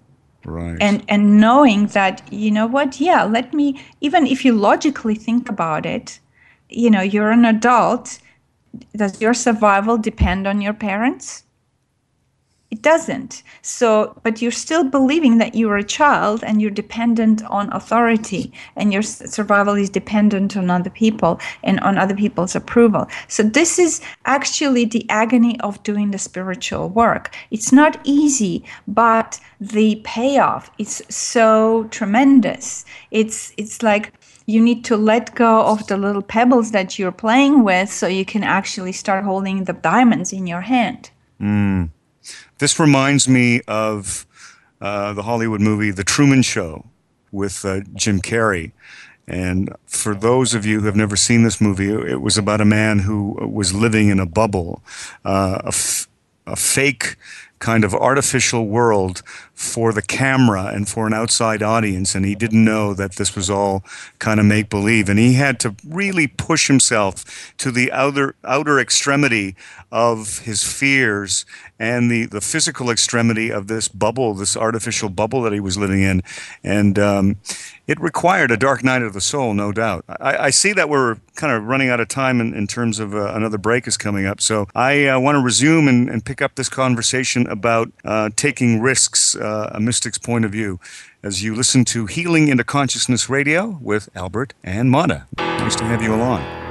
Right. 0.45 0.77
and 0.81 1.05
and 1.07 1.39
knowing 1.39 1.87
that 1.87 2.21
you 2.29 2.51
know 2.51 2.67
what 2.67 2.99
yeah 2.99 3.23
let 3.23 3.53
me 3.53 3.81
even 4.01 4.27
if 4.27 4.43
you 4.43 4.51
logically 4.51 5.15
think 5.15 5.47
about 5.47 5.85
it 5.85 6.19
you 6.73 6.89
know 6.89 7.01
you're 7.01 7.31
an 7.31 7.45
adult 7.45 8.19
does 8.95 9.21
your 9.21 9.33
survival 9.33 9.97
depend 9.97 10.47
on 10.47 10.61
your 10.61 10.73
parents? 10.73 11.43
It 12.71 12.81
doesn't. 12.81 13.43
So 13.61 14.19
but 14.23 14.41
you're 14.41 14.49
still 14.49 14.83
believing 14.83 15.37
that 15.37 15.53
you're 15.53 15.77
a 15.77 15.83
child 15.83 16.43
and 16.43 16.59
you're 16.59 16.71
dependent 16.71 17.43
on 17.45 17.71
authority 17.71 18.51
and 18.75 18.91
your 18.91 19.03
survival 19.03 19.75
is 19.75 19.91
dependent 19.91 20.57
on 20.57 20.71
other 20.71 20.89
people 20.89 21.39
and 21.61 21.79
on 21.81 21.99
other 21.99 22.15
people's 22.15 22.55
approval. 22.55 23.07
So 23.27 23.43
this 23.43 23.77
is 23.77 24.01
actually 24.25 24.85
the 24.85 25.07
agony 25.07 25.59
of 25.59 25.83
doing 25.83 26.09
the 26.09 26.17
spiritual 26.17 26.89
work. 26.89 27.35
It's 27.51 27.71
not 27.71 27.99
easy 28.05 28.63
but 28.87 29.39
the 29.61 30.01
payoff 30.03 30.71
is 30.79 31.03
so 31.09 31.83
tremendous. 31.91 32.85
It's 33.11 33.53
it's 33.55 33.83
like 33.83 34.13
you 34.45 34.61
need 34.61 34.83
to 34.85 34.97
let 34.97 35.33
go 35.35 35.65
of 35.65 35.87
the 35.87 35.97
little 35.97 36.21
pebbles 36.21 36.71
that 36.71 36.99
you're 36.99 37.11
playing 37.11 37.63
with 37.63 37.89
so 37.91 38.07
you 38.07 38.25
can 38.25 38.43
actually 38.43 38.91
start 38.91 39.23
holding 39.23 39.63
the 39.65 39.73
diamonds 39.73 40.33
in 40.33 40.47
your 40.47 40.61
hand 40.61 41.09
This 42.59 42.79
reminds 42.79 43.27
me 43.27 43.61
of 43.67 44.25
uh, 44.79 45.13
the 45.13 45.23
Hollywood 45.23 45.61
movie 45.61 45.91
The 45.91 46.03
Truman 46.03 46.41
Show 46.41 46.85
with 47.31 47.65
uh, 47.65 47.81
Jim 47.95 48.21
Carrey. 48.21 48.71
And 49.27 49.73
for 49.85 50.13
those 50.13 50.53
of 50.53 50.65
you 50.65 50.79
who 50.79 50.85
have 50.85 50.95
never 50.95 51.15
seen 51.15 51.43
this 51.43 51.59
movie, 51.59 51.89
it 51.89 52.21
was 52.21 52.37
about 52.37 52.61
a 52.61 52.65
man 52.65 52.99
who 52.99 53.33
was 53.47 53.73
living 53.73 54.09
in 54.09 54.19
a 54.19 54.25
bubble, 54.25 54.81
uh, 55.25 55.61
a, 55.63 55.67
f- 55.67 56.07
a 56.45 56.55
fake 56.55 57.15
kind 57.63 57.85
of 57.85 57.93
artificial 57.93 58.67
world 58.67 59.23
for 59.53 59.93
the 59.93 60.01
camera 60.01 60.65
and 60.65 60.89
for 60.89 61.07
an 61.07 61.13
outside 61.13 61.63
audience. 61.63 62.13
And 62.13 62.25
he 62.25 62.35
didn't 62.35 62.65
know 62.65 62.93
that 62.93 63.15
this 63.15 63.37
was 63.37 63.49
all 63.49 63.85
kind 64.19 64.41
of 64.41 64.45
make 64.45 64.69
believe. 64.69 65.07
And 65.07 65.17
he 65.17 65.35
had 65.35 65.61
to 65.61 65.73
really 65.87 66.27
push 66.27 66.67
himself 66.67 67.53
to 67.59 67.71
the 67.71 67.89
outer, 67.93 68.35
outer 68.43 68.81
extremity 68.81 69.55
of 69.93 70.39
his 70.39 70.61
fears 70.61 71.45
and 71.83 72.09
the, 72.09 72.25
the 72.25 72.39
physical 72.39 72.89
extremity 72.89 73.51
of 73.51 73.67
this 73.67 73.89
bubble, 73.89 74.33
this 74.33 74.55
artificial 74.55 75.09
bubble 75.09 75.41
that 75.41 75.51
he 75.51 75.59
was 75.59 75.77
living 75.77 76.01
in. 76.01 76.23
And 76.63 76.97
um, 76.97 77.35
it 77.87 77.99
required 77.99 78.51
a 78.51 78.57
dark 78.57 78.85
night 78.85 79.01
of 79.01 79.11
the 79.11 79.19
soul, 79.19 79.53
no 79.53 79.73
doubt. 79.73 80.05
I, 80.07 80.37
I 80.37 80.49
see 80.49 80.71
that 80.71 80.87
we're 80.87 81.17
kind 81.35 81.51
of 81.51 81.63
running 81.65 81.89
out 81.89 81.99
of 81.99 82.07
time 82.07 82.39
in, 82.39 82.53
in 82.53 82.67
terms 82.67 82.99
of 82.99 83.13
uh, 83.13 83.33
another 83.33 83.57
break 83.57 83.85
is 83.85 83.97
coming 83.97 84.25
up. 84.25 84.39
So 84.39 84.67
I 84.73 85.07
uh, 85.07 85.19
want 85.19 85.35
to 85.35 85.41
resume 85.41 85.89
and, 85.89 86.09
and 86.09 86.23
pick 86.23 86.41
up 86.41 86.55
this 86.55 86.69
conversation 86.69 87.47
about 87.47 87.91
uh, 88.05 88.29
taking 88.37 88.79
risks, 88.79 89.35
uh, 89.35 89.71
a 89.73 89.81
mystic's 89.81 90.17
point 90.17 90.45
of 90.45 90.51
view, 90.53 90.79
as 91.21 91.43
you 91.43 91.53
listen 91.53 91.83
to 91.85 92.05
Healing 92.05 92.47
into 92.47 92.63
Consciousness 92.63 93.29
Radio 93.29 93.77
with 93.81 94.07
Albert 94.15 94.53
and 94.63 94.89
Mada. 94.89 95.27
Nice 95.37 95.75
to 95.75 95.83
have 95.83 96.01
you 96.01 96.15
along. 96.15 96.62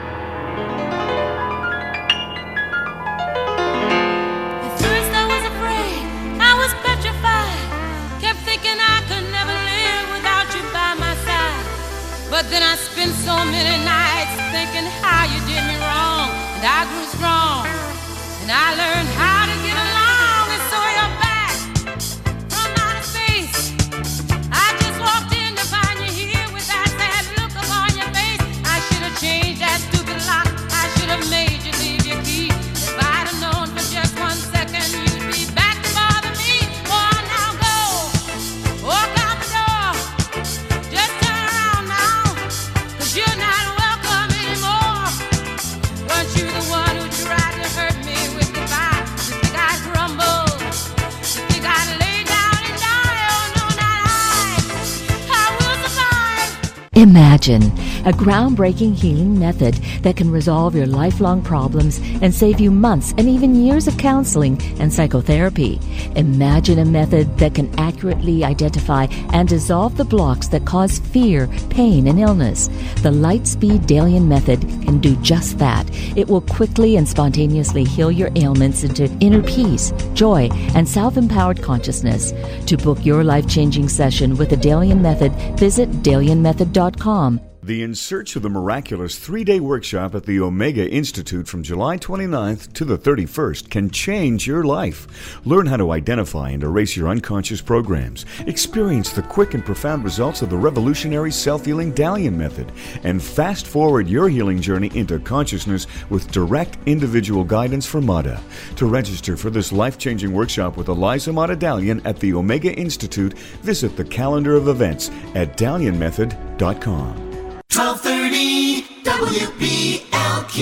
Imagine 57.02 57.62
a 58.06 58.12
groundbreaking 58.12 58.94
healing 58.94 59.36
method 59.36 59.74
that 60.02 60.14
can 60.14 60.30
resolve 60.30 60.76
your 60.76 60.86
lifelong 60.86 61.42
problems 61.42 61.98
and 62.22 62.32
save 62.32 62.60
you 62.60 62.70
months 62.70 63.12
and 63.18 63.28
even 63.28 63.56
years 63.56 63.88
of 63.88 63.98
counseling 63.98 64.62
and 64.78 64.92
psychotherapy. 64.92 65.80
Imagine 66.16 66.78
a 66.78 66.84
method 66.84 67.38
that 67.38 67.54
can 67.54 67.72
accurately 67.78 68.44
identify 68.44 69.04
and 69.32 69.48
dissolve 69.48 69.96
the 69.96 70.04
blocks 70.04 70.48
that 70.48 70.64
cause 70.64 70.98
fear, 70.98 71.48
pain, 71.70 72.06
and 72.08 72.18
illness. 72.18 72.68
The 73.02 73.10
Lightspeed 73.10 73.80
Dalian 73.80 74.26
method 74.26 74.60
can 74.60 74.98
do 74.98 75.16
just 75.16 75.58
that. 75.58 75.88
It 76.16 76.28
will 76.28 76.40
quickly 76.42 76.96
and 76.96 77.08
spontaneously 77.08 77.84
heal 77.84 78.10
your 78.10 78.30
ailments 78.36 78.84
into 78.84 79.04
inner 79.20 79.42
peace, 79.42 79.92
joy, 80.14 80.48
and 80.74 80.88
self 80.88 81.16
empowered 81.16 81.62
consciousness. 81.62 82.32
To 82.66 82.76
book 82.76 83.04
your 83.04 83.24
life 83.24 83.48
changing 83.48 83.88
session 83.88 84.36
with 84.36 84.50
the 84.50 84.56
Dalian 84.56 85.00
Method, 85.00 85.32
visit 85.58 85.90
dalianmethod.com. 86.02 87.51
The 87.64 87.84
In 87.84 87.94
Search 87.94 88.34
of 88.34 88.42
the 88.42 88.50
Miraculous 88.50 89.16
three 89.16 89.44
day 89.44 89.60
workshop 89.60 90.16
at 90.16 90.26
the 90.26 90.40
Omega 90.40 90.90
Institute 90.90 91.46
from 91.46 91.62
July 91.62 91.96
29th 91.96 92.72
to 92.72 92.84
the 92.84 92.98
31st 92.98 93.70
can 93.70 93.88
change 93.88 94.48
your 94.48 94.64
life. 94.64 95.38
Learn 95.46 95.66
how 95.66 95.76
to 95.76 95.92
identify 95.92 96.50
and 96.50 96.64
erase 96.64 96.96
your 96.96 97.08
unconscious 97.08 97.60
programs, 97.60 98.26
experience 98.48 99.12
the 99.12 99.22
quick 99.22 99.54
and 99.54 99.64
profound 99.64 100.02
results 100.02 100.42
of 100.42 100.50
the 100.50 100.56
revolutionary 100.56 101.30
self 101.30 101.64
healing 101.64 101.92
Dalian 101.92 102.34
method, 102.34 102.72
and 103.04 103.22
fast 103.22 103.68
forward 103.68 104.08
your 104.08 104.28
healing 104.28 104.60
journey 104.60 104.90
into 104.96 105.20
consciousness 105.20 105.86
with 106.10 106.32
direct 106.32 106.78
individual 106.86 107.44
guidance 107.44 107.86
from 107.86 108.04
Mada. 108.04 108.42
To 108.74 108.86
register 108.86 109.36
for 109.36 109.50
this 109.50 109.70
life 109.70 109.98
changing 109.98 110.32
workshop 110.32 110.76
with 110.76 110.88
Eliza 110.88 111.32
Mada 111.32 111.56
Dalian 111.56 112.04
at 112.04 112.18
the 112.18 112.34
Omega 112.34 112.74
Institute, 112.74 113.38
visit 113.62 113.96
the 113.96 114.04
calendar 114.04 114.56
of 114.56 114.66
events 114.66 115.10
at 115.36 115.56
dalianmethod.com. 115.56 117.31
1230 117.72 118.84
WBLQ. 119.02 120.58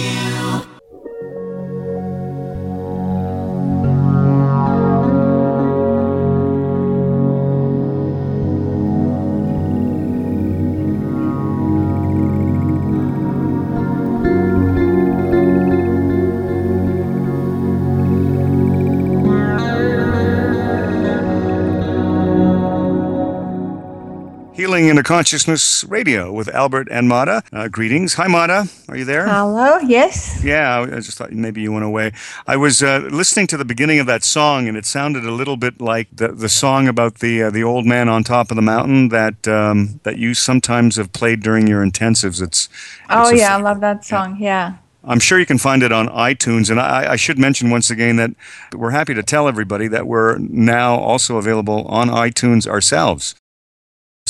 Healing 24.60 24.88
into 24.88 25.02
Consciousness 25.02 25.84
Radio 25.84 26.30
with 26.30 26.46
Albert 26.54 26.88
and 26.90 27.08
Mada. 27.08 27.42
Uh, 27.50 27.68
greetings. 27.68 28.12
Hi, 28.12 28.26
Mada. 28.26 28.66
Are 28.90 28.96
you 28.98 29.06
there? 29.06 29.26
Hello, 29.26 29.78
yes. 29.78 30.44
Yeah, 30.44 30.80
I 30.80 31.00
just 31.00 31.16
thought 31.16 31.32
maybe 31.32 31.62
you 31.62 31.72
went 31.72 31.86
away. 31.86 32.12
I 32.46 32.58
was 32.58 32.82
uh, 32.82 33.08
listening 33.10 33.46
to 33.46 33.56
the 33.56 33.64
beginning 33.64 34.00
of 34.00 34.06
that 34.08 34.22
song, 34.22 34.68
and 34.68 34.76
it 34.76 34.84
sounded 34.84 35.24
a 35.24 35.30
little 35.30 35.56
bit 35.56 35.80
like 35.80 36.08
the, 36.14 36.28
the 36.28 36.50
song 36.50 36.88
about 36.88 37.20
the 37.20 37.44
uh, 37.44 37.50
the 37.50 37.64
old 37.64 37.86
man 37.86 38.10
on 38.10 38.22
top 38.22 38.50
of 38.50 38.56
the 38.56 38.60
mountain 38.60 39.08
that 39.08 39.48
um, 39.48 39.98
that 40.02 40.18
you 40.18 40.34
sometimes 40.34 40.96
have 40.96 41.10
played 41.14 41.40
during 41.40 41.66
your 41.66 41.82
intensives. 41.82 42.42
It's, 42.42 42.68
oh 43.08 43.30
it's 43.30 43.40
yeah, 43.40 43.56
I 43.56 43.62
love 43.62 43.80
that 43.80 44.04
song. 44.04 44.36
Yeah. 44.38 44.72
yeah. 44.72 44.76
I'm 45.04 45.20
sure 45.20 45.38
you 45.38 45.46
can 45.46 45.56
find 45.56 45.82
it 45.82 45.90
on 45.90 46.08
iTunes. 46.08 46.70
And 46.70 46.78
I, 46.78 47.12
I, 47.12 47.16
should 47.16 47.38
mention 47.38 47.70
once 47.70 47.88
again 47.88 48.16
that 48.16 48.32
we're 48.74 48.90
happy 48.90 49.14
to 49.14 49.22
tell 49.22 49.48
everybody 49.48 49.88
that 49.88 50.06
we're 50.06 50.36
now 50.36 50.96
also 50.96 51.38
available 51.38 51.86
on 51.86 52.08
iTunes 52.08 52.66
ourselves. 52.66 53.34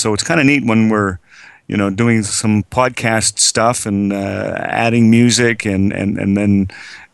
So 0.01 0.14
it's 0.14 0.22
kind 0.22 0.40
of 0.40 0.46
neat 0.46 0.64
when 0.64 0.88
we're, 0.88 1.18
you 1.66 1.76
know, 1.76 1.90
doing 1.90 2.22
some 2.22 2.62
podcast 2.64 3.38
stuff 3.38 3.86
and 3.86 4.12
uh, 4.12 4.55
adding 4.59 5.11
music 5.11 5.66
and, 5.66 5.92
and, 5.92 6.18
and 6.18 6.36
then 6.36 6.68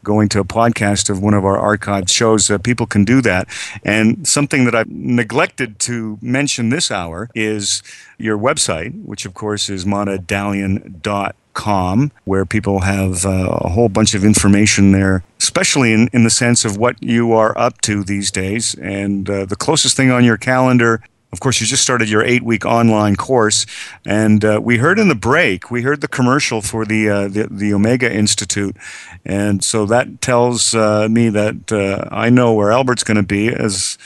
going 0.06 0.28
to 0.28 0.38
a 0.38 0.44
podcast 0.44 1.10
of 1.10 1.20
one 1.20 1.34
of 1.34 1.44
our 1.44 1.58
archived 1.58 2.08
shows. 2.08 2.48
Uh, 2.48 2.58
people 2.58 2.86
can 2.86 3.04
do 3.04 3.20
that. 3.20 3.48
And 3.84 4.26
something 4.26 4.64
that 4.64 4.74
I've 4.74 4.88
neglected 4.88 5.78
to 5.80 6.16
mention 6.22 6.70
this 6.70 6.90
hour 6.92 7.28
is 7.34 7.82
your 8.16 8.38
website, 8.38 9.04
which 9.04 9.26
of 9.26 9.34
course 9.34 9.68
is 9.68 9.84
madadalian.com, 9.84 12.12
where 12.24 12.46
people 12.46 12.82
have 12.82 13.26
uh, 13.26 13.58
a 13.62 13.68
whole 13.68 13.88
bunch 13.88 14.14
of 14.14 14.24
information 14.24 14.92
there, 14.92 15.24
especially 15.40 15.92
in, 15.92 16.08
in 16.12 16.22
the 16.22 16.30
sense 16.30 16.64
of 16.64 16.76
what 16.76 17.02
you 17.02 17.32
are 17.32 17.58
up 17.58 17.80
to 17.80 18.04
these 18.04 18.30
days. 18.30 18.76
And 18.76 19.28
uh, 19.28 19.44
the 19.44 19.56
closest 19.56 19.96
thing 19.96 20.12
on 20.12 20.22
your 20.22 20.36
calendar 20.36 21.02
of 21.32 21.40
course, 21.40 21.60
you 21.60 21.66
just 21.66 21.82
started 21.82 22.08
your 22.08 22.24
eight 22.24 22.42
week 22.42 22.64
online 22.64 23.16
course, 23.16 23.66
and 24.06 24.44
uh, 24.44 24.60
we 24.62 24.78
heard 24.78 24.98
in 24.98 25.08
the 25.08 25.14
break, 25.14 25.70
we 25.70 25.82
heard 25.82 26.00
the 26.00 26.08
commercial 26.08 26.62
for 26.62 26.84
the, 26.84 27.08
uh, 27.08 27.28
the, 27.28 27.48
the, 27.50 27.74
Omega 27.74 28.10
Institute. 28.10 28.76
And 29.24 29.62
so 29.62 29.86
that 29.86 30.20
tells 30.20 30.74
uh, 30.74 31.08
me 31.10 31.28
that 31.30 31.72
uh, 31.72 32.08
I 32.14 32.30
know 32.30 32.54
where 32.54 32.70
Albert's 32.70 33.04
going 33.04 33.16
to 33.16 33.24
be 33.24 33.48
as, 33.48 33.98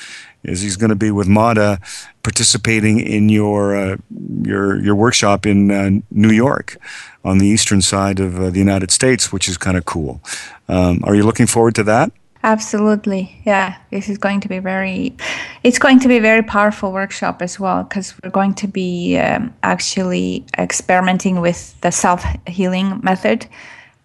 as 0.44 0.62
he's 0.62 0.76
going 0.76 0.88
to 0.90 0.96
be 0.96 1.10
with 1.10 1.28
Mada 1.28 1.78
participating 2.22 3.00
in 3.00 3.28
your, 3.28 3.76
uh, 3.76 3.96
your, 4.42 4.80
your 4.80 4.94
workshop 4.94 5.46
in 5.46 5.70
uh, 5.70 5.90
New 6.10 6.30
York 6.32 6.78
on 7.22 7.38
the 7.38 7.46
eastern 7.46 7.82
side 7.82 8.18
of 8.18 8.52
the 8.52 8.58
United 8.58 8.90
States, 8.90 9.30
which 9.30 9.46
is 9.46 9.58
kind 9.58 9.76
of 9.76 9.84
cool. 9.84 10.20
Um, 10.68 11.00
are 11.04 11.14
you 11.14 11.22
looking 11.22 11.46
forward 11.46 11.74
to 11.74 11.82
that? 11.84 12.12
Absolutely. 12.42 13.40
Yeah. 13.44 13.76
This 13.90 14.08
is 14.08 14.16
going 14.16 14.40
to 14.40 14.48
be 14.48 14.58
very, 14.60 15.14
it's 15.62 15.78
going 15.78 16.00
to 16.00 16.08
be 16.08 16.16
a 16.16 16.20
very 16.20 16.42
powerful 16.42 16.90
workshop 16.90 17.42
as 17.42 17.60
well 17.60 17.82
because 17.82 18.14
we're 18.22 18.30
going 18.30 18.54
to 18.54 18.66
be 18.66 19.18
um, 19.18 19.52
actually 19.62 20.46
experimenting 20.56 21.40
with 21.40 21.78
the 21.82 21.90
self 21.90 22.24
healing 22.46 23.00
method, 23.02 23.46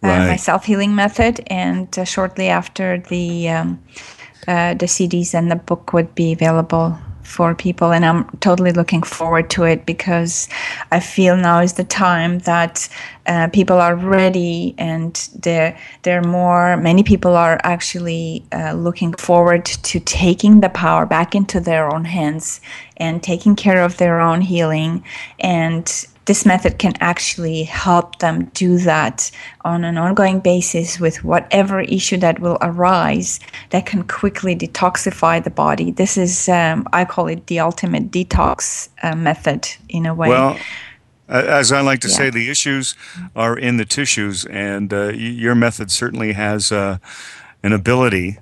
uh, 0.03 0.07
right. 0.07 0.27
my 0.27 0.35
self 0.35 0.65
healing 0.65 0.95
method. 0.95 1.41
And 1.47 1.97
uh, 1.97 2.03
shortly 2.03 2.49
after 2.49 2.99
the, 2.99 3.49
um, 3.49 3.81
uh, 4.47 4.73
the 4.73 4.85
CDs 4.85 5.33
and 5.33 5.49
the 5.49 5.55
book 5.55 5.93
would 5.93 6.13
be 6.13 6.33
available 6.33 6.97
for 7.25 7.55
people 7.55 7.91
and 7.91 8.05
i'm 8.05 8.25
totally 8.39 8.71
looking 8.71 9.01
forward 9.01 9.49
to 9.49 9.63
it 9.63 9.85
because 9.85 10.47
i 10.91 10.99
feel 10.99 11.35
now 11.35 11.59
is 11.59 11.73
the 11.73 11.83
time 11.83 12.39
that 12.39 12.87
uh, 13.25 13.47
people 13.51 13.77
are 13.77 13.95
ready 13.95 14.75
and 14.77 15.29
there 15.41 15.75
are 16.05 16.21
more 16.21 16.77
many 16.77 17.03
people 17.03 17.35
are 17.35 17.59
actually 17.63 18.45
uh, 18.53 18.73
looking 18.73 19.13
forward 19.13 19.65
to 19.65 19.99
taking 19.99 20.59
the 20.61 20.69
power 20.69 21.05
back 21.05 21.33
into 21.33 21.59
their 21.59 21.93
own 21.93 22.05
hands 22.05 22.61
and 22.97 23.23
taking 23.23 23.55
care 23.55 23.83
of 23.83 23.97
their 23.97 24.21
own 24.21 24.41
healing 24.41 25.03
and 25.39 26.05
this 26.25 26.45
method 26.45 26.79
can 26.79 26.93
actually 26.99 27.63
help 27.63 28.19
them 28.19 28.45
do 28.53 28.77
that 28.79 29.29
on 29.63 29.83
an 29.83 29.97
ongoing 29.97 30.39
basis 30.39 30.99
with 30.99 31.23
whatever 31.23 31.81
issue 31.81 32.17
that 32.17 32.39
will 32.39 32.57
arise 32.61 33.39
that 33.69 33.85
can 33.85 34.03
quickly 34.03 34.55
detoxify 34.55 35.43
the 35.43 35.51
body. 35.51 35.91
This 35.91 36.17
is, 36.17 36.49
um, 36.49 36.87
I 36.93 37.05
call 37.05 37.27
it 37.27 37.47
the 37.47 37.59
ultimate 37.59 38.11
detox 38.11 38.89
uh, 39.03 39.15
method 39.15 39.67
in 39.87 40.05
a 40.05 40.13
way. 40.13 40.29
Well, 40.29 40.57
as 41.27 41.71
I 41.71 41.81
like 41.81 42.01
to 42.01 42.07
yeah. 42.07 42.15
say, 42.15 42.29
the 42.29 42.49
issues 42.49 42.95
are 43.35 43.57
in 43.57 43.77
the 43.77 43.85
tissues, 43.85 44.45
and 44.45 44.93
uh, 44.93 45.09
your 45.09 45.55
method 45.55 45.89
certainly 45.89 46.33
has 46.33 46.71
uh, 46.71 46.97
an 47.63 47.73
ability 47.73 48.37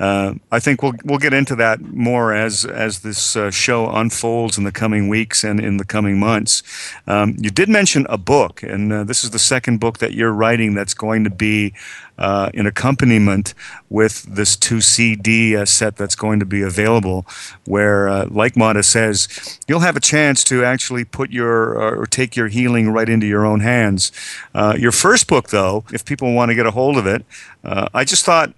uh, 0.00 0.34
I 0.52 0.60
think 0.60 0.82
we'll 0.82 0.94
we'll 1.04 1.18
get 1.18 1.32
into 1.32 1.56
that 1.56 1.80
more 1.80 2.32
as 2.32 2.64
as 2.64 3.00
this 3.00 3.34
uh, 3.36 3.50
show 3.50 3.90
unfolds 3.90 4.56
in 4.56 4.64
the 4.64 4.72
coming 4.72 5.08
weeks 5.08 5.42
and 5.42 5.58
in 5.58 5.76
the 5.78 5.84
coming 5.84 6.18
months. 6.20 6.62
Um, 7.06 7.36
you 7.38 7.50
did 7.50 7.68
mention 7.68 8.06
a 8.08 8.16
book, 8.16 8.62
and 8.62 8.92
uh, 8.92 9.04
this 9.04 9.24
is 9.24 9.30
the 9.30 9.40
second 9.40 9.80
book 9.80 9.98
that 9.98 10.12
you're 10.12 10.32
writing 10.32 10.74
that's 10.74 10.94
going 10.94 11.24
to 11.24 11.30
be 11.30 11.74
uh, 12.16 12.50
in 12.54 12.64
accompaniment 12.64 13.54
with 13.88 14.22
this 14.22 14.56
two 14.56 14.80
CD 14.80 15.56
uh, 15.56 15.64
set 15.64 15.96
that's 15.96 16.14
going 16.14 16.38
to 16.38 16.46
be 16.46 16.62
available. 16.62 17.26
Where, 17.64 18.08
uh, 18.08 18.28
like 18.30 18.56
Mada 18.56 18.84
says, 18.84 19.58
you'll 19.66 19.80
have 19.80 19.96
a 19.96 20.00
chance 20.00 20.44
to 20.44 20.64
actually 20.64 21.04
put 21.04 21.30
your 21.30 21.76
or 21.76 22.06
take 22.06 22.36
your 22.36 22.46
healing 22.46 22.90
right 22.90 23.08
into 23.08 23.26
your 23.26 23.44
own 23.44 23.60
hands. 23.60 24.12
your 24.54 24.92
first 24.92 25.26
book, 25.26 25.48
though, 25.48 25.84
if 25.92 26.04
people 26.04 26.34
want 26.34 26.50
to 26.50 26.54
get 26.54 26.66
a 26.66 26.70
hold 26.70 26.96
of 26.96 27.06
it, 27.08 27.24
I 27.64 28.04
just 28.04 28.24
thought 28.24 28.52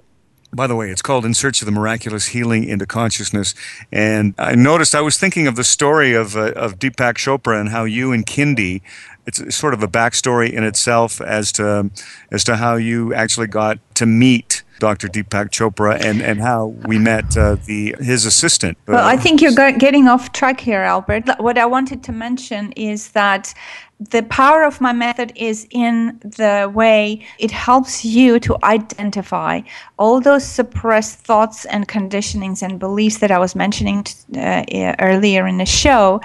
by 0.53 0.67
the 0.67 0.75
way, 0.75 0.91
it's 0.91 1.03
called 1.03 1.25
In 1.25 1.35
Search 1.35 1.63
of 1.63 1.67
the 1.67 1.73
Miraculous 1.73 2.29
Healing 2.29 2.65
into 2.65 2.87
Consciousness. 2.87 3.55
And 3.93 4.35
I 4.39 4.55
noticed, 4.55 4.95
I 4.95 5.01
was 5.01 5.19
thinking 5.19 5.47
of 5.47 5.57
the 5.57 5.65
story 5.65 6.15
of, 6.15 6.37
uh, 6.37 6.53
of 6.53 6.79
Deepak 6.79 7.15
Chopra 7.15 7.61
and 7.61 7.69
how 7.69 7.85
you 7.85 8.13
and 8.13 8.27
Kindy, 8.27 8.83
it's 9.27 9.55
sort 9.55 9.75
of 9.75 9.83
a 9.83 9.89
backstory 9.89 10.53
in 10.53 10.65
itself 10.65 11.21
as 11.21 11.53
to, 11.53 11.91
as 12.33 12.43
to 12.45 12.57
how 12.57 12.77
you 12.77 13.15
actually 13.15 13.47
got 13.47 13.79
to 13.95 14.07
meet 14.07 14.63
Dr. 14.81 15.09
Deepak 15.09 15.51
Chopra 15.51 16.03
and, 16.03 16.21
and 16.21 16.41
how 16.41 16.69
we 16.87 16.99
met 16.99 17.37
uh, 17.37 17.57
the 17.67 17.95
his 18.01 18.25
assistant. 18.25 18.79
Well, 18.89 19.07
I 19.07 19.17
think 19.17 19.41
you're 19.41 19.53
getting 19.53 20.09
off 20.09 20.33
track 20.33 20.59
here, 20.59 20.81
Albert. 20.81 21.29
What 21.39 21.59
I 21.59 21.67
wanted 21.67 22.03
to 22.05 22.13
mention 22.13 22.73
is 22.73 23.11
that 23.11 23.55
the 24.01 24.23
power 24.23 24.65
of 24.65 24.81
my 24.81 24.93
method 24.95 25.33
is 25.37 25.67
in 25.71 26.19
the 26.21 26.71
way 26.75 27.23
it 27.39 27.51
helps 27.51 28.03
you 28.03 28.41
to 28.41 28.57
identify 28.65 29.61
all 29.99 30.21
those 30.21 30.45
suppressed 30.45 31.19
thoughts 31.19 31.67
and 31.67 31.87
conditionings 31.87 32.63
and 32.63 32.79
beliefs 32.79 33.19
that 33.19 33.31
I 33.31 33.39
was 33.39 33.55
mentioning 33.55 34.07
uh, 34.37 34.65
earlier 35.01 35.47
in 35.47 35.59
the 35.59 35.67
show. 35.67 36.21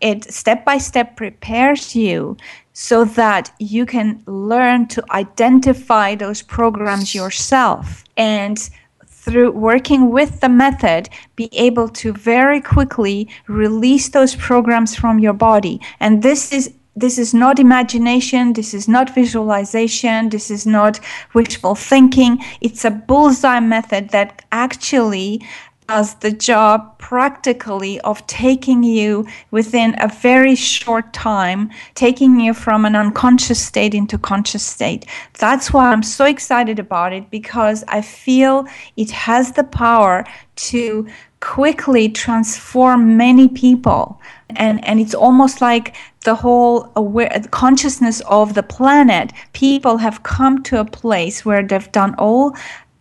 It 0.00 0.32
step 0.32 0.64
by 0.64 0.78
step 0.78 1.16
prepares 1.16 1.94
you 1.94 2.36
so 2.72 3.04
that 3.04 3.52
you 3.60 3.86
can 3.86 4.20
learn 4.26 4.88
to 4.88 5.04
identify 5.12 6.16
those 6.16 6.42
programs 6.42 7.14
yourself 7.14 8.02
and 8.16 8.68
through 9.06 9.52
working 9.52 10.10
with 10.10 10.40
the 10.40 10.48
method, 10.48 11.08
be 11.36 11.48
able 11.52 11.88
to 11.88 12.12
very 12.12 12.60
quickly 12.60 13.28
release 13.46 14.08
those 14.08 14.34
programs 14.34 14.96
from 14.96 15.20
your 15.20 15.32
body. 15.32 15.80
And 16.00 16.24
this 16.24 16.52
is 16.52 16.74
this 16.94 17.18
is 17.18 17.32
not 17.32 17.58
imagination, 17.58 18.52
this 18.52 18.74
is 18.74 18.86
not 18.86 19.14
visualization, 19.14 20.28
this 20.28 20.50
is 20.50 20.66
not 20.66 21.00
wishful 21.32 21.74
thinking. 21.74 22.38
It's 22.60 22.84
a 22.84 22.90
bullseye 22.90 23.60
method 23.60 24.10
that 24.10 24.44
actually 24.52 25.42
does 25.88 26.14
the 26.16 26.30
job 26.30 26.98
practically 26.98 28.00
of 28.00 28.24
taking 28.26 28.82
you 28.82 29.26
within 29.50 29.94
a 29.98 30.08
very 30.08 30.54
short 30.54 31.12
time, 31.12 31.70
taking 31.94 32.38
you 32.38 32.54
from 32.54 32.84
an 32.84 32.94
unconscious 32.94 33.60
state 33.60 33.94
into 33.94 34.16
conscious 34.16 34.64
state. 34.64 35.06
That's 35.38 35.72
why 35.72 35.90
I'm 35.90 36.02
so 36.02 36.24
excited 36.24 36.78
about 36.78 37.12
it 37.12 37.30
because 37.30 37.84
I 37.88 38.00
feel 38.02 38.66
it 38.96 39.10
has 39.10 39.52
the 39.52 39.64
power 39.64 40.24
to 40.56 41.06
quickly 41.40 42.08
transform 42.08 43.16
many 43.16 43.48
people 43.48 44.20
and 44.56 44.84
and 44.84 45.00
it's 45.00 45.14
almost 45.14 45.60
like 45.60 45.94
the 46.24 46.34
whole 46.34 46.90
aware 46.96 47.30
consciousness 47.50 48.20
of 48.28 48.54
the 48.54 48.62
planet 48.62 49.32
people 49.52 49.96
have 49.98 50.22
come 50.22 50.62
to 50.62 50.80
a 50.80 50.84
place 50.84 51.44
where 51.44 51.62
they've 51.62 51.92
done 51.92 52.14
all 52.18 52.56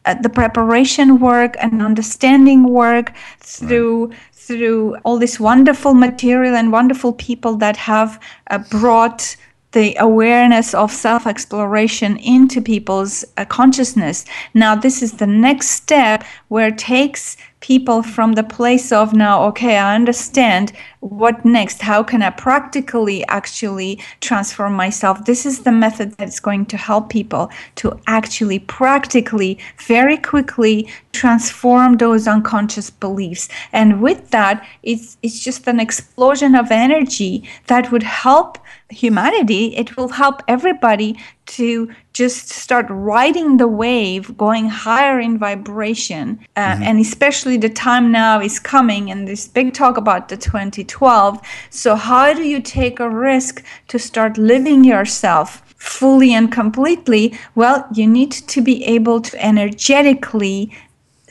uh, 0.06 0.16
the 0.16 0.30
preparation 0.30 1.20
work 1.20 1.56
and 1.60 1.82
understanding 1.82 2.64
work 2.64 3.14
through 3.40 4.08
right. 4.08 4.18
through 4.34 4.96
all 5.04 5.20
this 5.20 5.40
wonderful 5.40 5.94
material 5.94 6.56
and 6.56 6.72
wonderful 6.72 7.14
people 7.14 7.56
that 7.56 7.78
have 7.78 8.20
uh, 8.50 8.58
brought 8.70 9.36
the 9.72 9.96
awareness 10.00 10.74
of 10.74 10.92
self 10.92 11.26
exploration 11.26 12.18
into 12.18 12.62
people's 12.62 13.24
uh, 13.38 13.46
consciousness. 13.46 14.26
Now, 14.54 14.76
this 14.76 15.02
is 15.02 15.14
the 15.14 15.28
next 15.28 15.70
step 15.70 16.24
where 16.50 16.68
it 16.68 16.78
takes 16.78 17.38
people 17.62 18.02
from 18.02 18.34
the 18.34 18.44
place 18.44 18.92
of 18.92 19.14
now, 19.14 19.44
okay, 19.46 19.78
I 19.78 19.96
understand 19.96 20.74
what 21.00 21.46
next? 21.46 21.82
How 21.82 22.04
can 22.04 22.22
I 22.22 22.32
practically 22.32 23.26
actually 23.28 24.00
transform 24.20 24.74
myself? 24.74 25.26
This 25.26 25.46
is 25.46 25.62
the 25.62 25.72
method 25.72 26.14
that's 26.14 26.40
going 26.40 26.66
to 26.68 26.78
help 26.78 27.10
people 27.10 27.52
to 27.76 28.00
actually 28.08 28.60
practically, 28.60 29.60
very 29.78 30.18
quickly 30.18 30.88
transform 31.12 31.98
those 31.98 32.28
unconscious 32.28 32.90
beliefs. 32.90 33.48
And 33.72 34.02
with 34.02 34.32
that, 34.32 34.66
it's, 34.84 35.18
it's 35.22 35.40
just 35.40 35.68
an 35.68 35.80
explosion 35.80 36.56
of 36.56 36.72
energy 36.72 37.48
that 37.68 37.92
would 37.92 38.04
help 38.04 38.58
humanity, 38.92 39.76
it 39.76 39.98
will 39.98 40.10
help 40.10 40.44
everybody 40.48 41.18
to 41.46 41.92
just 42.14 42.50
start 42.50 42.86
riding 42.90 43.58
the 43.58 43.68
wave, 43.68 44.38
going 44.38 44.70
higher 44.70 45.20
in 45.20 45.38
vibration. 45.38 46.40
Uh, 46.56 46.74
mm-hmm. 46.74 46.84
And 46.84 47.00
especially 47.00 47.58
the 47.58 47.70
time 47.70 48.12
now 48.12 48.40
is 48.40 48.60
coming, 48.60 49.12
and 49.12 49.28
this 49.28 49.48
big 49.48 49.74
talk 49.74 49.98
about 49.98 50.30
the 50.30 50.38
2012. 50.38 51.42
So, 51.70 51.96
how 51.96 52.34
do 52.34 52.44
you 52.44 52.62
take 52.62 53.00
a 53.00 53.10
risk 53.10 53.64
to 53.88 53.98
start 54.00 54.38
living 54.38 54.84
yourself? 54.84 55.64
Fully 55.78 56.32
and 56.34 56.52
completely, 56.52 57.38
well, 57.56 57.88
you 57.92 58.06
need 58.06 58.32
to 58.32 58.62
be 58.62 58.84
able 58.86 59.20
to 59.22 59.44
energetically 59.44 60.72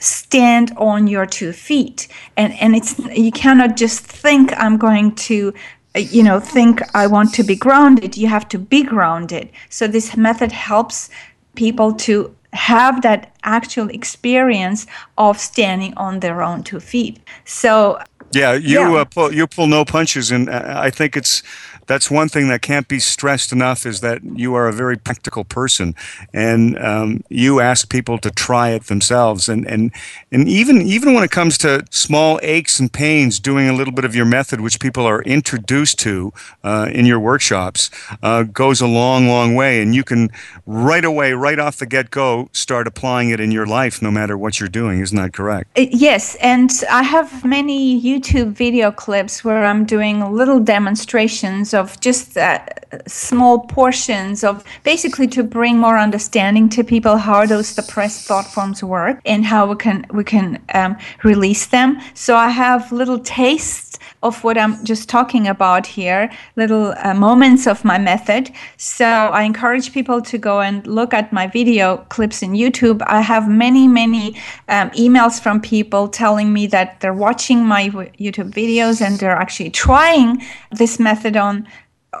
stand 0.01 0.73
on 0.77 1.05
your 1.05 1.27
two 1.27 1.53
feet 1.53 2.07
and 2.35 2.53
and 2.59 2.75
it's 2.75 2.97
you 3.15 3.31
cannot 3.31 3.77
just 3.77 3.99
think 3.99 4.51
i'm 4.57 4.75
going 4.75 5.13
to 5.13 5.53
you 5.95 6.23
know 6.23 6.39
think 6.39 6.81
i 6.95 7.05
want 7.05 7.33
to 7.33 7.43
be 7.43 7.55
grounded. 7.55 8.17
You 8.17 8.27
have 8.27 8.47
to 8.49 8.57
be 8.57 8.83
grounded. 8.83 9.49
So 9.69 9.87
this 9.87 10.15
method 10.15 10.51
helps 10.51 11.09
people 11.55 11.93
to 11.93 12.35
have 12.53 13.01
that 13.01 13.33
actual 13.43 13.89
experience 13.89 14.85
of 15.17 15.39
standing 15.39 15.93
on 15.95 16.19
their 16.19 16.43
own 16.43 16.63
two 16.63 16.79
feet. 16.79 17.19
So 17.45 17.99
yeah 18.33 18.53
you 18.53 18.79
yeah. 18.79 19.01
Uh, 19.01 19.05
pull 19.05 19.33
you 19.33 19.47
pull 19.47 19.67
no 19.67 19.83
punches 19.83 20.31
and 20.31 20.49
i 20.49 20.89
think 20.89 21.17
it's 21.17 21.43
that's 21.87 22.09
one 22.11 22.29
thing 22.29 22.47
that 22.49 22.61
can't 22.61 22.87
be 22.87 22.99
stressed 22.99 23.51
enough 23.51 23.85
is 23.85 24.01
that 24.01 24.23
you 24.23 24.53
are 24.55 24.67
a 24.67 24.73
very 24.73 24.97
practical 24.97 25.43
person 25.43 25.95
and 26.33 26.77
um, 26.79 27.23
you 27.29 27.59
ask 27.59 27.89
people 27.89 28.17
to 28.19 28.31
try 28.31 28.69
it 28.69 28.85
themselves. 28.85 29.49
And, 29.49 29.67
and 29.67 29.91
and 30.31 30.47
even 30.47 30.81
even 30.81 31.13
when 31.13 31.23
it 31.23 31.31
comes 31.31 31.57
to 31.59 31.85
small 31.89 32.39
aches 32.43 32.79
and 32.79 32.91
pains 32.91 33.39
doing 33.39 33.67
a 33.67 33.73
little 33.73 33.93
bit 33.93 34.05
of 34.05 34.15
your 34.15 34.25
method 34.25 34.61
which 34.61 34.79
people 34.79 35.05
are 35.05 35.21
introduced 35.23 35.99
to 35.99 36.31
uh, 36.63 36.89
in 36.93 37.05
your 37.05 37.19
workshops 37.19 37.89
uh, 38.21 38.43
goes 38.43 38.81
a 38.81 38.87
long 38.87 39.27
long 39.27 39.55
way. 39.55 39.81
And 39.81 39.95
you 39.95 40.03
can 40.03 40.29
right 40.65 41.05
away 41.05 41.33
right 41.33 41.59
off 41.59 41.77
the 41.77 41.85
get-go 41.85 42.49
start 42.53 42.87
applying 42.87 43.29
it 43.29 43.39
in 43.39 43.51
your 43.51 43.65
life 43.65 44.01
no 44.01 44.11
matter 44.11 44.37
what 44.37 44.59
you're 44.59 44.69
doing. 44.69 44.99
Isn't 44.99 45.17
that 45.17 45.33
correct? 45.33 45.77
Uh, 45.77 45.85
yes. 45.91 46.35
And 46.35 46.71
i 46.89 47.03
have 47.03 47.43
many 47.43 48.01
youtube 48.01 48.51
video 48.51 48.91
clips 48.91 49.43
where 49.43 49.65
i'm 49.65 49.85
doing 49.85 50.31
little 50.31 50.59
demonstrations 50.59 51.70
of 51.73 51.99
just 51.99 52.37
uh, 52.37 52.59
small 53.07 53.59
portions 53.59 54.43
of 54.43 54.63
basically 54.83 55.27
to 55.27 55.43
bring 55.43 55.77
more 55.77 55.97
understanding 55.97 56.69
to 56.69 56.83
people 56.83 57.17
how 57.17 57.45
those 57.45 57.67
suppressed 57.67 58.27
thought 58.27 58.45
forms 58.45 58.83
work 58.83 59.19
and 59.25 59.45
how 59.45 59.65
we 59.67 59.75
can 59.75 60.05
we 60.11 60.23
can 60.23 60.61
um, 60.73 60.97
release 61.23 61.67
them. 61.67 61.99
So 62.13 62.35
I 62.35 62.49
have 62.49 62.91
little 62.91 63.19
tastes 63.19 63.99
of 64.23 64.43
what 64.43 64.57
I'm 64.57 64.83
just 64.85 65.09
talking 65.09 65.47
about 65.47 65.87
here, 65.87 66.31
little 66.55 66.93
uh, 66.97 67.13
moments 67.13 67.67
of 67.67 67.83
my 67.83 67.97
method. 67.97 68.51
So 68.77 69.05
I 69.05 69.43
encourage 69.43 69.93
people 69.93 70.21
to 70.21 70.37
go 70.37 70.61
and 70.61 70.85
look 70.85 71.13
at 71.13 71.33
my 71.33 71.47
video 71.47 71.97
clips 72.09 72.43
in 72.43 72.51
YouTube. 72.51 73.01
I 73.07 73.21
have 73.21 73.49
many, 73.49 73.87
many 73.87 74.35
um, 74.67 74.89
emails 74.91 75.41
from 75.41 75.59
people 75.59 76.07
telling 76.07 76.53
me 76.53 76.67
that 76.67 76.99
they're 76.99 77.13
watching 77.13 77.65
my 77.65 77.89
YouTube 77.89 78.51
videos 78.51 79.01
and 79.01 79.17
they're 79.19 79.31
actually 79.31 79.71
trying 79.71 80.43
this 80.71 80.99
method 80.99 81.35
on 81.35 81.67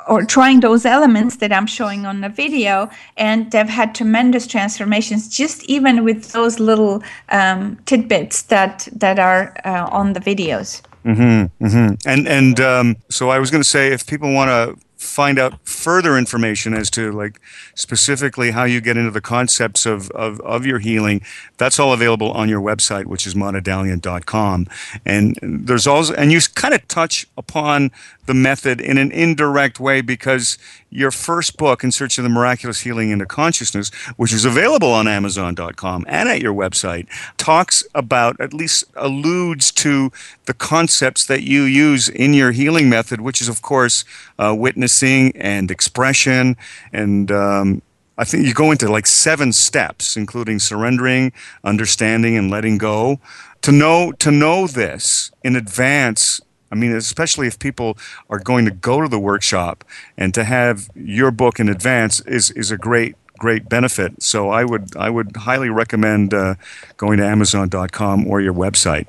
or 0.07 0.23
trying 0.23 0.61
those 0.61 0.85
elements 0.85 1.35
that 1.37 1.51
I'm 1.51 1.67
showing 1.67 2.05
on 2.05 2.21
the 2.21 2.29
video, 2.29 2.89
and 3.17 3.51
they've 3.51 3.67
had 3.67 3.93
tremendous 3.93 4.47
transformations 4.47 5.27
just 5.27 5.65
even 5.65 6.05
with 6.05 6.31
those 6.31 6.61
little 6.61 7.03
um, 7.27 7.77
tidbits 7.85 8.43
that 8.43 8.87
that 8.93 9.19
are 9.19 9.53
uh, 9.65 9.89
on 9.91 10.13
the 10.13 10.21
videos. 10.21 10.81
Mm-hmm, 11.05 11.65
mm-hmm. 11.65 12.07
And 12.07 12.27
and 12.27 12.59
um, 12.59 12.97
so 13.09 13.29
I 13.29 13.39
was 13.39 13.51
going 13.51 13.63
to 13.63 13.69
say, 13.69 13.91
if 13.91 14.05
people 14.05 14.33
want 14.33 14.49
to 14.49 14.85
find 15.01 15.39
out 15.39 15.59
further 15.67 16.15
information 16.15 16.75
as 16.75 16.89
to 16.91 17.11
like 17.11 17.41
specifically 17.73 18.51
how 18.51 18.63
you 18.63 18.79
get 18.79 18.97
into 18.97 19.09
the 19.09 19.21
concepts 19.21 19.87
of, 19.87 20.11
of, 20.11 20.39
of 20.41 20.63
your 20.63 20.77
healing, 20.77 21.21
that's 21.57 21.79
all 21.79 21.91
available 21.91 22.31
on 22.31 22.47
your 22.47 22.61
website, 22.61 23.05
which 23.05 23.25
is 23.25 23.33
madadalian.com. 23.33 24.67
And 25.03 25.39
there's 25.41 25.87
also, 25.87 26.13
and 26.13 26.31
you 26.31 26.39
kind 26.53 26.75
of 26.75 26.87
touch 26.87 27.25
upon 27.35 27.89
the 28.25 28.33
method 28.33 28.79
in 28.79 28.97
an 28.97 29.11
indirect 29.11 29.79
way 29.79 30.01
because 30.01 30.57
your 30.89 31.11
first 31.11 31.57
book, 31.57 31.83
In 31.83 31.91
Search 31.91 32.17
of 32.17 32.23
the 32.23 32.29
Miraculous 32.29 32.81
Healing 32.81 33.09
into 33.11 33.25
Consciousness, 33.25 33.89
which 34.17 34.33
is 34.33 34.45
available 34.45 34.91
on 34.91 35.07
Amazon.com 35.07 36.05
and 36.07 36.29
at 36.29 36.41
your 36.41 36.53
website, 36.53 37.07
talks 37.37 37.83
about, 37.95 38.39
at 38.39 38.53
least 38.53 38.83
alludes 38.95 39.71
to 39.71 40.11
the 40.45 40.53
concepts 40.53 41.25
that 41.25 41.43
you 41.43 41.63
use 41.63 42.09
in 42.09 42.33
your 42.33 42.51
healing 42.51 42.89
method, 42.89 43.21
which 43.21 43.41
is, 43.41 43.47
of 43.47 43.61
course, 43.61 44.03
uh, 44.37 44.53
witnessing 44.57 45.35
and 45.35 45.71
expression. 45.71 46.57
And 46.91 47.31
um, 47.31 47.81
I 48.17 48.23
think 48.23 48.45
you 48.45 48.53
go 48.53 48.71
into 48.71 48.91
like 48.91 49.07
seven 49.07 49.51
steps, 49.53 50.15
including 50.15 50.59
surrendering, 50.59 51.31
understanding, 51.63 52.37
and 52.37 52.51
letting 52.51 52.77
go. 52.77 53.19
To 53.63 53.71
know, 53.71 54.11
to 54.13 54.31
know 54.31 54.67
this 54.67 55.31
in 55.43 55.55
advance 55.55 56.41
I 56.71 56.75
mean, 56.75 56.93
especially 56.93 57.47
if 57.47 57.59
people 57.59 57.97
are 58.29 58.39
going 58.39 58.65
to 58.65 58.71
go 58.71 59.01
to 59.01 59.07
the 59.07 59.19
workshop 59.19 59.83
and 60.17 60.33
to 60.33 60.43
have 60.43 60.89
your 60.95 61.31
book 61.31 61.59
in 61.59 61.69
advance 61.69 62.19
is, 62.21 62.51
is 62.51 62.71
a 62.71 62.77
great 62.77 63.15
great 63.41 63.67
benefit. 63.67 64.21
So 64.21 64.49
I 64.49 64.63
would 64.63 64.95
I 64.95 65.09
would 65.09 65.35
highly 65.35 65.69
recommend 65.69 66.31
uh, 66.33 66.55
going 66.97 67.17
to 67.17 67.25
Amazon.com 67.25 68.27
or 68.27 68.39
your 68.39 68.53
website. 68.53 69.07